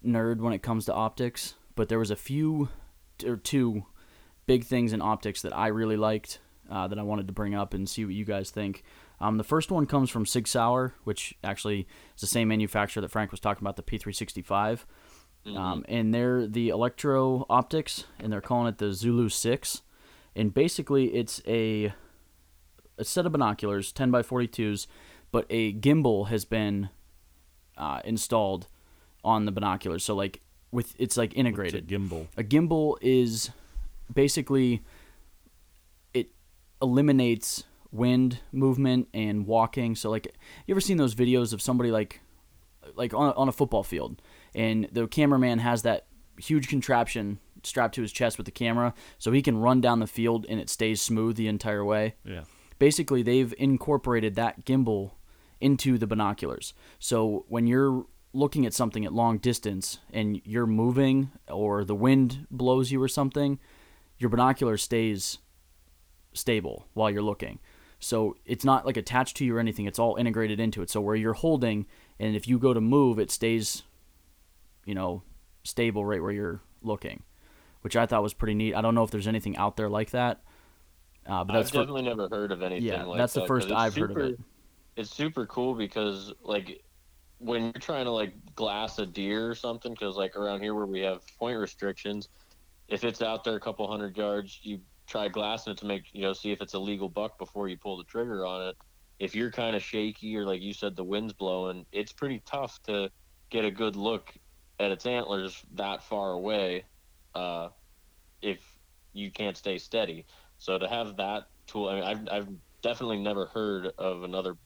nerd 0.05 0.39
when 0.39 0.53
it 0.53 0.61
comes 0.61 0.85
to 0.85 0.93
optics, 0.93 1.55
but 1.75 1.89
there 1.89 1.99
was 1.99 2.11
a 2.11 2.15
few 2.15 2.69
or 3.25 3.37
two 3.37 3.85
big 4.45 4.63
things 4.63 4.93
in 4.93 5.01
optics 5.01 5.41
that 5.41 5.55
I 5.55 5.67
really 5.67 5.97
liked 5.97 6.39
uh, 6.69 6.87
that 6.87 6.99
I 6.99 7.03
wanted 7.03 7.27
to 7.27 7.33
bring 7.33 7.55
up 7.55 7.73
and 7.73 7.89
see 7.89 8.05
what 8.05 8.13
you 8.13 8.25
guys 8.25 8.49
think. 8.49 8.83
Um, 9.19 9.37
the 9.37 9.43
first 9.43 9.71
one 9.71 9.85
comes 9.85 10.09
from 10.09 10.25
Sig 10.25 10.47
Sauer, 10.47 10.93
which 11.03 11.35
actually 11.43 11.87
is 12.15 12.21
the 12.21 12.27
same 12.27 12.47
manufacturer 12.47 13.01
that 13.01 13.11
Frank 13.11 13.31
was 13.31 13.39
talking 13.39 13.63
about, 13.63 13.75
the 13.75 13.83
P365. 13.83 14.85
Um, 15.45 15.83
and 15.87 16.13
they're 16.13 16.47
the 16.47 16.69
Electro 16.69 17.45
Optics, 17.49 18.05
and 18.19 18.31
they're 18.31 18.41
calling 18.41 18.67
it 18.67 18.77
the 18.77 18.93
Zulu 18.93 19.29
6. 19.29 19.81
And 20.35 20.53
basically, 20.53 21.15
it's 21.15 21.41
a, 21.47 21.93
a 22.97 23.03
set 23.03 23.25
of 23.25 23.31
binoculars, 23.31 23.91
10 23.91 24.11
by 24.11 24.21
42s, 24.21 24.87
but 25.31 25.45
a 25.49 25.73
gimbal 25.73 26.27
has 26.29 26.45
been 26.45 26.89
uh, 27.77 28.01
installed 28.03 28.67
on 29.23 29.45
the 29.45 29.51
binoculars. 29.51 30.03
So, 30.03 30.15
like, 30.15 30.41
with 30.71 30.93
it's 30.99 31.17
like 31.17 31.31
It's 31.31 31.37
a 31.37 31.39
integrated. 31.39 31.87
gimbal. 31.87 32.27
A 32.37 32.43
gimbal 32.43 32.97
is 33.01 33.49
basically 34.13 34.81
it 36.13 36.29
eliminates 36.81 37.63
wind 37.91 38.39
movement 38.51 39.07
and 39.13 39.45
walking. 39.47 39.95
So 39.95 40.09
like 40.09 40.27
you 40.67 40.73
ever 40.73 40.81
seen 40.81 40.97
those 40.97 41.15
videos 41.15 41.53
of 41.53 41.61
somebody 41.61 41.91
like 41.91 42.21
like 42.95 43.13
on 43.13 43.33
on 43.33 43.47
a 43.49 43.51
football 43.51 43.83
field 43.83 44.21
and 44.55 44.87
the 44.91 45.07
cameraman 45.07 45.59
has 45.59 45.81
that 45.83 46.05
huge 46.37 46.67
contraption 46.67 47.39
strapped 47.63 47.95
to 47.95 48.01
his 48.01 48.11
chest 48.11 48.37
with 48.37 48.45
the 48.45 48.51
camera 48.51 48.93
so 49.17 49.31
he 49.31 49.41
can 49.41 49.57
run 49.57 49.81
down 49.81 49.99
the 49.99 50.07
field 50.07 50.45
and 50.49 50.59
it 50.59 50.69
stays 50.69 51.01
smooth 51.01 51.35
the 51.35 51.47
entire 51.47 51.83
way 51.83 52.15
Yeah. 52.23 52.43
basically 52.79 53.21
they've 53.21 53.53
incorporated 53.57 54.35
that 54.35 54.65
gimbal 54.65 55.11
into 55.61 55.97
the 55.97 56.07
binoculars. 56.07 56.73
So 56.99 57.45
when 57.47 57.67
you're 57.67 58.05
looking 58.33 58.65
at 58.65 58.73
something 58.73 59.05
at 59.05 59.13
long 59.13 59.37
distance 59.37 59.99
and 60.13 60.41
you're 60.45 60.67
moving 60.67 61.31
or 61.47 61.83
the 61.83 61.95
wind 61.95 62.47
blows 62.51 62.91
you 62.91 63.01
or 63.01 63.07
something, 63.07 63.59
your 64.17 64.29
binocular 64.29 64.77
stays 64.77 65.39
stable 66.33 66.87
while 66.93 67.09
you're 67.09 67.21
looking. 67.21 67.59
So 67.99 68.37
it's 68.45 68.63
not 68.63 68.85
like 68.85 68.97
attached 68.97 69.35
to 69.37 69.45
you 69.45 69.57
or 69.57 69.59
anything, 69.59 69.85
it's 69.85 69.99
all 69.99 70.15
integrated 70.15 70.59
into 70.59 70.81
it. 70.81 70.89
So 70.89 71.01
where 71.01 71.15
you're 71.15 71.33
holding 71.33 71.85
and 72.19 72.35
if 72.35 72.47
you 72.47 72.59
go 72.59 72.73
to 72.73 72.81
move, 72.81 73.19
it 73.19 73.31
stays 73.31 73.83
you 74.89 74.95
know, 74.95 75.21
stable 75.63 76.03
right 76.03 76.19
where 76.19 76.31
you're 76.31 76.61
looking, 76.81 77.21
which 77.81 77.95
I 77.95 78.07
thought 78.07 78.23
was 78.23 78.33
pretty 78.33 78.55
neat. 78.55 78.73
I 78.73 78.81
don't 78.81 78.95
know 78.95 79.03
if 79.03 79.11
there's 79.11 79.27
anything 79.27 79.55
out 79.55 79.77
there 79.77 79.87
like 79.87 80.09
that. 80.11 80.41
Uh, 81.27 81.43
but 81.43 81.55
I've 81.55 81.59
that's 81.59 81.69
for, 81.69 81.77
definitely 81.77 82.01
never 82.03 82.27
heard 82.27 82.51
of 82.51 82.63
anything 82.63 82.87
yeah, 82.87 83.03
like 83.03 83.19
that's 83.19 83.33
that. 83.33 83.41
the 83.41 83.45
first 83.45 83.71
I've 83.71 83.95
heard 83.95 84.09
of 84.09 84.17
it. 84.17 84.39
It's 84.99 85.15
super 85.15 85.45
cool 85.45 85.75
because 85.75 86.33
like 86.43 86.83
when 87.37 87.61
you're 87.61 87.71
trying 87.79 88.03
to 88.03 88.11
like 88.11 88.33
glass 88.53 88.99
a 88.99 89.05
deer 89.05 89.49
or 89.49 89.55
something, 89.55 89.93
because 89.93 90.17
like 90.17 90.35
around 90.35 90.59
here 90.59 90.75
where 90.75 90.85
we 90.85 90.99
have 90.99 91.21
point 91.37 91.57
restrictions, 91.57 92.27
if 92.89 93.05
it's 93.05 93.21
out 93.21 93.45
there 93.45 93.55
a 93.55 93.61
couple 93.61 93.89
hundred 93.89 94.17
yards, 94.17 94.59
you 94.61 94.81
try 95.07 95.29
glassing 95.29 95.71
it 95.71 95.77
to 95.77 95.85
make 95.85 96.03
you 96.11 96.21
know 96.23 96.33
see 96.33 96.51
if 96.51 96.61
it's 96.61 96.73
a 96.73 96.79
legal 96.79 97.07
buck 97.07 97.39
before 97.39 97.69
you 97.69 97.77
pull 97.77 97.97
the 97.97 98.03
trigger 98.03 98.45
on 98.45 98.67
it. 98.67 98.75
If 99.19 99.35
you're 99.35 99.51
kind 99.51 99.73
of 99.73 99.81
shaky 99.81 100.35
or 100.35 100.45
like 100.45 100.61
you 100.61 100.73
said 100.73 100.97
the 100.97 101.03
wind's 101.05 101.31
blowing, 101.31 101.85
it's 101.93 102.11
pretty 102.11 102.41
tough 102.45 102.77
to 102.83 103.09
get 103.49 103.63
a 103.63 103.71
good 103.71 103.95
look 103.95 104.33
at 104.79 104.91
its 104.91 105.05
antlers 105.05 105.63
that 105.75 106.03
far 106.03 106.33
away. 106.33 106.83
Uh, 107.33 107.69
if 108.41 108.59
you 109.13 109.31
can't 109.31 109.55
stay 109.55 109.77
steady. 109.77 110.25
So 110.57 110.77
to 110.77 110.89
have 110.89 111.15
that 111.15 111.43
tool, 111.67 111.87
I 111.87 111.95
mean, 111.95 112.03
I've, 112.03 112.27
I've 112.29 112.49
definitely 112.81 113.19
never 113.19 113.45
heard 113.45 113.93
of 113.97 114.23
another 114.23 114.57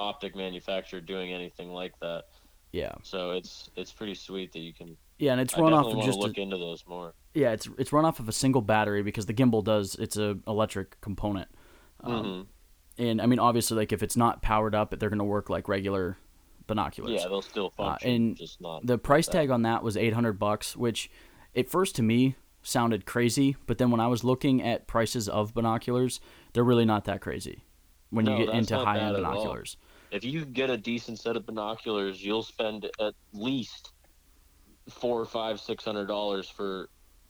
optic 0.00 0.34
manufacturer 0.34 1.00
doing 1.00 1.32
anything 1.32 1.70
like 1.70 1.92
that. 2.00 2.24
yeah. 2.72 2.92
So 3.02 3.32
it's 3.32 3.70
it's 3.76 3.92
pretty 3.92 4.14
sweet 4.14 4.52
that 4.52 4.60
you 4.60 4.72
can. 4.72 4.96
Yeah, 5.18 5.32
and 5.32 5.40
it's 5.40 5.56
I 5.56 5.60
run 5.60 5.72
off 5.74 5.86
of 5.94 6.02
just 6.04 6.18
to 6.18 6.24
a, 6.24 6.28
look 6.28 6.38
into 6.38 6.56
those 6.56 6.84
more. 6.86 7.12
yeah, 7.34 7.52
it's 7.52 7.68
it's 7.78 7.92
run 7.92 8.04
off 8.04 8.18
of 8.20 8.28
a 8.28 8.32
single 8.32 8.62
battery 8.62 9.02
because 9.02 9.26
the 9.26 9.34
gimbal 9.34 9.62
does 9.62 9.94
it's 9.96 10.16
a 10.16 10.38
electric 10.46 11.00
component. 11.00 11.48
Um, 12.02 12.24
Mhm. 12.24 12.46
And 12.98 13.22
I 13.22 13.26
mean, 13.26 13.38
obviously, 13.38 13.76
like 13.76 13.92
if 13.92 14.02
it's 14.02 14.16
not 14.16 14.42
powered 14.42 14.74
up, 14.74 14.98
they're 14.98 15.10
gonna 15.10 15.24
work 15.24 15.48
like 15.50 15.68
regular 15.68 16.16
binoculars. 16.66 17.12
Yeah, 17.22 17.28
they'll 17.28 17.42
still 17.42 17.70
function, 17.70 18.10
Uh, 18.10 18.14
and 18.14 18.36
just 18.36 18.60
not 18.60 18.86
the 18.86 18.98
price 18.98 19.26
that. 19.26 19.32
tag 19.32 19.50
on 19.50 19.62
that 19.62 19.82
was 19.82 19.96
800 19.96 20.38
bucks, 20.38 20.76
which 20.76 21.10
at 21.56 21.68
first 21.68 21.96
to 21.96 22.02
me 22.02 22.36
sounded 22.62 23.06
crazy, 23.06 23.56
but 23.66 23.78
then 23.78 23.90
when 23.90 24.00
I 24.00 24.06
was 24.06 24.22
looking 24.22 24.62
at 24.62 24.86
prices 24.86 25.28
of 25.28 25.54
binoculars, 25.54 26.20
they're 26.52 26.64
really 26.64 26.84
not 26.84 27.04
that 27.06 27.20
crazy 27.22 27.64
when 28.10 28.24
No, 28.26 28.36
you 28.38 28.44
get 28.46 28.54
into 28.54 28.76
high 28.78 28.98
end 28.98 29.16
binoculars. 29.16 29.76
all. 29.80 29.86
If 30.10 30.24
you 30.24 30.44
get 30.44 30.70
a 30.70 30.76
decent 30.76 31.18
set 31.20 31.36
of 31.36 31.46
binoculars, 31.46 32.22
you'll 32.24 32.42
spend 32.42 32.90
at 32.98 33.14
least 33.32 33.92
four, 34.88 35.24
five, 35.24 35.60
six 35.60 35.84
hundred 35.84 36.06
dollars 36.06 36.48
for. 36.48 36.88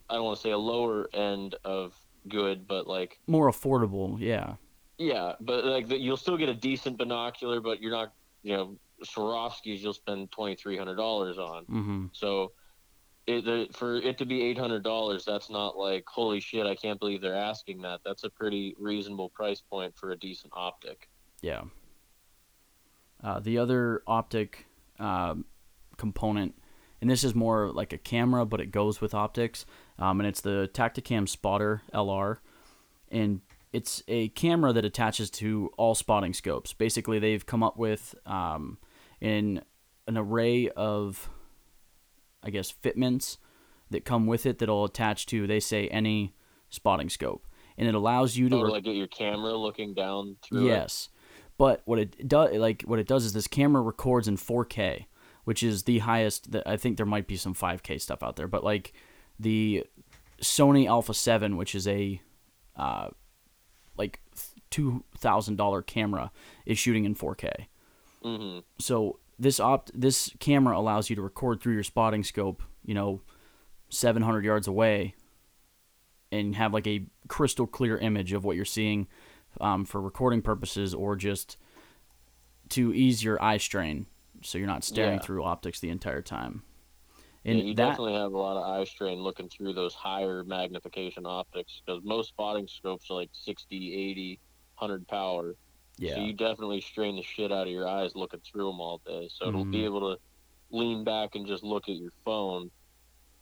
I 0.09 0.15
don't 0.15 0.25
want 0.25 0.39
to 0.39 0.43
say 0.43 0.51
a 0.51 0.59
lower 0.59 1.09
end 1.15 1.55
of 1.65 1.95
good, 2.29 2.67
but 2.67 2.87
like 2.87 3.19
More 3.27 3.51
affordable, 3.51 4.17
yeah. 4.19 4.55
yeah, 4.99 5.35
but 5.41 5.65
like 5.65 5.89
the, 5.89 5.99
you'll 5.99 6.17
still 6.17 6.37
get 6.37 6.49
a 6.49 6.55
decent 6.55 6.99
binocular, 6.99 7.61
but 7.61 7.81
you're 7.81 7.93
not 7.93 8.13
you 8.43 8.57
know 8.57 8.77
Swarovskis 9.05 9.79
you'll 9.79 9.93
spend 9.93 10.31
twenty 10.31 10.57
three 10.57 10.77
hundred 10.77 10.97
dollars 10.97 11.39
on. 11.39 11.65
Mm-hmm. 11.65 12.07
So 12.13 12.53
it, 13.27 13.45
the, 13.45 13.69
for 13.73 13.97
it 13.97 14.19
to 14.19 14.27
be 14.27 14.43
eight 14.43 14.59
hundred 14.59 14.83
dollars, 14.83 15.25
that's 15.25 15.51
not 15.51 15.77
like 15.77 16.05
holy 16.09 16.41
shit! 16.41 16.67
I 16.67 16.75
can't 16.75 16.99
believe 16.99 17.21
they're 17.21 17.35
asking 17.35 17.83
that. 17.83 18.01
That's 18.05 18.25
a 18.25 18.31
pretty 18.31 18.75
reasonable 18.79 19.29
price 19.29 19.61
point 19.61 19.97
for 19.97 20.11
a 20.11 20.17
decent 20.17 20.53
optic. 20.57 21.09
Yeah. 21.41 21.63
Uh, 23.23 23.39
the 23.41 23.59
other 23.59 24.03
optic 24.07 24.67
um, 24.99 25.45
component, 25.97 26.55
and 27.01 27.11
this 27.11 27.25
is 27.25 27.35
more 27.35 27.71
like 27.71 27.93
a 27.93 27.99
camera, 27.99 28.45
but 28.47 28.61
it 28.61 28.71
goes 28.71 29.01
with 29.01 29.15
optics, 29.15 29.67
um, 29.99 30.21
and 30.21 30.27
it's 30.27 30.41
the 30.41 30.71
Tactacam 30.73 31.29
Spotter 31.29 31.83
LR, 31.93 32.39
and 33.11 33.41
it's 33.73 34.03
a 34.09 34.29
camera 34.31 34.73
that 34.73 34.85
attaches 34.85 35.31
to 35.31 35.71
all 35.77 35.95
spotting 35.95 36.33
scopes. 36.33 36.73
Basically, 36.73 37.19
they've 37.19 37.45
come 37.45 37.63
up 37.63 37.77
with 37.77 38.15
um, 38.27 38.79
in 39.21 39.63
an 40.07 40.17
array 40.17 40.69
of, 40.71 41.29
I 42.43 42.51
guess, 42.51 42.71
fitments 42.71 43.39
that 43.91 44.05
come 44.05 44.27
with 44.27 44.47
it 44.47 44.59
that'll 44.59 44.85
attach 44.85 45.27
to, 45.27 45.47
they 45.47 45.61
say, 45.61 45.89
any 45.89 46.35
spotting 46.71 47.09
scope, 47.11 47.47
and 47.77 47.87
it 47.89 47.95
allows 47.95 48.37
you 48.37 48.49
to 48.49 48.57
Or 48.57 48.67
re- 48.67 48.73
like 48.73 48.85
get 48.85 48.95
your 48.97 49.07
camera 49.09 49.55
looking 49.57 49.95
down 49.95 50.37
through. 50.43 50.67
it. 50.69 51.11
But 51.61 51.83
what 51.85 51.99
it 51.99 52.27
does, 52.27 52.55
like 52.55 52.85
what 52.87 52.99
it 52.99 53.07
does, 53.07 53.27
is 53.27 53.35
this 53.35 53.47
camera 53.47 53.83
records 53.83 54.27
in 54.27 54.39
4K, 54.39 55.05
which 55.45 55.63
is 55.63 55.83
the 55.83 55.99
highest. 55.99 56.53
That 56.53 56.67
I 56.67 56.79
think 56.79 56.97
there 56.97 57.05
might 57.05 57.27
be 57.27 57.37
some 57.37 57.53
5K 57.53 58.01
stuff 58.01 58.23
out 58.23 58.37
there, 58.37 58.49
but 58.49 58.65
like 58.65 58.95
the 59.39 59.85
Sony 60.41 60.87
Alpha 60.87 61.13
7, 61.13 61.59
which 61.59 61.75
is 61.75 61.87
a 61.87 62.19
uh, 62.77 63.09
like 63.99 64.23
two 64.71 65.05
thousand 65.19 65.57
dollar 65.57 65.83
camera, 65.83 66.33
is 66.65 66.79
shooting 66.79 67.05
in 67.05 67.15
4K. 67.15 67.67
hmm 68.23 68.61
So 68.79 69.19
this 69.39 69.61
opt 69.61 69.91
this 69.95 70.31
camera 70.39 70.79
allows 70.79 71.11
you 71.11 71.17
to 71.17 71.21
record 71.21 71.61
through 71.61 71.75
your 71.75 71.83
spotting 71.83 72.25
scope, 72.25 72.63
you 72.87 72.95
know, 72.95 73.21
700 73.91 74.47
yards 74.47 74.67
away, 74.67 75.15
and 76.33 76.57
have 76.57 76.73
like 76.73 76.87
a 76.87 77.05
crystal 77.29 77.67
clear 77.67 77.99
image 77.99 78.33
of 78.33 78.45
what 78.45 78.57
you're 78.57 78.65
seeing 78.65 79.09
um, 79.61 79.85
for 79.85 80.01
recording 80.01 80.43
purposes, 80.43 80.93
or 80.95 81.17
just 81.17 81.57
to 82.71 82.93
ease 82.95 83.25
your 83.25 83.43
eye 83.43 83.57
strain, 83.57 84.07
so 84.43 84.59
you're 84.59 84.67
not 84.67 84.85
staring 84.85 85.15
Yeah. 85.15 85.21
through 85.21 85.45
optics 85.45 85.81
the 85.81 85.91
entire 85.91 86.23
time. 86.23 86.63
Yeah, 87.45 87.55
you 87.55 87.75
that 87.75 87.89
definitely 87.89 88.13
have 88.13 88.33
a 88.33 88.39
lot 88.39 88.59
of 88.59 88.65
eye 88.65 88.85
strain 88.85 89.19
looking 89.21 89.49
through 89.49 89.73
those 89.73 89.95
higher 89.95 90.45
magnification 90.45 91.25
optics 91.25 91.81
because 91.85 92.03
most 92.05 92.29
spotting 92.29 92.69
scopes 92.69 93.11
are 93.11 93.15
like 93.15 93.31
60, 93.33 93.95
80, 93.95 94.39
100 94.79 95.09
power. 95.09 95.57
yeah, 95.97 96.17
So 96.17 96.21
you 96.21 96.33
definitely 96.35 96.83
strain 96.83 97.17
the 97.17 97.23
shit 97.23 97.51
out 97.51 97.67
of 97.67 97.73
your 97.73 97.89
eyes 97.89 98.15
looking 98.15 98.41
through 98.41 98.67
them 98.71 98.81
all 98.81 99.01
day. 99.07 99.29
So 99.33 99.49
it'll 99.49 99.65
Mhm. 99.65 99.73
be 99.73 99.85
able 99.85 100.01
to 100.15 100.21
lean 100.71 101.03
back 101.03 101.35
and 101.35 101.47
just 101.47 101.65
look 101.65 101.89
at 101.89 101.97
your 101.97 102.13
phone. 102.25 102.71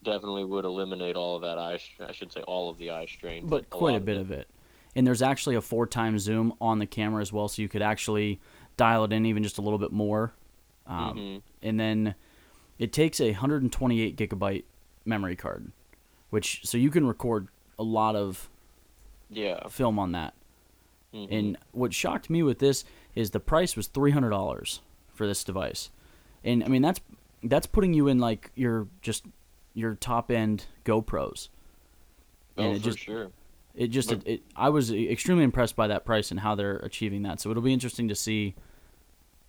Definitely 0.04 0.44
would 0.44 0.64
eliminate 0.64 1.16
all 1.16 1.34
of 1.36 1.42
that 1.42 1.58
eye. 1.58 1.78
I 2.00 2.12
should 2.12 2.32
say 2.32 2.42
all 2.42 2.70
of 2.70 2.78
the 2.78 2.90
eye 2.90 3.06
strain, 3.06 3.46
but 3.48 3.68
quite 3.68 3.92
lot 3.92 3.96
a 4.02 4.04
bit 4.04 4.16
of 4.16 4.30
it. 4.30 4.48
And 4.98 5.06
there's 5.06 5.22
actually 5.22 5.54
a 5.54 5.60
four 5.60 5.86
times 5.86 6.22
zoom 6.22 6.52
on 6.60 6.80
the 6.80 6.86
camera 6.86 7.22
as 7.22 7.32
well, 7.32 7.46
so 7.46 7.62
you 7.62 7.68
could 7.68 7.82
actually 7.82 8.40
dial 8.76 9.04
it 9.04 9.12
in 9.12 9.26
even 9.26 9.44
just 9.44 9.56
a 9.56 9.62
little 9.62 9.78
bit 9.78 9.92
more. 9.92 10.32
Um, 10.88 11.16
Mhm. 11.16 11.42
And 11.62 11.78
then 11.78 12.14
it 12.80 12.92
takes 12.92 13.20
a 13.20 13.30
128 13.32 14.16
gigabyte 14.16 14.64
memory 15.04 15.36
card, 15.36 15.70
which 16.30 16.66
so 16.66 16.76
you 16.76 16.90
can 16.90 17.06
record 17.06 17.46
a 17.78 17.84
lot 17.84 18.16
of 18.16 18.50
Yeah. 19.30 19.68
film 19.68 20.00
on 20.00 20.10
that. 20.12 20.34
Mhm. 21.14 21.28
And 21.30 21.58
what 21.70 21.94
shocked 21.94 22.28
me 22.28 22.42
with 22.42 22.58
this 22.58 22.84
is 23.14 23.30
the 23.30 23.38
price 23.40 23.76
was 23.76 23.86
three 23.86 24.10
hundred 24.10 24.30
dollars 24.30 24.80
for 25.14 25.28
this 25.28 25.44
device, 25.44 25.90
and 26.42 26.64
I 26.64 26.66
mean 26.66 26.82
that's 26.82 27.00
that's 27.44 27.68
putting 27.68 27.94
you 27.94 28.08
in 28.08 28.18
like 28.18 28.50
your 28.56 28.88
just 29.00 29.24
your 29.74 29.94
top 29.94 30.28
end 30.32 30.66
GoPros. 30.84 31.50
oh, 32.56 32.62
and 32.64 32.72
it 32.76 32.80
for 32.80 32.84
just 32.86 32.98
sure. 32.98 33.30
It 33.78 33.88
just 33.88 34.08
But- 34.08 34.26
it, 34.26 34.42
I 34.56 34.68
was 34.70 34.90
extremely 34.92 35.44
impressed 35.44 35.76
by 35.76 35.86
that 35.86 36.04
price 36.04 36.30
and 36.32 36.40
how 36.40 36.54
they're 36.56 36.78
achieving 36.78 37.22
that. 37.22 37.40
So 37.40 37.50
it'll 37.50 37.62
be 37.62 37.72
interesting 37.72 38.08
to 38.08 38.14
see 38.14 38.54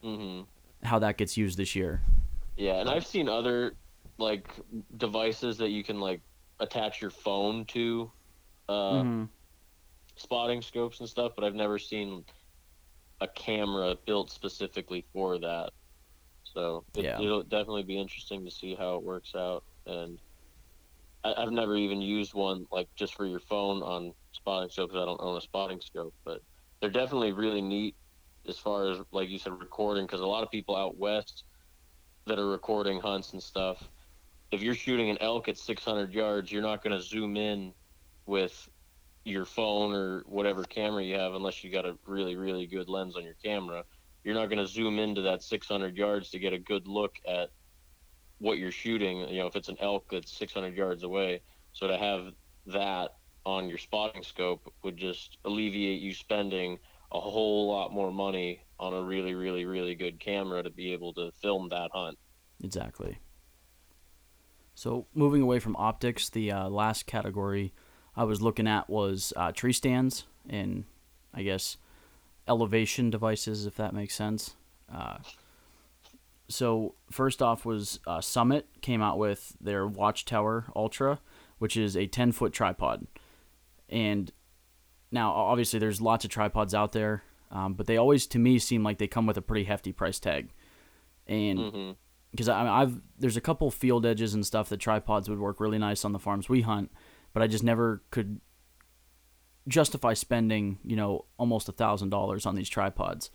hmm 0.02 0.42
how 0.84 1.00
that 1.00 1.18
gets 1.18 1.36
used 1.36 1.58
this 1.58 1.76
year. 1.76 2.02
Yeah, 2.56 2.76
and 2.80 2.90
I've 2.90 3.06
seen 3.06 3.28
other 3.28 3.74
like 4.18 4.48
devices 4.98 5.58
that 5.58 5.70
you 5.70 5.84
can 5.84 6.00
like 6.00 6.22
attach 6.60 7.02
your 7.02 7.12
phone 7.12 7.66
to, 7.66 8.12
uh, 8.70 9.02
Mm-hmm. 9.04 9.24
spotting 10.16 10.62
scopes 10.62 11.00
and 11.00 11.10
stuff, 11.10 11.32
but 11.36 11.44
I've 11.44 11.56
never 11.56 11.80
seen 11.80 12.24
a 13.22 13.28
camera 13.28 13.96
built 14.06 14.30
specifically 14.32 15.06
for 15.12 15.40
that. 15.40 15.72
So 16.44 16.84
it, 16.96 17.04
Yeah. 17.06 17.20
it'll 17.22 17.44
definitely 17.44 17.84
be 17.84 17.98
interesting 17.98 18.46
to 18.46 18.52
see 18.52 18.76
how 18.76 18.96
it 18.96 19.04
works 19.04 19.34
out. 19.36 19.64
And 19.86 20.20
I've 21.24 21.52
never 21.52 21.76
even 21.76 22.02
used 22.02 22.34
one 22.34 22.66
like 22.72 22.88
just 22.96 23.16
for 23.16 23.26
your 23.26 23.42
phone 23.42 23.84
on 23.84 24.14
spotting 24.32 24.70
scope 24.70 24.90
because 24.90 25.02
I 25.02 25.06
don't 25.06 25.22
own 25.22 25.38
a 25.38 25.42
spotting 25.42 25.82
scope, 25.82 26.14
but 26.26 26.42
they're 26.82 26.90
definitely 26.90 27.34
really 27.34 27.62
neat 27.62 27.96
as 28.48 28.58
far 28.58 28.90
as 28.90 29.00
like 29.12 29.30
you 29.30 29.38
said 29.38 29.54
recording 29.60 30.06
because 30.06 30.22
a 30.22 30.26
lot 30.26 30.44
of 30.44 30.52
people 30.52 30.76
out 30.76 30.98
west 30.98 31.44
that 32.26 32.40
are 32.40 32.48
recording 32.48 33.00
hunts 33.00 33.34
and 33.34 33.44
stuff 33.44 33.90
if 34.52 34.62
you're 34.62 34.74
shooting 34.74 35.10
an 35.10 35.18
elk 35.20 35.50
at 35.50 35.58
600 35.58 36.14
yards 36.14 36.52
you're 36.52 36.62
not 36.62 36.82
going 36.82 36.96
to 36.96 37.04
zoom 37.04 37.36
in 37.36 37.74
with 38.26 38.70
your 39.26 39.46
phone 39.46 39.94
or 39.94 40.24
whatever 40.26 40.64
camera 40.64 41.04
you 41.04 41.16
have 41.16 41.34
unless 41.34 41.64
you 41.64 41.72
got 41.72 41.86
a 41.86 41.96
really 42.06 42.36
really 42.36 42.66
good 42.66 42.90
lens 42.90 43.16
on 43.16 43.24
your 43.24 43.36
camera. 43.44 43.84
You're 44.24 44.36
not 44.36 44.48
going 44.48 44.60
to 44.60 44.68
zoom 44.68 45.00
into 45.00 45.22
that 45.22 45.44
600 45.44 45.96
yards 45.96 46.30
to 46.32 46.40
get 46.40 46.54
a 46.54 46.60
good 46.60 46.88
look 46.88 47.16
at 47.28 47.50
what 48.40 48.58
you're 48.58 48.72
shooting 48.72 49.28
you 49.30 49.40
know 49.40 49.48
if 49.48 49.56
it's 49.56 49.68
an 49.68 49.78
elk 49.82 50.06
that's 50.12 50.38
600 50.38 50.76
yards 50.76 51.04
away. 51.04 51.42
So 51.74 51.88
to 51.88 51.98
have 51.98 52.32
that 52.68 53.12
on 53.50 53.70
your 53.70 53.78
spotting 53.78 54.24
scope 54.24 54.72
would 54.84 54.97
just 54.97 55.38
alleviate 55.45 56.02
you 56.02 56.14
spending 56.14 56.78
a 57.12 57.20
whole 57.20 57.68
lot 57.68 57.91
more 57.91 58.12
money 58.12 58.62
on 58.80 58.93
a 58.93 59.02
really 59.02 59.34
really 59.34 59.66
really 59.66 59.95
good 59.95 60.20
camera 60.20 60.62
to 60.64 60.70
be 60.70 60.93
able 60.93 61.14
to 61.14 61.32
film 61.41 61.70
that 61.70 61.89
hunt 61.93 62.18
Exactly. 62.64 63.20
So 64.76 65.08
moving 65.14 65.41
away 65.41 65.60
from 65.60 65.76
optics, 65.76 66.30
the 66.30 66.52
uh, 66.52 66.70
last 66.70 67.06
category 67.06 67.74
I 68.16 68.24
was 68.24 68.41
looking 68.41 68.68
at 68.68 68.89
was 68.89 69.34
uh, 69.36 69.52
tree 69.52 69.74
stands 69.74 70.26
and 70.50 70.86
I 71.34 71.43
guess 71.43 71.78
elevation 72.47 73.10
devices, 73.10 73.66
if 73.66 73.76
that 73.76 73.93
makes 73.93 74.16
sense. 74.16 74.56
Uh, 74.93 75.18
so 76.47 76.95
first 77.12 77.41
off 77.41 77.66
was 77.66 78.00
uh, 78.08 78.22
Summit 78.22 78.68
came 78.82 79.02
out 79.02 79.18
with 79.18 79.56
their 79.62 79.86
Watchtower 79.86 80.66
Ultra, 80.76 81.20
which 81.60 81.78
is 81.78 81.95
a 81.95 82.08
10 82.08 82.32
foot 82.32 82.54
tripod, 82.54 83.06
and 83.90 84.32
now 85.12 85.32
obviously 85.34 85.80
there's 85.80 86.00
lots 86.02 86.24
of 86.26 86.32
tripods 86.32 86.74
out 86.74 86.92
there, 86.92 87.24
um, 87.52 87.74
but 87.74 87.88
they 87.88 87.98
always 87.98 88.28
to 88.28 88.40
me 88.40 88.60
seem 88.60 88.84
like 88.84 88.98
they 88.98 89.08
come 89.08 89.26
with 89.26 89.38
a 89.38 89.42
pretty 89.42 89.66
hefty 89.66 89.92
price 89.92 90.20
tag, 90.20 90.50
and 91.28 91.96
because 92.32 92.48
I 92.48 92.60
mean, 92.60 92.72
I've 92.72 93.02
there's 93.18 93.38
a 93.38 93.42
couple 93.42 93.70
field 93.72 94.06
edges 94.06 94.34
and 94.34 94.46
stuff 94.46 94.70
that 94.70 94.78
tripods 94.78 95.30
would 95.30 95.40
work 95.40 95.60
really 95.60 95.78
nice 95.80 96.06
on 96.06 96.12
the 96.14 96.20
farms 96.20 96.48
we 96.48 96.62
hunt, 96.62 96.92
but 97.34 97.42
I 97.42 97.48
just 97.48 97.64
never 97.64 98.04
could 98.12 98.40
justify 99.68 100.14
spending 100.14 100.80
you 100.84 100.96
know 100.96 101.26
almost 101.38 101.70
a 101.70 101.72
thousand 101.72 102.10
dollars 102.10 102.46
on 102.46 102.56
these 102.56 102.70
tripods. 102.70 103.30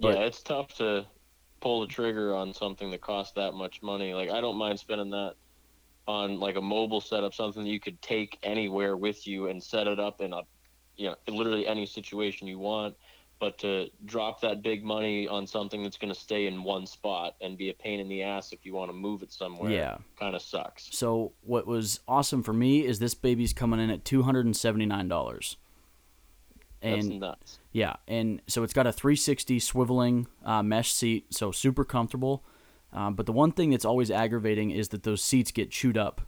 But- 0.00 0.14
yeah, 0.14 0.24
it's 0.24 0.42
tough 0.42 0.74
to 0.76 1.06
pull 1.60 1.80
the 1.80 1.86
trigger 1.88 2.34
on 2.34 2.54
something 2.54 2.90
that 2.92 3.00
costs 3.00 3.32
that 3.32 3.52
much 3.52 3.82
money. 3.82 4.14
Like 4.14 4.30
I 4.30 4.40
don't 4.40 4.56
mind 4.56 4.78
spending 4.78 5.10
that 5.10 5.34
on 6.08 6.40
like 6.40 6.56
a 6.56 6.60
mobile 6.60 7.00
setup, 7.02 7.34
something 7.34 7.64
you 7.66 7.78
could 7.78 8.00
take 8.00 8.38
anywhere 8.42 8.96
with 8.96 9.26
you 9.26 9.48
and 9.48 9.62
set 9.62 9.86
it 9.86 10.00
up 10.00 10.20
in 10.20 10.32
a 10.32 10.40
you 10.96 11.06
know, 11.06 11.14
literally 11.28 11.66
any 11.66 11.86
situation 11.86 12.48
you 12.48 12.58
want. 12.58 12.96
But 13.38 13.56
to 13.58 13.88
drop 14.04 14.40
that 14.40 14.62
big 14.62 14.82
money 14.82 15.28
on 15.28 15.46
something 15.46 15.84
that's 15.84 15.96
going 15.96 16.12
to 16.12 16.18
stay 16.18 16.46
in 16.46 16.64
one 16.64 16.86
spot 16.86 17.36
and 17.40 17.56
be 17.56 17.70
a 17.70 17.74
pain 17.74 18.00
in 18.00 18.08
the 18.08 18.24
ass 18.24 18.50
if 18.50 18.66
you 18.66 18.74
want 18.74 18.88
to 18.88 18.92
move 18.92 19.22
it 19.22 19.32
somewhere, 19.32 19.70
Yeah. 19.70 19.98
kind 20.18 20.34
of 20.34 20.42
sucks. 20.42 20.88
So 20.90 21.34
what 21.42 21.64
was 21.64 22.00
awesome 22.08 22.42
for 22.42 22.52
me 22.52 22.84
is 22.84 22.98
this 22.98 23.14
baby's 23.14 23.52
coming 23.52 23.78
in 23.78 23.90
at 23.90 24.04
two 24.04 24.22
hundred 24.22 24.46
and 24.46 24.56
seventy 24.56 24.86
nine 24.86 25.06
dollars. 25.06 25.56
That's 26.82 27.06
And. 27.06 27.36
Yeah, 27.70 27.96
and 28.08 28.42
so 28.48 28.64
it's 28.64 28.72
got 28.72 28.88
a 28.88 28.92
360 28.92 29.60
swiveling 29.60 30.26
uh, 30.44 30.62
mesh 30.64 30.92
seat, 30.92 31.26
so 31.32 31.52
super 31.52 31.84
comfortable. 31.84 32.42
Um, 32.92 33.14
but 33.14 33.26
the 33.26 33.32
one 33.32 33.52
thing 33.52 33.70
that's 33.70 33.84
always 33.84 34.10
aggravating 34.10 34.70
is 34.70 34.88
that 34.88 35.02
those 35.02 35.22
seats 35.22 35.50
get 35.50 35.70
chewed 35.70 35.98
up 35.98 36.22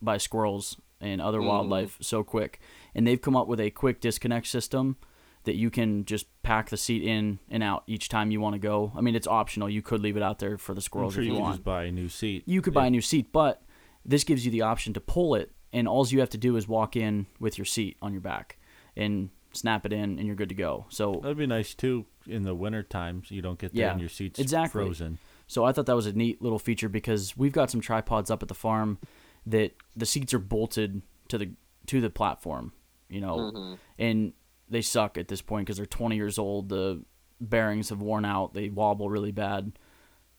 by 0.00 0.18
squirrels 0.18 0.76
and 1.00 1.20
other 1.20 1.40
Mhm. 1.40 1.46
wildlife 1.46 1.98
so 2.00 2.22
quick. 2.22 2.60
And 2.94 3.06
they've 3.06 3.20
come 3.20 3.34
up 3.36 3.48
with 3.48 3.60
a 3.60 3.70
quick 3.70 4.00
disconnect 4.00 4.46
system 4.46 4.96
that 5.44 5.56
you 5.56 5.70
can 5.70 6.04
just 6.04 6.26
pack 6.42 6.68
the 6.70 6.76
seat 6.76 7.02
in 7.02 7.38
and 7.48 7.62
out 7.62 7.82
each 7.86 8.08
time 8.08 8.30
you 8.30 8.40
want 8.40 8.54
to 8.54 8.58
go. 8.60 8.92
I 8.94 9.00
mean, 9.00 9.16
it's 9.16 9.26
optional. 9.26 9.68
You 9.68 9.82
could 9.82 10.00
leave 10.00 10.16
it 10.16 10.22
out 10.22 10.38
there 10.38 10.58
for 10.58 10.74
the 10.74 10.80
squirrels 10.80 11.14
sure 11.14 11.22
if 11.22 11.28
you 11.28 11.34
you 11.34 11.40
want 11.40 11.54
just 11.56 11.64
buy 11.64 11.84
a 11.84 11.92
new 11.92 12.08
seat. 12.08 12.44
you 12.46 12.60
could 12.62 12.74
buy 12.74 12.86
a 12.86 12.90
new 12.90 13.00
seat, 13.00 13.32
but 13.32 13.62
this 14.04 14.22
gives 14.22 14.44
you 14.44 14.52
the 14.52 14.60
option 14.62 14.92
to 14.92 15.00
pull 15.00 15.34
it 15.34 15.50
and 15.72 15.88
all 15.88 16.06
you 16.06 16.20
have 16.20 16.30
to 16.30 16.38
do 16.38 16.54
is 16.56 16.68
walk 16.68 16.94
in 16.94 17.26
with 17.40 17.56
your 17.58 17.64
seat 17.64 17.96
on 18.02 18.12
your 18.12 18.20
back 18.20 18.58
and 18.96 19.30
snap 19.54 19.84
it 19.86 19.92
in, 19.92 20.18
and 20.18 20.26
you're 20.26 20.36
good 20.36 20.48
to 20.50 20.54
go. 20.54 20.86
So 20.90 21.20
That'd 21.22 21.36
be 21.38 21.46
nice 21.46 21.74
too 21.74 22.06
in 22.26 22.42
the 22.42 22.54
winter 22.54 22.82
times. 22.82 23.30
You 23.30 23.42
don't 23.42 23.58
get 23.58 23.74
Yeah, 23.74 23.90
and 23.92 24.00
your 24.00 24.08
seats 24.08 24.38
exactly. 24.38 24.84
frozen. 24.84 25.18
So 25.52 25.64
I 25.66 25.72
thought 25.72 25.84
that 25.84 25.94
was 25.96 26.06
a 26.06 26.14
neat 26.14 26.40
little 26.40 26.58
feature 26.58 26.88
because 26.88 27.36
we've 27.36 27.52
got 27.52 27.70
some 27.70 27.82
tripods 27.82 28.30
up 28.30 28.40
at 28.42 28.48
the 28.48 28.54
farm 28.54 28.98
that 29.44 29.74
the 29.94 30.06
seats 30.06 30.32
are 30.32 30.38
bolted 30.38 31.02
to 31.28 31.36
the 31.36 31.50
to 31.88 32.00
the 32.00 32.08
platform, 32.08 32.72
you 33.10 33.20
know, 33.20 33.36
Mm-hmm. 33.36 33.74
and 33.98 34.32
they 34.70 34.80
suck 34.80 35.18
at 35.18 35.28
this 35.28 35.42
point 35.42 35.66
because 35.66 35.76
they're 35.76 35.84
20 35.84 36.16
years 36.16 36.38
old. 36.38 36.70
The 36.70 37.02
bearings 37.38 37.90
have 37.90 38.00
worn 38.00 38.24
out. 38.24 38.54
They 38.54 38.70
wobble 38.70 39.10
really 39.10 39.32
bad. 39.32 39.72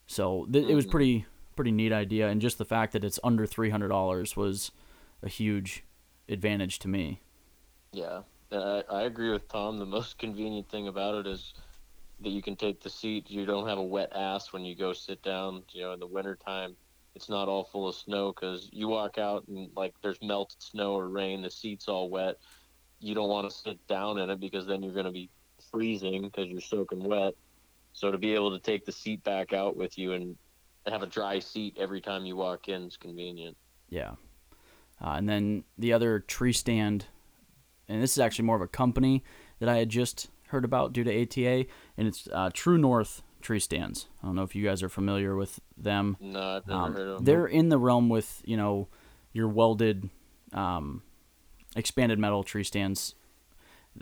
So 0.07 0.47
th- 0.51 0.67
it 0.67 0.73
was 0.73 0.87
pretty 0.87 1.25
pretty 1.55 1.71
neat 1.71 1.93
idea, 1.93 2.29
and 2.29 2.41
just 2.41 2.57
the 2.57 2.65
fact 2.65 2.93
that 2.93 3.03
it's 3.03 3.19
under 3.23 3.45
three 3.45 3.69
hundred 3.69 3.89
dollars 3.89 4.35
was 4.35 4.71
a 5.21 5.29
huge 5.29 5.83
advantage 6.27 6.79
to 6.79 6.87
me. 6.87 7.21
Yeah, 7.91 8.21
I, 8.51 8.83
I 8.89 9.01
agree 9.03 9.29
with 9.31 9.47
Tom. 9.47 9.77
The 9.77 9.85
most 9.85 10.17
convenient 10.17 10.69
thing 10.69 10.87
about 10.87 11.13
it 11.13 11.27
is 11.27 11.53
that 12.23 12.29
you 12.29 12.41
can 12.41 12.55
take 12.55 12.81
the 12.81 12.89
seat. 12.89 13.29
You 13.29 13.45
don't 13.45 13.67
have 13.67 13.77
a 13.77 13.83
wet 13.83 14.11
ass 14.15 14.51
when 14.51 14.63
you 14.63 14.75
go 14.75 14.93
sit 14.93 15.21
down. 15.21 15.63
You 15.71 15.83
know, 15.83 15.93
in 15.93 15.99
the 15.99 16.07
wintertime, 16.07 16.75
it's 17.15 17.29
not 17.29 17.47
all 17.47 17.63
full 17.63 17.87
of 17.87 17.95
snow 17.95 18.33
because 18.33 18.69
you 18.71 18.87
walk 18.87 19.17
out 19.17 19.47
and 19.47 19.69
like 19.75 19.93
there's 20.01 20.21
melted 20.21 20.61
snow 20.61 20.93
or 20.93 21.07
rain. 21.09 21.41
The 21.41 21.51
seat's 21.51 21.87
all 21.87 22.09
wet. 22.09 22.37
You 22.99 23.13
don't 23.13 23.29
want 23.29 23.49
to 23.49 23.55
sit 23.55 23.85
down 23.87 24.17
in 24.17 24.29
it 24.29 24.39
because 24.39 24.65
then 24.65 24.81
you're 24.81 24.93
going 24.93 25.05
to 25.05 25.11
be 25.11 25.29
freezing 25.71 26.23
because 26.23 26.47
you're 26.47 26.61
soaking 26.61 27.03
wet. 27.03 27.33
So 27.93 28.11
to 28.11 28.17
be 28.17 28.33
able 28.33 28.51
to 28.51 28.59
take 28.59 28.85
the 28.85 28.91
seat 28.91 29.23
back 29.23 29.53
out 29.53 29.75
with 29.77 29.97
you 29.97 30.13
and 30.13 30.35
have 30.87 31.03
a 31.03 31.07
dry 31.07 31.39
seat 31.39 31.77
every 31.79 32.01
time 32.01 32.25
you 32.25 32.35
walk 32.35 32.67
in 32.67 32.83
is 32.83 32.97
convenient. 32.97 33.55
Yeah. 33.89 34.11
Uh, 35.01 35.11
and 35.11 35.27
then 35.29 35.63
the 35.77 35.93
other 35.93 36.19
tree 36.19 36.53
stand, 36.53 37.05
and 37.87 38.01
this 38.01 38.13
is 38.13 38.19
actually 38.19 38.45
more 38.45 38.55
of 38.55 38.61
a 38.61 38.67
company 38.67 39.23
that 39.59 39.69
I 39.69 39.77
had 39.77 39.89
just 39.89 40.29
heard 40.53 40.63
about 40.65 40.93
due 40.93 41.03
to 41.03 41.21
ATA, 41.23 41.65
and 41.97 42.07
it's 42.07 42.29
uh, 42.31 42.49
True 42.53 42.77
North 42.77 43.21
Tree 43.41 43.59
Stands. 43.59 44.07
I 44.23 44.27
don't 44.27 44.35
know 44.35 44.43
if 44.43 44.55
you 44.55 44.63
guys 44.63 44.81
are 44.81 44.87
familiar 44.89 45.35
with 45.35 45.59
them. 45.77 46.15
No, 46.21 46.39
I've 46.39 46.65
never 46.67 46.79
Um, 46.79 46.93
heard 46.93 47.07
of 47.09 47.15
them. 47.17 47.25
they're 47.25 47.45
in 47.47 47.67
the 47.69 47.77
realm 47.77 48.07
with 48.07 48.41
you 48.45 48.55
know 48.55 48.87
your 49.33 49.49
welded, 49.49 50.09
um, 50.53 51.01
expanded 51.75 52.19
metal 52.19 52.43
tree 52.43 52.63
stands. 52.63 53.15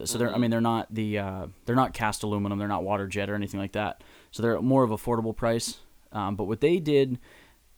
So 0.06 0.18
they're 0.18 0.34
I 0.34 0.38
mean 0.38 0.52
they're 0.52 0.62
not 0.62 0.94
the 0.94 1.18
uh, 1.18 1.48
they're 1.66 1.76
not 1.76 1.94
cast 1.94 2.24
aluminum. 2.24 2.60
They're 2.60 2.68
not 2.68 2.84
water 2.84 3.08
jet 3.08 3.30
or 3.30 3.36
anything 3.36 3.60
like 3.60 3.74
that. 3.74 4.04
So 4.32 4.42
they're 4.44 4.62
more 4.62 4.84
of 4.84 4.90
affordable 4.92 5.36
price. 5.36 5.80
Um, 6.14 6.36
but 6.36 6.46
what 6.46 6.62
they 6.62 6.80
did 6.80 7.20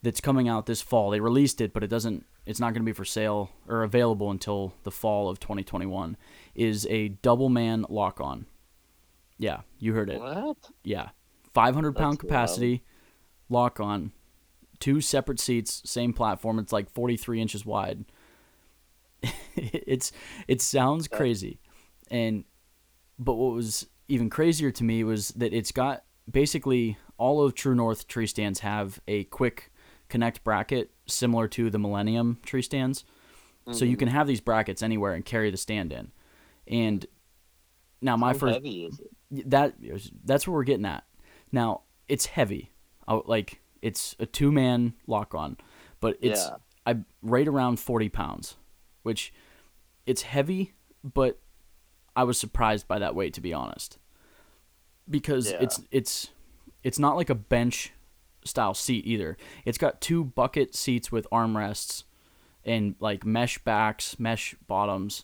that's 0.04 0.20
coming 0.22 0.48
out 0.50 0.66
this 0.66 0.82
fall, 0.82 1.10
they 1.12 1.20
released 1.20 1.62
it, 1.62 1.74
but 1.74 1.84
it 1.84 1.88
doesn't. 1.88 2.26
It's 2.46 2.60
not 2.60 2.74
going 2.74 2.82
to 2.82 2.86
be 2.86 2.92
for 2.92 3.06
sale 3.06 3.52
or 3.70 3.84
available 3.84 4.30
until 4.30 4.74
the 4.84 4.92
fall 4.92 5.30
of 5.30 5.40
2021. 5.40 6.18
Is 6.56 6.86
a 6.90 7.08
double 7.10 7.50
man 7.50 7.86
lock 7.90 8.20
on. 8.20 8.46
Yeah, 9.38 9.62
you 9.80 9.94
heard 9.94 10.10
it. 10.10 10.20
What? 10.20 10.58
Yeah, 10.84 11.10
500 11.54 11.96
pound 11.96 12.20
capacity, 12.20 12.84
lock 13.50 13.80
on, 13.80 14.12
two 14.80 15.02
separate 15.02 15.40
seats, 15.40 15.82
same 15.86 16.14
platform. 16.14 16.60
It's 16.60 16.74
like 16.74 16.90
43 16.90 17.42
inches 17.42 17.66
wide. 17.66 18.06
it's 19.56 20.12
it 20.48 20.62
sounds 20.62 21.08
crazy, 21.08 21.60
and 22.12 22.44
but 23.18 23.36
what 23.36 23.54
was 23.54 23.88
even 24.10 24.30
crazier 24.30 24.72
to 24.72 24.84
me 24.84 25.04
was 25.04 25.30
that 25.30 25.54
it's 25.54 25.72
got 25.72 26.04
basically 26.30 26.98
all 27.18 27.42
of 27.42 27.56
True 27.56 27.76
North 27.76 28.08
tree 28.08 28.28
stands 28.28 28.60
have 28.60 29.00
a 29.08 29.24
quick 29.26 29.72
connect 30.10 30.44
bracket 30.44 30.92
similar 31.06 31.48
to 31.50 31.70
the 31.70 31.80
Millennium 31.80 32.40
tree 32.46 32.62
stands, 32.62 33.06
so 33.72 33.86
you 33.86 33.92
mm-hmm. 33.92 34.00
can 34.00 34.08
have 34.10 34.28
these 34.28 34.42
brackets 34.42 34.84
anywhere 34.84 35.14
and 35.14 35.24
carry 35.24 35.50
the 35.50 35.58
stand 35.58 35.94
in, 35.94 36.12
and 36.68 37.06
now 38.02 38.18
my 38.18 38.34
How 38.34 38.40
first 38.40 38.56
heavy 38.56 38.84
is 38.84 39.00
it? 39.00 39.12
That 39.46 39.76
that's 40.24 40.48
what 40.48 40.54
we're 40.54 40.64
getting 40.64 40.86
at. 40.86 41.04
Now 41.52 41.82
it's 42.08 42.26
heavy, 42.28 42.72
I, 43.08 43.22
like 43.26 43.62
it's 43.82 44.16
a 44.20 44.26
two 44.26 44.52
man 44.52 44.94
lock 45.08 45.34
on, 45.36 45.58
but 46.00 46.18
it's 46.22 46.46
Yeah. 46.46 46.56
I 46.86 46.98
right 47.22 47.48
around 47.48 47.80
forty 47.80 48.10
pounds, 48.10 48.56
which 49.04 49.34
it's 50.06 50.24
heavy, 50.24 50.74
but 51.04 51.40
I 52.16 52.24
was 52.24 52.38
surprised 52.38 52.88
by 52.88 53.00
that 53.00 53.16
weight 53.16 53.34
to 53.36 53.42
be 53.42 53.54
honest, 53.54 53.98
because 55.10 55.52
Yeah. 55.52 55.58
it's 55.62 55.82
it's 55.92 56.30
it's 56.84 57.00
not 57.00 57.16
like 57.16 57.30
a 57.30 57.36
bench 57.36 57.94
style 58.44 58.74
seat 58.74 59.06
either. 59.06 59.38
It's 59.66 59.78
got 59.78 60.02
two 60.02 60.24
bucket 60.26 60.76
seats 60.76 61.12
with 61.12 61.26
armrests 61.32 62.04
and 62.66 62.96
like 63.00 63.26
mesh 63.26 63.58
backs, 63.60 64.20
mesh 64.20 64.56
bottoms, 64.68 65.24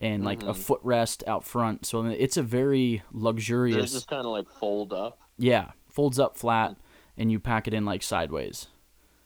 and 0.00 0.24
like 0.24 0.42
a 0.42 0.46
mm-hmm. 0.46 0.72
footrest 0.72 1.26
out 1.26 1.44
front. 1.44 1.84
So 1.86 2.06
it's 2.06 2.36
a 2.36 2.42
very 2.42 3.02
luxurious. 3.12 3.90
it 3.90 3.94
just 3.94 4.08
kind 4.08 4.24
of 4.24 4.32
like 4.32 4.48
fold 4.48 4.92
up? 4.92 5.18
Yeah, 5.38 5.72
folds 5.88 6.18
up 6.18 6.36
flat, 6.36 6.70
hmm. 6.70 6.76
and 7.16 7.32
you 7.32 7.40
pack 7.40 7.66
it 7.66 7.74
in 7.74 7.84
like 7.84 8.02
sideways. 8.02 8.68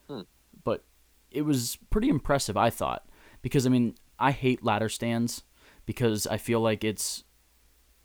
Hmm. 0.09 0.23
But 0.65 0.85
it 1.31 1.43
was 1.43 1.79
pretty 1.91 2.09
impressive, 2.09 2.57
I 2.57 2.71
thought, 2.71 3.07
because 3.43 3.67
I 3.67 3.71
mean, 3.71 3.95
I 4.19 4.31
hate 4.31 4.65
ladder 4.65 4.89
stands 4.89 5.43
because 5.85 6.27
I 6.27 6.37
feel 6.37 6.61
like 6.61 6.85
it's, 6.85 7.25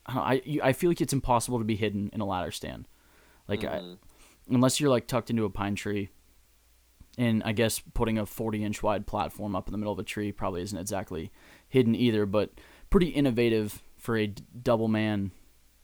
I 0.05 0.13
know, 0.13 0.21
I 0.21 0.59
I 0.69 0.73
feel 0.73 0.89
like 0.89 1.01
it's 1.01 1.13
impossible 1.13 1.59
to 1.59 1.65
be 1.65 1.75
hidden 1.75 2.09
in 2.13 2.21
a 2.21 2.25
ladder 2.25 2.51
stand, 2.51 2.87
like 3.47 3.63
I, 3.63 3.79
mm-hmm. 3.79 4.55
unless 4.55 4.79
you're 4.79 4.89
like 4.89 5.07
tucked 5.07 5.29
into 5.29 5.45
a 5.45 5.49
pine 5.49 5.75
tree. 5.75 6.09
And 7.19 7.41
I 7.43 7.51
guess 7.51 7.79
putting 7.95 8.19
a 8.19 8.27
40 8.27 8.63
inch 8.63 8.83
wide 8.83 9.07
platform 9.07 9.55
up 9.55 9.67
in 9.67 9.71
the 9.71 9.79
middle 9.79 9.91
of 9.91 9.97
a 9.97 10.03
tree 10.03 10.31
probably 10.31 10.61
isn't 10.61 10.77
exactly 10.77 11.31
hidden 11.69 11.95
either, 11.95 12.25
but 12.25 12.51
pretty 12.89 13.07
innovative 13.07 13.81
for 13.97 14.15
a 14.17 14.27
d- 14.27 14.43
double 14.63 14.87
man 14.87 15.31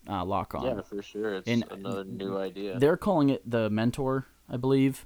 uh, 0.09 0.23
lock 0.25 0.53
on. 0.55 0.63
Yeah, 0.65 0.81
for 0.81 1.01
sure. 1.01 1.35
It's 1.35 1.47
And 1.47 1.63
another 1.71 2.03
new 2.03 2.37
idea. 2.37 2.77
They're 2.79 2.97
calling 2.97 3.29
it 3.29 3.49
the 3.49 3.69
mentor, 3.69 4.27
I 4.49 4.57
believe. 4.57 5.05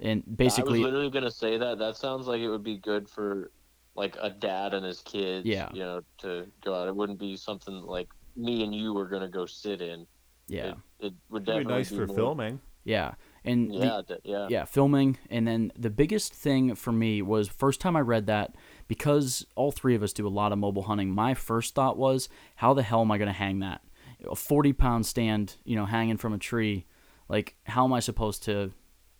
And 0.00 0.22
basically, 0.24 0.34
I 0.34 0.36
basically, 0.36 0.78
was 0.80 0.86
literally 0.86 1.10
gonna 1.10 1.30
say 1.30 1.56
that. 1.58 1.78
That 1.78 1.96
sounds 1.96 2.26
like 2.26 2.40
it 2.40 2.48
would 2.48 2.64
be 2.64 2.76
good 2.78 3.08
for 3.08 3.50
like 3.94 4.16
a 4.20 4.28
dad 4.30 4.74
and 4.74 4.84
his 4.84 5.00
kids. 5.02 5.46
Yeah. 5.46 5.68
You 5.72 5.80
know, 5.80 6.00
to 6.18 6.46
go 6.64 6.74
out. 6.74 6.88
It 6.88 6.96
wouldn't 6.96 7.18
be 7.18 7.36
something 7.36 7.74
like 7.82 8.08
me 8.36 8.64
and 8.64 8.74
you 8.74 8.92
were 8.92 9.06
gonna 9.06 9.28
go 9.28 9.46
sit 9.46 9.80
in. 9.80 10.06
yeah, 10.48 10.72
It, 10.98 11.06
it 11.06 11.12
would 11.30 11.44
definitely 11.44 11.64
be 11.66 11.70
nice 11.78 11.90
be 11.90 11.96
for 11.96 12.06
more- 12.08 12.16
filming. 12.16 12.60
yeah. 12.84 13.14
And 13.46 13.72
Yeah, 13.74 14.00
d- 14.08 14.14
yeah. 14.24 14.46
yeah, 14.50 14.64
filming. 14.64 15.18
And 15.30 15.46
then 15.46 15.70
the 15.78 15.90
biggest 15.90 16.32
thing 16.34 16.74
for 16.74 16.92
me 16.92 17.20
was 17.22 17.46
first 17.48 17.80
time 17.80 17.94
I 17.94 18.00
read 18.00 18.26
that 18.26 18.56
because 18.94 19.44
all 19.56 19.72
three 19.72 19.94
of 19.94 20.02
us 20.02 20.12
do 20.12 20.26
a 20.26 20.28
lot 20.28 20.52
of 20.52 20.58
mobile 20.58 20.82
hunting. 20.84 21.10
My 21.10 21.34
first 21.34 21.74
thought 21.74 21.96
was, 21.96 22.28
how 22.56 22.74
the 22.74 22.82
hell 22.82 23.00
am 23.00 23.10
I 23.10 23.18
going 23.18 23.26
to 23.26 23.32
hang 23.32 23.58
that? 23.58 23.82
A 24.30 24.36
forty 24.36 24.72
pound 24.72 25.04
stand, 25.04 25.56
you 25.64 25.76
know, 25.76 25.84
hanging 25.84 26.16
from 26.16 26.32
a 26.32 26.38
tree. 26.38 26.86
Like, 27.28 27.56
how 27.64 27.84
am 27.84 27.92
I 27.92 28.00
supposed 28.00 28.44
to, 28.44 28.70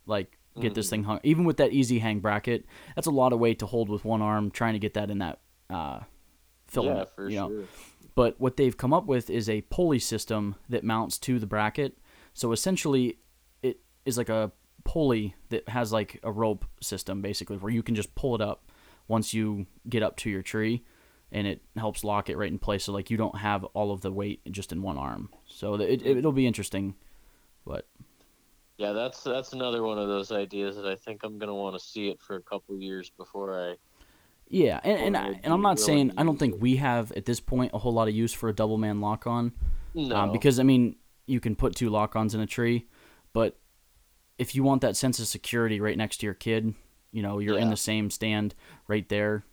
like, 0.06 0.38
get 0.60 0.74
this 0.74 0.88
thing 0.88 1.04
hung? 1.04 1.20
Even 1.24 1.44
with 1.44 1.56
that 1.56 1.72
easy 1.72 1.98
hang 1.98 2.20
bracket, 2.20 2.64
that's 2.94 3.08
a 3.08 3.10
lot 3.10 3.32
of 3.32 3.40
weight 3.40 3.58
to 3.58 3.66
hold 3.66 3.88
with 3.88 4.04
one 4.04 4.22
arm. 4.22 4.50
Trying 4.50 4.74
to 4.74 4.78
get 4.78 4.94
that 4.94 5.10
in 5.10 5.18
that 5.18 5.40
uh, 5.68 6.00
filament, 6.66 7.08
Yeah, 7.08 7.14
for 7.16 7.28
you 7.28 7.36
know. 7.36 7.48
sure. 7.48 7.64
But 8.14 8.40
what 8.40 8.56
they've 8.56 8.76
come 8.76 8.92
up 8.92 9.06
with 9.06 9.28
is 9.28 9.48
a 9.50 9.62
pulley 9.62 9.98
system 9.98 10.54
that 10.68 10.84
mounts 10.84 11.18
to 11.18 11.40
the 11.40 11.46
bracket. 11.46 11.98
So 12.32 12.52
essentially, 12.52 13.18
it 13.62 13.80
is 14.04 14.16
like 14.16 14.28
a 14.28 14.52
pulley 14.84 15.34
that 15.48 15.68
has 15.68 15.92
like 15.92 16.20
a 16.22 16.30
rope 16.30 16.64
system, 16.80 17.20
basically, 17.20 17.56
where 17.56 17.72
you 17.72 17.82
can 17.82 17.96
just 17.96 18.14
pull 18.14 18.34
it 18.36 18.40
up 18.40 18.70
once 19.09 19.34
you 19.34 19.66
get 19.88 20.02
up 20.02 20.16
to 20.18 20.30
your 20.30 20.42
tree, 20.42 20.82
and 21.32 21.46
it 21.46 21.62
helps 21.76 22.05
lock 22.05 22.30
it 22.30 22.36
right 22.36 22.50
in 22.50 22.59
place. 22.59 22.84
So 22.84 22.92
like 22.92 23.11
you 23.11 23.16
don't 23.16 23.38
have 23.38 23.64
all 23.64 23.90
of 23.90 24.00
the 24.00 24.12
weight 24.12 24.40
just 24.50 24.72
in 24.72 24.82
one 24.82 24.96
arm. 24.96 25.30
So 25.46 25.74
it, 25.74 26.02
it, 26.02 26.07
it'll 26.18 26.32
be 26.32 26.46
interesting. 26.46 26.94
But 27.66 27.86
Yeah, 28.78 28.92
that's 28.92 29.22
that's 29.22 29.52
another 29.52 29.82
one 29.82 29.98
of 29.98 30.09
those 30.09 30.30
ideas 30.32 30.76
that 30.76 30.86
I 30.86 30.94
think 30.94 31.22
I'm 31.24 31.38
gonna 31.38 31.55
want 31.55 31.76
to 31.76 31.84
see 31.84 32.09
it 32.09 32.20
for 32.20 32.36
a 32.36 32.42
couple 32.42 32.76
years 32.78 33.11
before 33.11 33.70
I. 33.70 33.74
yeah, 34.48 34.80
and 34.84 34.98
and, 35.00 35.16
I, 35.16 35.40
and 35.42 35.52
i'm 35.52 35.62
not 35.62 35.80
saying 35.80 36.12
I 36.16 36.22
don't 36.22 36.38
think 36.38 36.57
we 36.61 36.76
have 36.76 37.11
at 37.12 37.24
this 37.24 37.40
point 37.40 37.72
a 37.74 37.78
whole 37.78 37.92
lot 37.92 38.09
of 38.09 38.14
use 38.14 38.32
for 38.32 38.48
a 38.48 38.52
double 38.52 38.78
man 38.78 39.00
lock 39.00 39.26
on. 39.26 39.52
No, 39.94 40.14
Um, 40.16 40.32
because 40.32 40.59
I 40.59 40.64
mean, 40.64 40.96
you 41.26 41.40
can 41.40 41.57
put 41.57 41.74
two 41.74 41.88
lock-ons 41.88 42.34
in 42.34 42.40
a 42.40 42.46
tree, 42.46 42.86
but 43.32 43.59
if 44.38 44.55
you 44.55 44.62
want 44.62 44.82
that 44.82 44.96
sense 44.96 45.18
of 45.18 45.26
security 45.26 45.80
right 45.80 45.96
next 45.96 46.18
to 46.18 46.26
your 46.26 46.34
kid, 46.34 46.74
you 47.14 47.22
know, 47.22 47.38
you're 47.38 47.56
in 47.56 47.70
the 47.70 47.76
same 47.76 48.10
stand 48.10 48.56
right 48.88 49.08
there. 49.08 49.44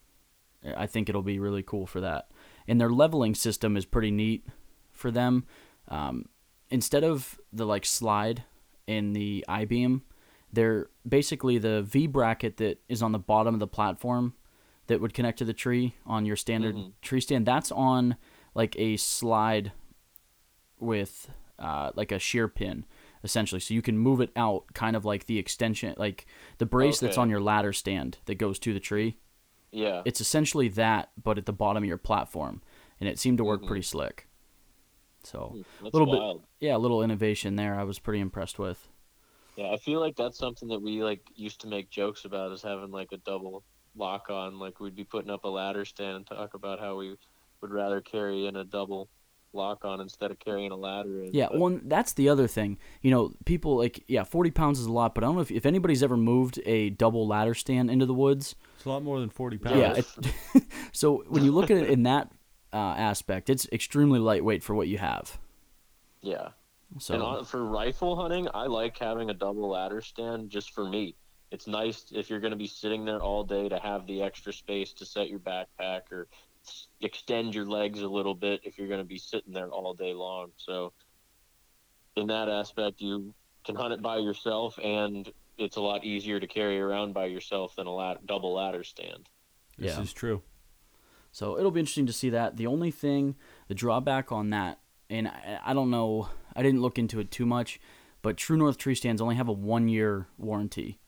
I 0.75 0.87
think 0.87 1.07
it'll 1.07 1.21
be 1.21 1.37
really 1.37 1.61
cool 1.61 1.85
for 1.85 2.01
that. 2.01 2.29
And 2.67 2.81
their 2.81 2.89
leveling 2.89 3.35
system 3.35 3.77
is 3.77 3.85
pretty 3.85 4.09
neat 4.09 4.47
for 4.91 5.11
them. 5.11 5.45
Um, 5.87 6.25
instead 6.71 7.03
of 7.03 7.39
the 7.53 7.67
like 7.67 7.85
slide 7.85 8.43
in 8.87 9.13
the 9.13 9.45
I 9.47 9.65
beam, 9.65 10.01
they're 10.51 10.87
basically 11.07 11.59
the 11.59 11.83
V 11.83 12.07
bracket 12.07 12.57
that 12.57 12.81
is 12.89 13.03
on 13.03 13.11
the 13.11 13.19
bottom 13.19 13.53
of 13.53 13.59
the 13.59 13.67
platform 13.67 14.33
that 14.87 14.99
would 14.99 15.13
connect 15.13 15.37
to 15.37 15.45
the 15.45 15.53
tree 15.53 15.93
on 16.07 16.25
your 16.25 16.35
standard 16.35 16.75
tree 17.03 17.21
stand. 17.21 17.45
That's 17.45 17.71
on 17.71 18.17
like 18.55 18.75
a 18.79 18.97
slide 18.97 19.71
with 20.79 21.29
uh, 21.59 21.91
like 21.93 22.11
a 22.11 22.17
shear 22.17 22.47
pin 22.47 22.85
essentially 23.23 23.59
so 23.61 23.73
you 23.73 23.81
can 23.81 23.97
move 23.97 24.19
it 24.21 24.31
out 24.35 24.65
kind 24.73 24.95
of 24.95 25.05
like 25.05 25.25
the 25.25 25.37
extension 25.37 25.93
like 25.97 26.25
the 26.57 26.65
brace 26.65 26.99
that's 26.99 27.17
on 27.17 27.29
your 27.29 27.39
ladder 27.41 27.71
stand 27.73 28.17
that 28.25 28.35
goes 28.35 28.57
to 28.59 28.73
the 28.73 28.79
tree 28.79 29.17
Yeah. 29.71 30.01
it's 30.05 30.19
essentially 30.21 30.67
that, 30.69 31.11
but 31.21 31.37
at 31.37 31.45
the 31.45 31.53
bottom 31.53 31.83
of 31.83 31.87
your 31.87 31.97
platform, 31.97 32.61
and 32.99 33.07
it 33.07 33.17
seemed 33.19 33.37
to 33.37 33.43
work 33.45 33.61
Mhm. 33.61 33.67
pretty 33.67 33.83
slick. 33.83 34.27
So 35.23 35.63
a 35.81 35.83
little 35.89 36.07
bit- 36.11 36.41
yeah, 36.59 36.75
a 36.75 36.79
little 36.79 37.01
innovation 37.03 37.55
there. 37.55 37.79
I 37.79 37.83
was 37.83 37.99
pretty 37.99 38.19
impressed 38.19 38.57
with. 38.59 38.89
Yeah, 39.55 39.71
I 39.71 39.77
feel 39.77 39.99
like 39.99 40.15
that's 40.15 40.37
something 40.37 40.67
that 40.69 40.81
we 40.81 41.03
like 41.03 41.21
used 41.35 41.61
to 41.61 41.67
make 41.67 41.89
jokes 41.89 42.25
about 42.25 42.51
is 42.51 42.61
having 42.61 42.91
like 42.91 43.11
a 43.11 43.17
double 43.17 43.63
lock 43.95 44.29
on. 44.29 44.57
Like 44.59 44.79
we'd 44.79 44.95
be 44.95 45.03
putting 45.03 45.29
up 45.29 45.43
a 45.45 45.47
ladder 45.49 45.85
stand 45.85 46.15
and 46.17 46.25
talk 46.27 46.53
about 46.53 46.79
how 46.79 46.95
we 46.97 47.15
would 47.61 47.71
rather 47.71 48.01
carry 48.01 48.47
in 48.47 48.55
a 48.55 48.63
double 48.63 49.09
lock 49.53 49.83
on 49.85 49.99
instead 49.99 50.31
of 50.31 50.39
carrying 50.39 50.71
a 50.71 50.75
ladder 50.75 51.23
in. 51.23 51.31
Yeah, 51.33 51.47
But, 51.51 51.59
one 51.59 51.81
that's 51.85 52.13
the 52.13 52.29
other 52.29 52.47
thing. 52.47 52.77
You 53.01 53.11
know, 53.11 53.33
people 53.45 53.77
like 53.77 54.03
yeah, 54.07 54.23
forty 54.23 54.51
pounds 54.51 54.79
is 54.79 54.85
a 54.85 54.91
lot, 54.91 55.13
but 55.15 55.23
I 55.23 55.27
don't 55.27 55.35
know 55.35 55.41
if, 55.41 55.51
if 55.51 55.65
anybody's 55.65 56.03
ever 56.03 56.17
moved 56.17 56.59
a 56.65 56.89
double 56.91 57.27
ladder 57.27 57.53
stand 57.53 57.89
into 57.91 58.05
the 58.05 58.13
woods. 58.13 58.55
It's 58.75 58.85
a 58.85 58.89
lot 58.89 59.03
more 59.03 59.19
than 59.19 59.29
40 59.29 59.57
pounds. 59.59 59.77
Yeah. 59.77 59.93
It, 60.55 60.65
so 60.91 61.23
when 61.27 61.43
you 61.45 61.51
look 61.51 61.69
at 61.69 61.77
it 61.77 61.89
in 61.91 62.03
that 62.03 62.31
uh, 62.73 62.77
aspect, 62.77 63.49
it's 63.49 63.67
extremely 63.71 64.17
lightweight 64.17 64.63
for 64.63 64.73
what 64.73 64.87
you 64.87 64.97
have. 64.97 65.37
yeah. 66.21 66.49
So 66.99 67.13
And 67.13 67.23
on, 67.23 67.45
for 67.45 67.63
rifle 67.63 68.15
hunting, 68.17 68.47
I 68.53 68.65
like 68.65 68.97
having 68.97 69.29
a 69.29 69.33
double 69.33 69.69
ladder 69.69 70.01
stand 70.01 70.49
just 70.49 70.71
for 70.71 70.83
me. 70.83 71.15
It's 71.51 71.65
nice 71.67 72.05
if 72.11 72.29
you're 72.29 72.39
going 72.41 72.51
to 72.51 72.57
be 72.57 72.67
sitting 72.67 73.05
there 73.05 73.19
all 73.21 73.43
day 73.43 73.69
to 73.69 73.77
have 73.79 74.07
the 74.07 74.21
extra 74.21 74.51
space 74.51 74.91
to 74.93 75.05
set 75.05 75.29
your 75.29 75.39
backpack 75.39 76.11
or 76.11 76.27
s- 76.33 76.39
extend 77.01 77.55
your 77.55 77.65
legs 77.65 78.01
a 78.01 78.07
little 78.07 78.35
bit 78.35 78.61
if 78.63 78.77
you're 78.77 78.87
going 78.87 78.99
to 78.99 79.05
be 79.05 79.17
sitting 79.17 79.53
there 79.53 79.69
all 79.69 79.93
day 79.93 80.13
long. 80.13 80.51
So, 80.57 80.93
in 82.15 82.27
that 82.27 82.49
aspect, 82.49 83.01
you 83.01 83.33
can 83.65 83.75
hunt 83.75 83.93
it 83.93 84.01
by 84.01 84.17
yourself, 84.17 84.77
and 84.83 85.31
it's 85.57 85.77
a 85.77 85.81
lot 85.81 86.03
easier 86.03 86.39
to 86.39 86.47
carry 86.47 86.79
around 86.79 87.13
by 87.13 87.25
yourself 87.25 87.75
than 87.75 87.87
a 87.87 87.93
lad- 87.93 88.19
double 88.25 88.53
ladder 88.53 88.83
stand. 88.83 89.29
This 89.77 89.95
Yeah. 89.95 90.01
is 90.01 90.13
true. 90.13 90.43
So 91.31 91.57
it'll 91.57 91.71
be 91.71 91.79
interesting 91.79 92.07
to 92.07 92.13
see 92.13 92.29
that. 92.29 92.57
The 92.57 92.67
only 92.67 92.91
thing, 92.91 93.35
the 93.67 93.73
drawback 93.75 94.31
on 94.31 94.49
that, 94.49 94.79
and 95.09 95.27
I, 95.27 95.59
I 95.63 95.73
don't 95.73 95.89
know, 95.89 96.29
I 96.55 96.61
didn't 96.61 96.81
look 96.81 96.99
into 96.99 97.19
it 97.19 97.31
too 97.31 97.45
much, 97.45 97.79
but 98.21 98.37
True 98.37 98.57
North 98.57 98.77
tree 98.77 98.95
stands 98.95 99.21
only 99.21 99.35
have 99.35 99.47
a 99.47 99.53
one 99.53 99.87
year 99.87 100.27
warranty 100.37 100.99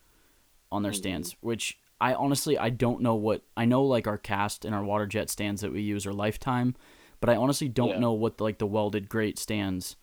on 0.72 0.84
their 0.84 0.91
mm-hmm. 0.91 0.97
stands, 0.97 1.36
which 1.41 1.78
I 2.04 2.14
honestly 2.16 2.58
I 2.58 2.70
don't 2.70 3.01
know 3.01 3.16
what 3.16 3.43
I 3.56 3.66
know. 3.66 3.84
Like 3.84 4.08
our 4.08 4.18
cast 4.18 4.66
and 4.66 4.76
our 4.76 4.84
water 4.84 5.06
jet 5.08 5.30
stands 5.30 5.62
that 5.62 5.72
we 5.72 5.82
use 5.82 6.06
are 6.06 6.14
lifetime, 6.14 6.76
but 7.22 7.30
I 7.30 7.36
honestly 7.36 7.70
don't 7.70 7.89
Yeah. 7.95 7.99
know 7.99 8.12
what 8.14 8.41
like 8.41 8.58
the 8.58 8.68
welded 8.68 9.08
grate 9.08 9.39
stands 9.39 9.95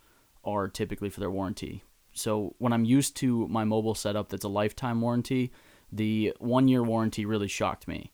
are 0.43 0.67
typically 0.69 1.11
for 1.11 1.21
their 1.21 1.31
warranty. 1.31 1.85
So 2.13 2.55
when 2.59 2.73
I'm 2.73 2.85
used 2.87 3.17
to 3.17 3.47
my 3.49 3.65
mobile 3.65 3.95
setup 3.95 4.31
that's 4.31 4.45
a 4.45 4.49
lifetime 4.49 5.01
warranty, 5.03 5.53
the 5.93 6.33
one 6.39 6.69
year 6.69 6.83
warranty 6.83 7.25
really 7.27 7.49
shocked 7.49 7.87
me. 7.87 8.13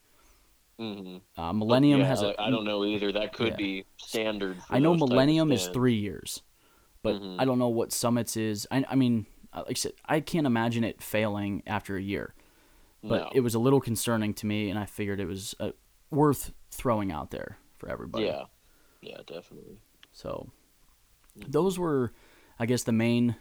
Mm-hmm. 0.80 1.40
Uh, 1.40 1.52
Millennium 1.52 2.00
yeah, 2.00 2.06
has 2.06 2.22
a. 2.22 2.34
I 2.40 2.50
don't 2.50 2.64
know 2.64 2.84
either. 2.84 3.12
That 3.12 3.32
could 3.32 3.52
Yeah. 3.52 3.56
be 3.56 3.84
standard. 3.98 4.56
For 4.62 4.74
I 4.74 4.78
know 4.78 4.90
those 4.92 5.00
type 5.00 5.04
of 5.04 5.10
Millennium 5.10 5.52
is 5.52 5.68
three 5.68 5.94
years, 5.94 6.42
but 7.02 7.14
Mhm. 7.14 7.36
I 7.38 7.44
don't 7.46 7.58
know 7.58 7.68
what 7.68 7.92
Summits 7.92 8.36
is. 8.36 8.66
I, 8.70 8.84
I 8.90 8.94
mean, 8.96 9.26
uh, 9.54 9.60
like 9.66 9.70
I 9.78 9.80
said, 9.84 9.92
I 10.04 10.20
can't 10.20 10.46
imagine 10.46 10.84
it 10.84 11.00
failing 11.02 11.62
after 11.66 11.96
a 11.96 12.02
year. 12.02 12.34
But 13.02 13.22
No. 13.22 13.30
it 13.34 13.40
was 13.40 13.54
a 13.54 13.58
little 13.58 13.80
concerning 13.80 14.34
to 14.34 14.46
me, 14.46 14.68
and 14.70 14.78
I 14.78 14.84
figured 14.86 15.20
it 15.20 15.26
was 15.26 15.54
uh, 15.60 15.70
worth 16.10 16.52
throwing 16.70 17.12
out 17.12 17.30
there 17.30 17.58
for 17.78 17.88
everybody. 17.88 18.24
Yeah, 18.26 18.44
yeah, 19.00 19.18
definitely. 19.26 19.78
So 20.12 20.50
those 21.36 21.78
were, 21.78 22.12
I 22.58 22.66
guess, 22.66 22.82
the 22.82 22.92
main 22.92 23.36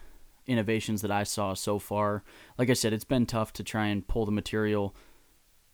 innovations 0.47 1.01
that 1.01 1.09
I 1.11 1.23
saw 1.23 1.53
so 1.55 1.79
far. 1.79 2.23
Like 2.57 2.69
I 2.69 2.73
said, 2.73 2.93
it's 2.93 3.03
been 3.05 3.25
tough 3.25 3.53
to 3.53 3.63
try 3.63 3.87
and 3.87 4.07
pull 4.07 4.25
the 4.25 4.31
material 4.31 4.95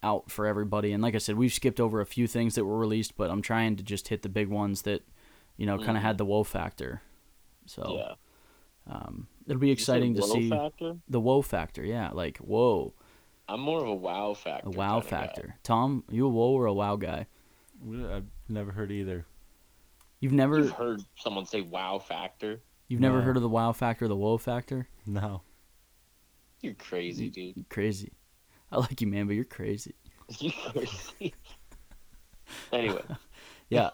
out 0.03 0.31
for 0.31 0.45
everybody. 0.47 0.93
And 0.93 1.03
like 1.03 1.13
I 1.15 1.17
said, 1.19 1.35
we've 1.35 1.51
skipped 1.53 1.79
over 1.79 1.99
a 1.99 2.05
few 2.05 2.25
things 2.27 2.55
that 2.55 2.65
were 2.65 2.77
released, 2.77 3.17
but 3.17 3.29
I'm 3.29 3.41
trying 3.41 3.75
to 3.75 3.83
just 3.83 4.07
hit 4.07 4.21
the 4.21 4.29
big 4.29 4.47
ones 4.47 4.83
that, 4.83 5.01
you 5.57 5.65
know, 5.65 5.77
kind 5.77 5.97
of 5.97 6.03
had 6.03 6.17
the 6.17 6.25
woe 6.25 6.43
factor. 6.43 7.01
So 7.65 7.81
Mm-hmm. 7.83 7.97
yeah. 7.97 8.95
um, 8.95 9.27
it'll 9.47 9.59
be 9.59 9.71
exciting 9.71 10.15
to 10.15 10.23
see 10.23 10.49
Factor? 10.49 10.95
the 11.09 11.19
woe 11.19 11.41
factor. 11.41 11.83
Yeah, 11.83 12.09
like 12.13 12.37
whoa, 12.37 12.93
I'm 13.47 13.59
more 13.59 13.81
of 13.81 13.87
a 13.87 13.93
wow 13.95 14.33
factor. 14.33 14.67
a 14.67 14.71
wow 14.71 15.01
kinda 15.01 15.09
guy. 15.09 15.09
factor. 15.27 15.55
Tom, 15.63 16.03
you 16.09 16.25
a 16.25 16.29
whoa 16.29 16.51
or 16.51 16.65
a 16.67 16.73
wow 16.73 16.95
guy? 16.95 17.27
I've 17.83 18.25
never 18.47 18.71
heard 18.71 18.91
either. 18.91 19.25
You've 20.19 20.33
never 20.33 20.59
You've 20.59 20.71
heard 20.71 21.01
someone 21.15 21.45
say 21.45 21.61
wow 21.61 21.99
factor? 21.99 22.61
you've 22.87 23.01
never 23.01 23.17
No. 23.19 23.23
heard 23.23 23.37
of 23.37 23.41
the 23.43 23.49
wow 23.49 23.71
factor, 23.73 24.07
the 24.07 24.15
woe 24.15 24.37
factor? 24.37 24.87
No. 25.05 25.41
You're 26.61 26.75
crazy, 26.75 27.29
dude. 27.29 27.55
You're 27.57 27.65
crazy. 27.69 28.11
I 28.71 28.77
like 28.77 29.01
you, 29.01 29.07
man, 29.07 29.25
but 29.27 29.33
you're 29.35 29.43
crazy. 29.45 29.95
You're 30.39 30.53
crazy. 30.71 31.33
anyway, 32.71 33.01
Yeah. 33.69 33.89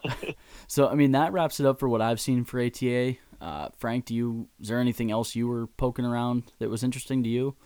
so 0.68 0.88
I 0.88 0.94
mean 0.94 1.12
that 1.12 1.32
wraps 1.32 1.58
it 1.60 1.66
up 1.66 1.80
for 1.80 1.88
what 1.88 2.00
I've 2.02 2.20
seen 2.20 2.44
for 2.44 2.60
ATA. 2.60 3.16
Uh, 3.40 3.68
Frank, 3.78 4.04
do 4.06 4.14
you 4.14 4.48
is 4.60 4.68
there 4.68 4.80
anything 4.80 5.10
else 5.10 5.34
you 5.34 5.48
were 5.48 5.66
poking 5.66 6.04
around 6.04 6.52
that 6.58 6.68
was 6.68 6.82
interesting 6.84 7.22
to 7.22 7.28
you? 7.28 7.56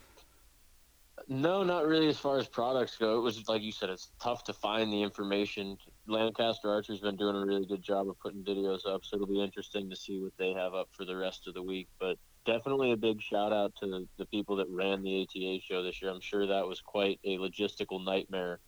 No, 1.33 1.63
not 1.63 1.87
really. 1.87 2.09
As 2.09 2.19
far 2.19 2.37
as 2.37 2.47
products 2.47 2.95
go, 2.97 3.17
it 3.17 3.21
was 3.21 3.47
like 3.47 3.63
you 3.63 3.71
said, 3.71 3.89
it's 3.89 4.11
tough 4.19 4.43
to 4.43 4.53
find 4.53 4.93
the 4.93 5.01
information. 5.01 5.77
Lancaster 6.05 6.69
Archery's 6.69 6.99
been 6.99 7.17
doing 7.17 7.35
a 7.35 7.43
really 7.43 7.65
good 7.65 7.81
job 7.81 8.07
of 8.07 8.19
putting 8.19 8.43
videos 8.43 8.85
up, 8.85 9.03
so 9.03 9.15
it'll 9.15 9.25
be 9.27 9.41
interesting 9.41 9.89
to 9.89 9.95
see 9.95 10.19
what 10.21 10.37
they 10.37 10.53
have 10.53 10.75
up 10.75 10.89
for 10.91 11.05
the 11.05 11.17
rest 11.17 11.47
of 11.47 11.55
the 11.55 11.63
week. 11.63 11.89
But 11.99 12.19
definitely 12.45 12.91
a 12.91 12.97
big 12.97 13.19
shout 13.19 13.51
out 13.51 13.73
to 13.77 13.87
the, 13.87 14.07
the 14.19 14.27
people 14.27 14.57
that 14.57 14.69
ran 14.69 15.01
the 15.01 15.23
ATA 15.23 15.59
show 15.59 15.81
this 15.81 16.03
year. 16.03 16.11
I'm 16.11 16.21
sure 16.21 16.45
that 16.45 16.67
was 16.67 16.81
quite 16.81 17.19
a 17.23 17.37
logistical 17.37 18.05
nightmare 18.05 18.59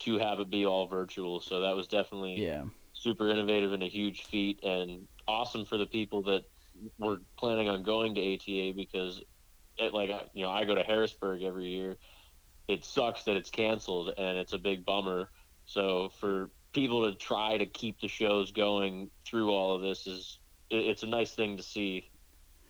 to 0.00 0.16
have 0.16 0.40
it 0.40 0.48
be 0.48 0.64
all 0.64 0.86
virtual. 0.88 1.40
So 1.40 1.60
that 1.60 1.76
was 1.76 1.88
definitely 1.88 2.42
Yeah. 2.42 2.64
super 2.94 3.28
innovative 3.28 3.74
and 3.74 3.82
a 3.82 3.88
huge 3.88 4.22
feat 4.24 4.64
and 4.64 5.08
awesome 5.28 5.66
for 5.66 5.76
the 5.76 5.86
people 5.86 6.22
that 6.22 6.44
were 6.96 7.20
planning 7.36 7.68
on 7.68 7.82
going 7.82 8.14
to 8.14 8.34
ATA 8.34 8.72
because 8.74 9.22
it 9.76 9.92
like 9.92 10.10
you 10.34 10.42
know 10.42 10.50
I 10.50 10.64
go 10.64 10.74
to 10.74 10.82
Harrisburg 10.82 11.42
every 11.42 11.66
year. 11.68 11.98
It 12.68 12.84
sucks 12.84 13.24
that 13.24 13.36
it's 13.36 13.50
canceled 13.50 14.14
and 14.16 14.38
it's 14.38 14.52
a 14.52 14.58
big 14.58 14.84
bummer. 14.84 15.30
So 15.66 16.10
for 16.20 16.50
people 16.72 17.10
to 17.10 17.16
try 17.16 17.56
to 17.56 17.66
keep 17.66 18.00
the 18.00 18.08
shows 18.08 18.52
going 18.52 19.10
through 19.24 19.50
all 19.50 19.74
of 19.74 19.82
this 19.82 20.06
is 20.06 20.38
it, 20.70 20.76
it's 20.76 21.02
a 21.02 21.06
nice 21.06 21.32
thing 21.32 21.56
to 21.56 21.62
see 21.62 22.10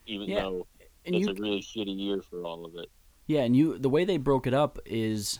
even 0.07 0.29
Yeah, 0.29 0.43
though 0.43 0.67
And 1.07 1.15
it's 1.15 1.27
you 1.27 1.33
a 1.33 1.35
really 1.35 1.61
shitty 1.61 1.99
year 1.99 2.23
for 2.23 2.45
all 2.45 2.65
of 2.65 2.77
it. 2.77 2.91
Yeah, 3.27 3.41
and 3.43 3.57
you 3.57 3.79
the 3.79 3.89
way 3.89 4.05
they 4.05 4.19
broke 4.19 4.47
it 4.47 4.55
up 4.55 4.79
is, 4.85 5.39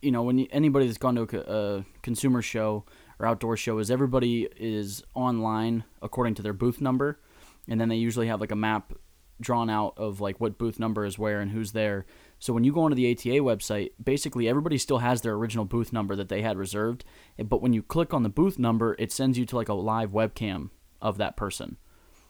you 0.00 0.10
know, 0.10 0.22
when 0.22 0.38
you, 0.38 0.46
anybody 0.50 0.86
that's 0.86 0.98
gone 0.98 1.14
to 1.16 1.22
a, 1.22 1.78
a 1.78 1.84
consumer 2.02 2.40
show 2.40 2.84
or 3.18 3.26
outdoor 3.26 3.56
show 3.56 3.78
is 3.78 3.90
everybody 3.90 4.48
is 4.56 5.02
online 5.14 5.84
according 6.00 6.34
to 6.34 6.42
their 6.42 6.54
booth 6.54 6.80
number, 6.80 7.20
and 7.68 7.80
then 7.80 7.88
they 7.88 7.96
usually 7.96 8.28
have 8.28 8.40
like 8.40 8.50
a 8.50 8.56
map 8.56 8.92
drawn 9.40 9.68
out 9.68 9.94
of 9.96 10.20
like 10.20 10.40
what 10.40 10.56
booth 10.56 10.78
number 10.78 11.04
is 11.04 11.18
where 11.18 11.40
and 11.40 11.50
who's 11.50 11.72
there. 11.72 12.06
So 12.42 12.52
when 12.52 12.64
you 12.64 12.72
go 12.72 12.80
onto 12.80 12.96
the 12.96 13.08
ATA 13.08 13.40
website, 13.40 13.92
basically 14.02 14.48
everybody 14.48 14.76
still 14.76 14.98
has 14.98 15.20
their 15.20 15.34
original 15.34 15.64
booth 15.64 15.92
number 15.92 16.16
that 16.16 16.28
they 16.28 16.42
had 16.42 16.56
reserved, 16.58 17.04
but 17.38 17.62
when 17.62 17.72
you 17.72 17.84
click 17.84 18.12
on 18.12 18.24
the 18.24 18.28
booth 18.28 18.58
number, 18.58 18.96
it 18.98 19.12
sends 19.12 19.38
you 19.38 19.46
to 19.46 19.54
like 19.54 19.68
a 19.68 19.74
live 19.74 20.10
webcam 20.10 20.70
of 21.00 21.18
that 21.18 21.36
person. 21.36 21.76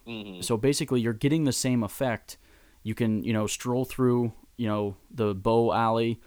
hmm 0.07 0.43
So 0.43 0.59
basically, 0.59 1.01
you're 1.01 1.15
getting 1.15 1.45
the 1.45 1.53
same 1.53 1.83
effect. 1.83 2.37
You 2.83 2.95
can, 2.95 3.23
you 3.25 3.33
know, 3.33 3.47
stroll 3.47 3.87
through, 3.87 4.35
you 4.59 4.69
know, 4.69 4.97
the 5.11 5.35
bow 5.35 5.73
alley 5.73 6.21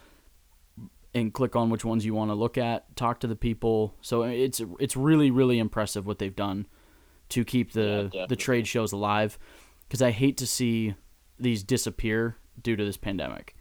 and 1.13 1.31
click 1.31 1.55
on 1.55 1.69
which 1.69 1.85
ones 1.85 2.05
you 2.07 2.15
want 2.15 2.31
to 2.31 2.35
look 2.35 2.57
at, 2.57 2.95
talk 2.95 3.19
to 3.19 3.27
the 3.27 3.35
people. 3.35 3.93
So 4.01 4.23
it's 4.23 4.61
it's 4.79 4.97
really 4.97 5.29
really 5.29 5.59
impressive 5.59 6.07
what 6.07 6.17
they've 6.17 6.35
done 6.35 6.65
to 7.29 7.45
keep 7.45 7.71
Yeah, 7.73 8.07
the 8.09 8.25
the 8.29 8.35
trade 8.35 8.67
shows 8.67 8.93
alive 8.93 9.37
because 9.87 10.01
I 10.01 10.09
hate 10.09 10.37
to 10.37 10.47
see 10.47 10.95
these 11.39 11.63
disappear 11.63 12.37
due 12.61 12.75
to 12.75 12.83
this 12.83 12.97
pandemic. 12.97 13.55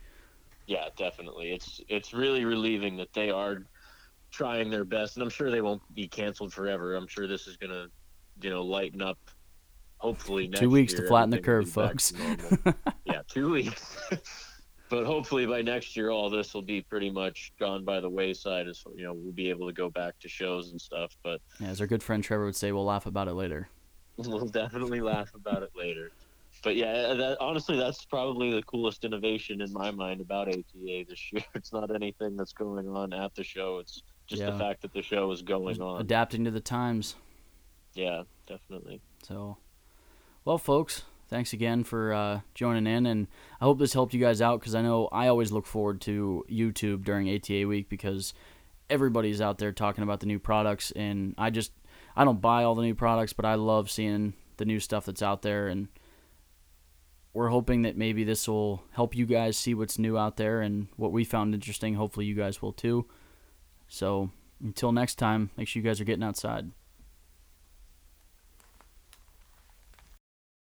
Yeah, 0.67 0.89
definitely. 0.97 1.53
It's 1.53 1.81
it's 1.89 2.15
really 2.15 2.45
relieving 2.45 2.97
that 2.97 3.13
they 3.13 3.31
are 3.31 3.67
trying 4.31 4.71
their 4.71 4.85
best, 4.85 5.17
and 5.17 5.23
I'm 5.23 5.31
sure 5.31 5.51
they 5.51 5.61
won't 5.61 5.83
be 5.95 6.09
canceled 6.09 6.53
forever. 6.53 6.95
I'm 6.95 7.07
sure 7.07 7.27
this 7.27 7.47
is 7.47 7.57
gonna, 7.57 7.87
you 8.41 8.51
know, 8.51 8.63
lighten 8.63 9.03
up. 9.03 9.19
Hopefully, 9.99 10.49
next 10.49 10.61
Two 10.61 10.71
weeks 10.71 10.93
to 10.95 11.07
flatten 11.07 11.31
the 11.31 11.41
curve, 11.41 11.69
folks. 11.69 12.13
yeah, 13.05 13.23
two 13.29 13.51
weeks. 13.51 13.97
but 14.91 15.05
hopefully 15.05 15.47
by 15.47 15.63
next 15.63 15.97
year, 15.97 16.11
all 16.11 16.29
this 16.29 16.53
will 16.53 16.63
be 16.63 16.83
pretty 16.83 17.11
much 17.11 17.53
gone 17.59 17.85
by 17.85 18.01
the 18.01 18.11
wayside. 18.11 18.69
As 18.69 18.85
you 18.95 19.05
know, 19.05 19.15
we'll 19.15 19.33
be 19.33 19.51
able 19.51 19.67
to 19.67 19.73
go 19.73 19.89
back 19.89 20.19
to 20.21 20.29
shows 20.29 20.73
and 20.73 20.81
stuff. 20.81 21.17
But 21.23 21.41
Yeah, 21.61 21.69
as 21.69 21.81
our 21.81 21.87
good 21.87 22.03
friend 22.03 22.23
Trevor 22.23 22.45
would 22.45 22.57
say, 22.57 22.73
we'll 22.73 22.85
laugh 22.85 23.07
about 23.07 23.29
it 23.29 23.35
later. 23.35 23.69
we'll 24.17 24.47
definitely 24.47 25.01
laugh 25.01 25.35
about 25.35 25.63
it 25.63 25.71
later. 25.75 26.11
But 26.65 26.77
yeah, 26.77 27.13
that, 27.15 27.37
honestly, 27.41 27.77
that's 27.77 28.05
probably 28.07 28.53
the 28.55 28.63
coolest 28.63 29.05
innovation 29.05 29.61
in 29.61 29.73
my 29.73 29.91
mind 29.91 30.21
about 30.23 30.49
ATA 30.49 30.65
this 31.09 31.31
year. 31.33 31.45
It's 31.55 31.73
not 31.73 31.95
anything 31.95 32.37
that's 32.37 32.53
going 32.55 32.89
on 32.89 33.13
at 33.13 33.35
the 33.35 33.45
show. 33.45 33.79
It's 33.79 34.03
just 34.27 34.41
Yeah. 34.41 34.51
the 34.51 34.59
fact 34.59 34.83
that 34.83 34.93
the 34.95 35.03
show 35.03 35.31
is 35.31 35.43
going 35.43 35.81
on. 35.83 36.01
Adapting 36.01 36.45
to 36.45 36.51
the 36.51 36.61
times. 36.61 37.17
yeah, 37.95 38.23
definitely. 38.47 39.01
So, 39.23 39.59
well, 40.45 40.59
folks, 40.59 41.03
thanks 41.29 41.53
again 41.53 41.85
for 41.85 42.13
uh, 42.13 42.41
joining 42.55 42.87
in, 42.87 43.07
and 43.07 43.29
I 43.61 43.65
hope 43.65 43.79
this 43.79 43.93
helped 43.93 44.15
you 44.15 44.21
guys 44.21 44.41
out 44.43 44.61
because 44.61 44.75
I 44.75 44.83
know 44.83 45.09
I 45.13 45.29
always 45.29 45.53
look 45.53 45.67
forward 45.67 46.01
to 46.03 46.45
YouTube 46.51 47.05
during 47.05 47.29
ATA 47.29 47.69
week 47.69 47.89
because 47.89 48.35
everybody's 48.91 49.41
out 49.41 49.59
there 49.59 49.73
talking 49.73 50.03
about 50.03 50.21
the 50.21 50.27
new 50.27 50.39
products, 50.39 50.91
and 50.93 51.35
I 51.39 51.51
just 51.51 51.73
I 52.17 52.25
don't 52.25 52.41
buy 52.41 52.65
all 52.65 52.75
the 52.75 52.83
new 52.83 52.95
products, 52.95 53.33
but 53.33 53.45
I 53.45 53.55
love 53.55 53.91
seeing 53.91 54.35
the 54.57 54.65
new 54.65 54.81
stuff 54.81 55.05
that's 55.07 55.23
out 55.23 55.43
there, 55.43 55.69
and 55.69 55.89
we're 57.35 57.49
hoping 57.49 57.83
that 57.83 57.97
maybe 57.97 58.25
this 58.25 58.49
will 58.49 58.85
help 58.93 59.15
you 59.15 59.27
guys 59.27 59.57
see 59.57 59.75
what's 59.75 59.99
new 59.99 60.17
out 60.17 60.37
there 60.37 60.61
and 60.61 60.87
what 60.97 61.13
we 61.13 61.25
found 61.25 61.53
interesting. 61.53 61.95
Hopefully, 61.95 62.27
you 62.27 62.35
guys 62.35 62.63
will 62.63 62.73
too. 62.73 63.07
So 63.89 64.31
until 64.63 64.93
next 64.93 65.17
time, 65.17 65.51
make 65.57 65.69
sure 65.69 65.83
you 65.83 65.89
guys 65.89 66.01
are 66.01 66.05
getting 66.05 66.23
outside. 66.23 66.71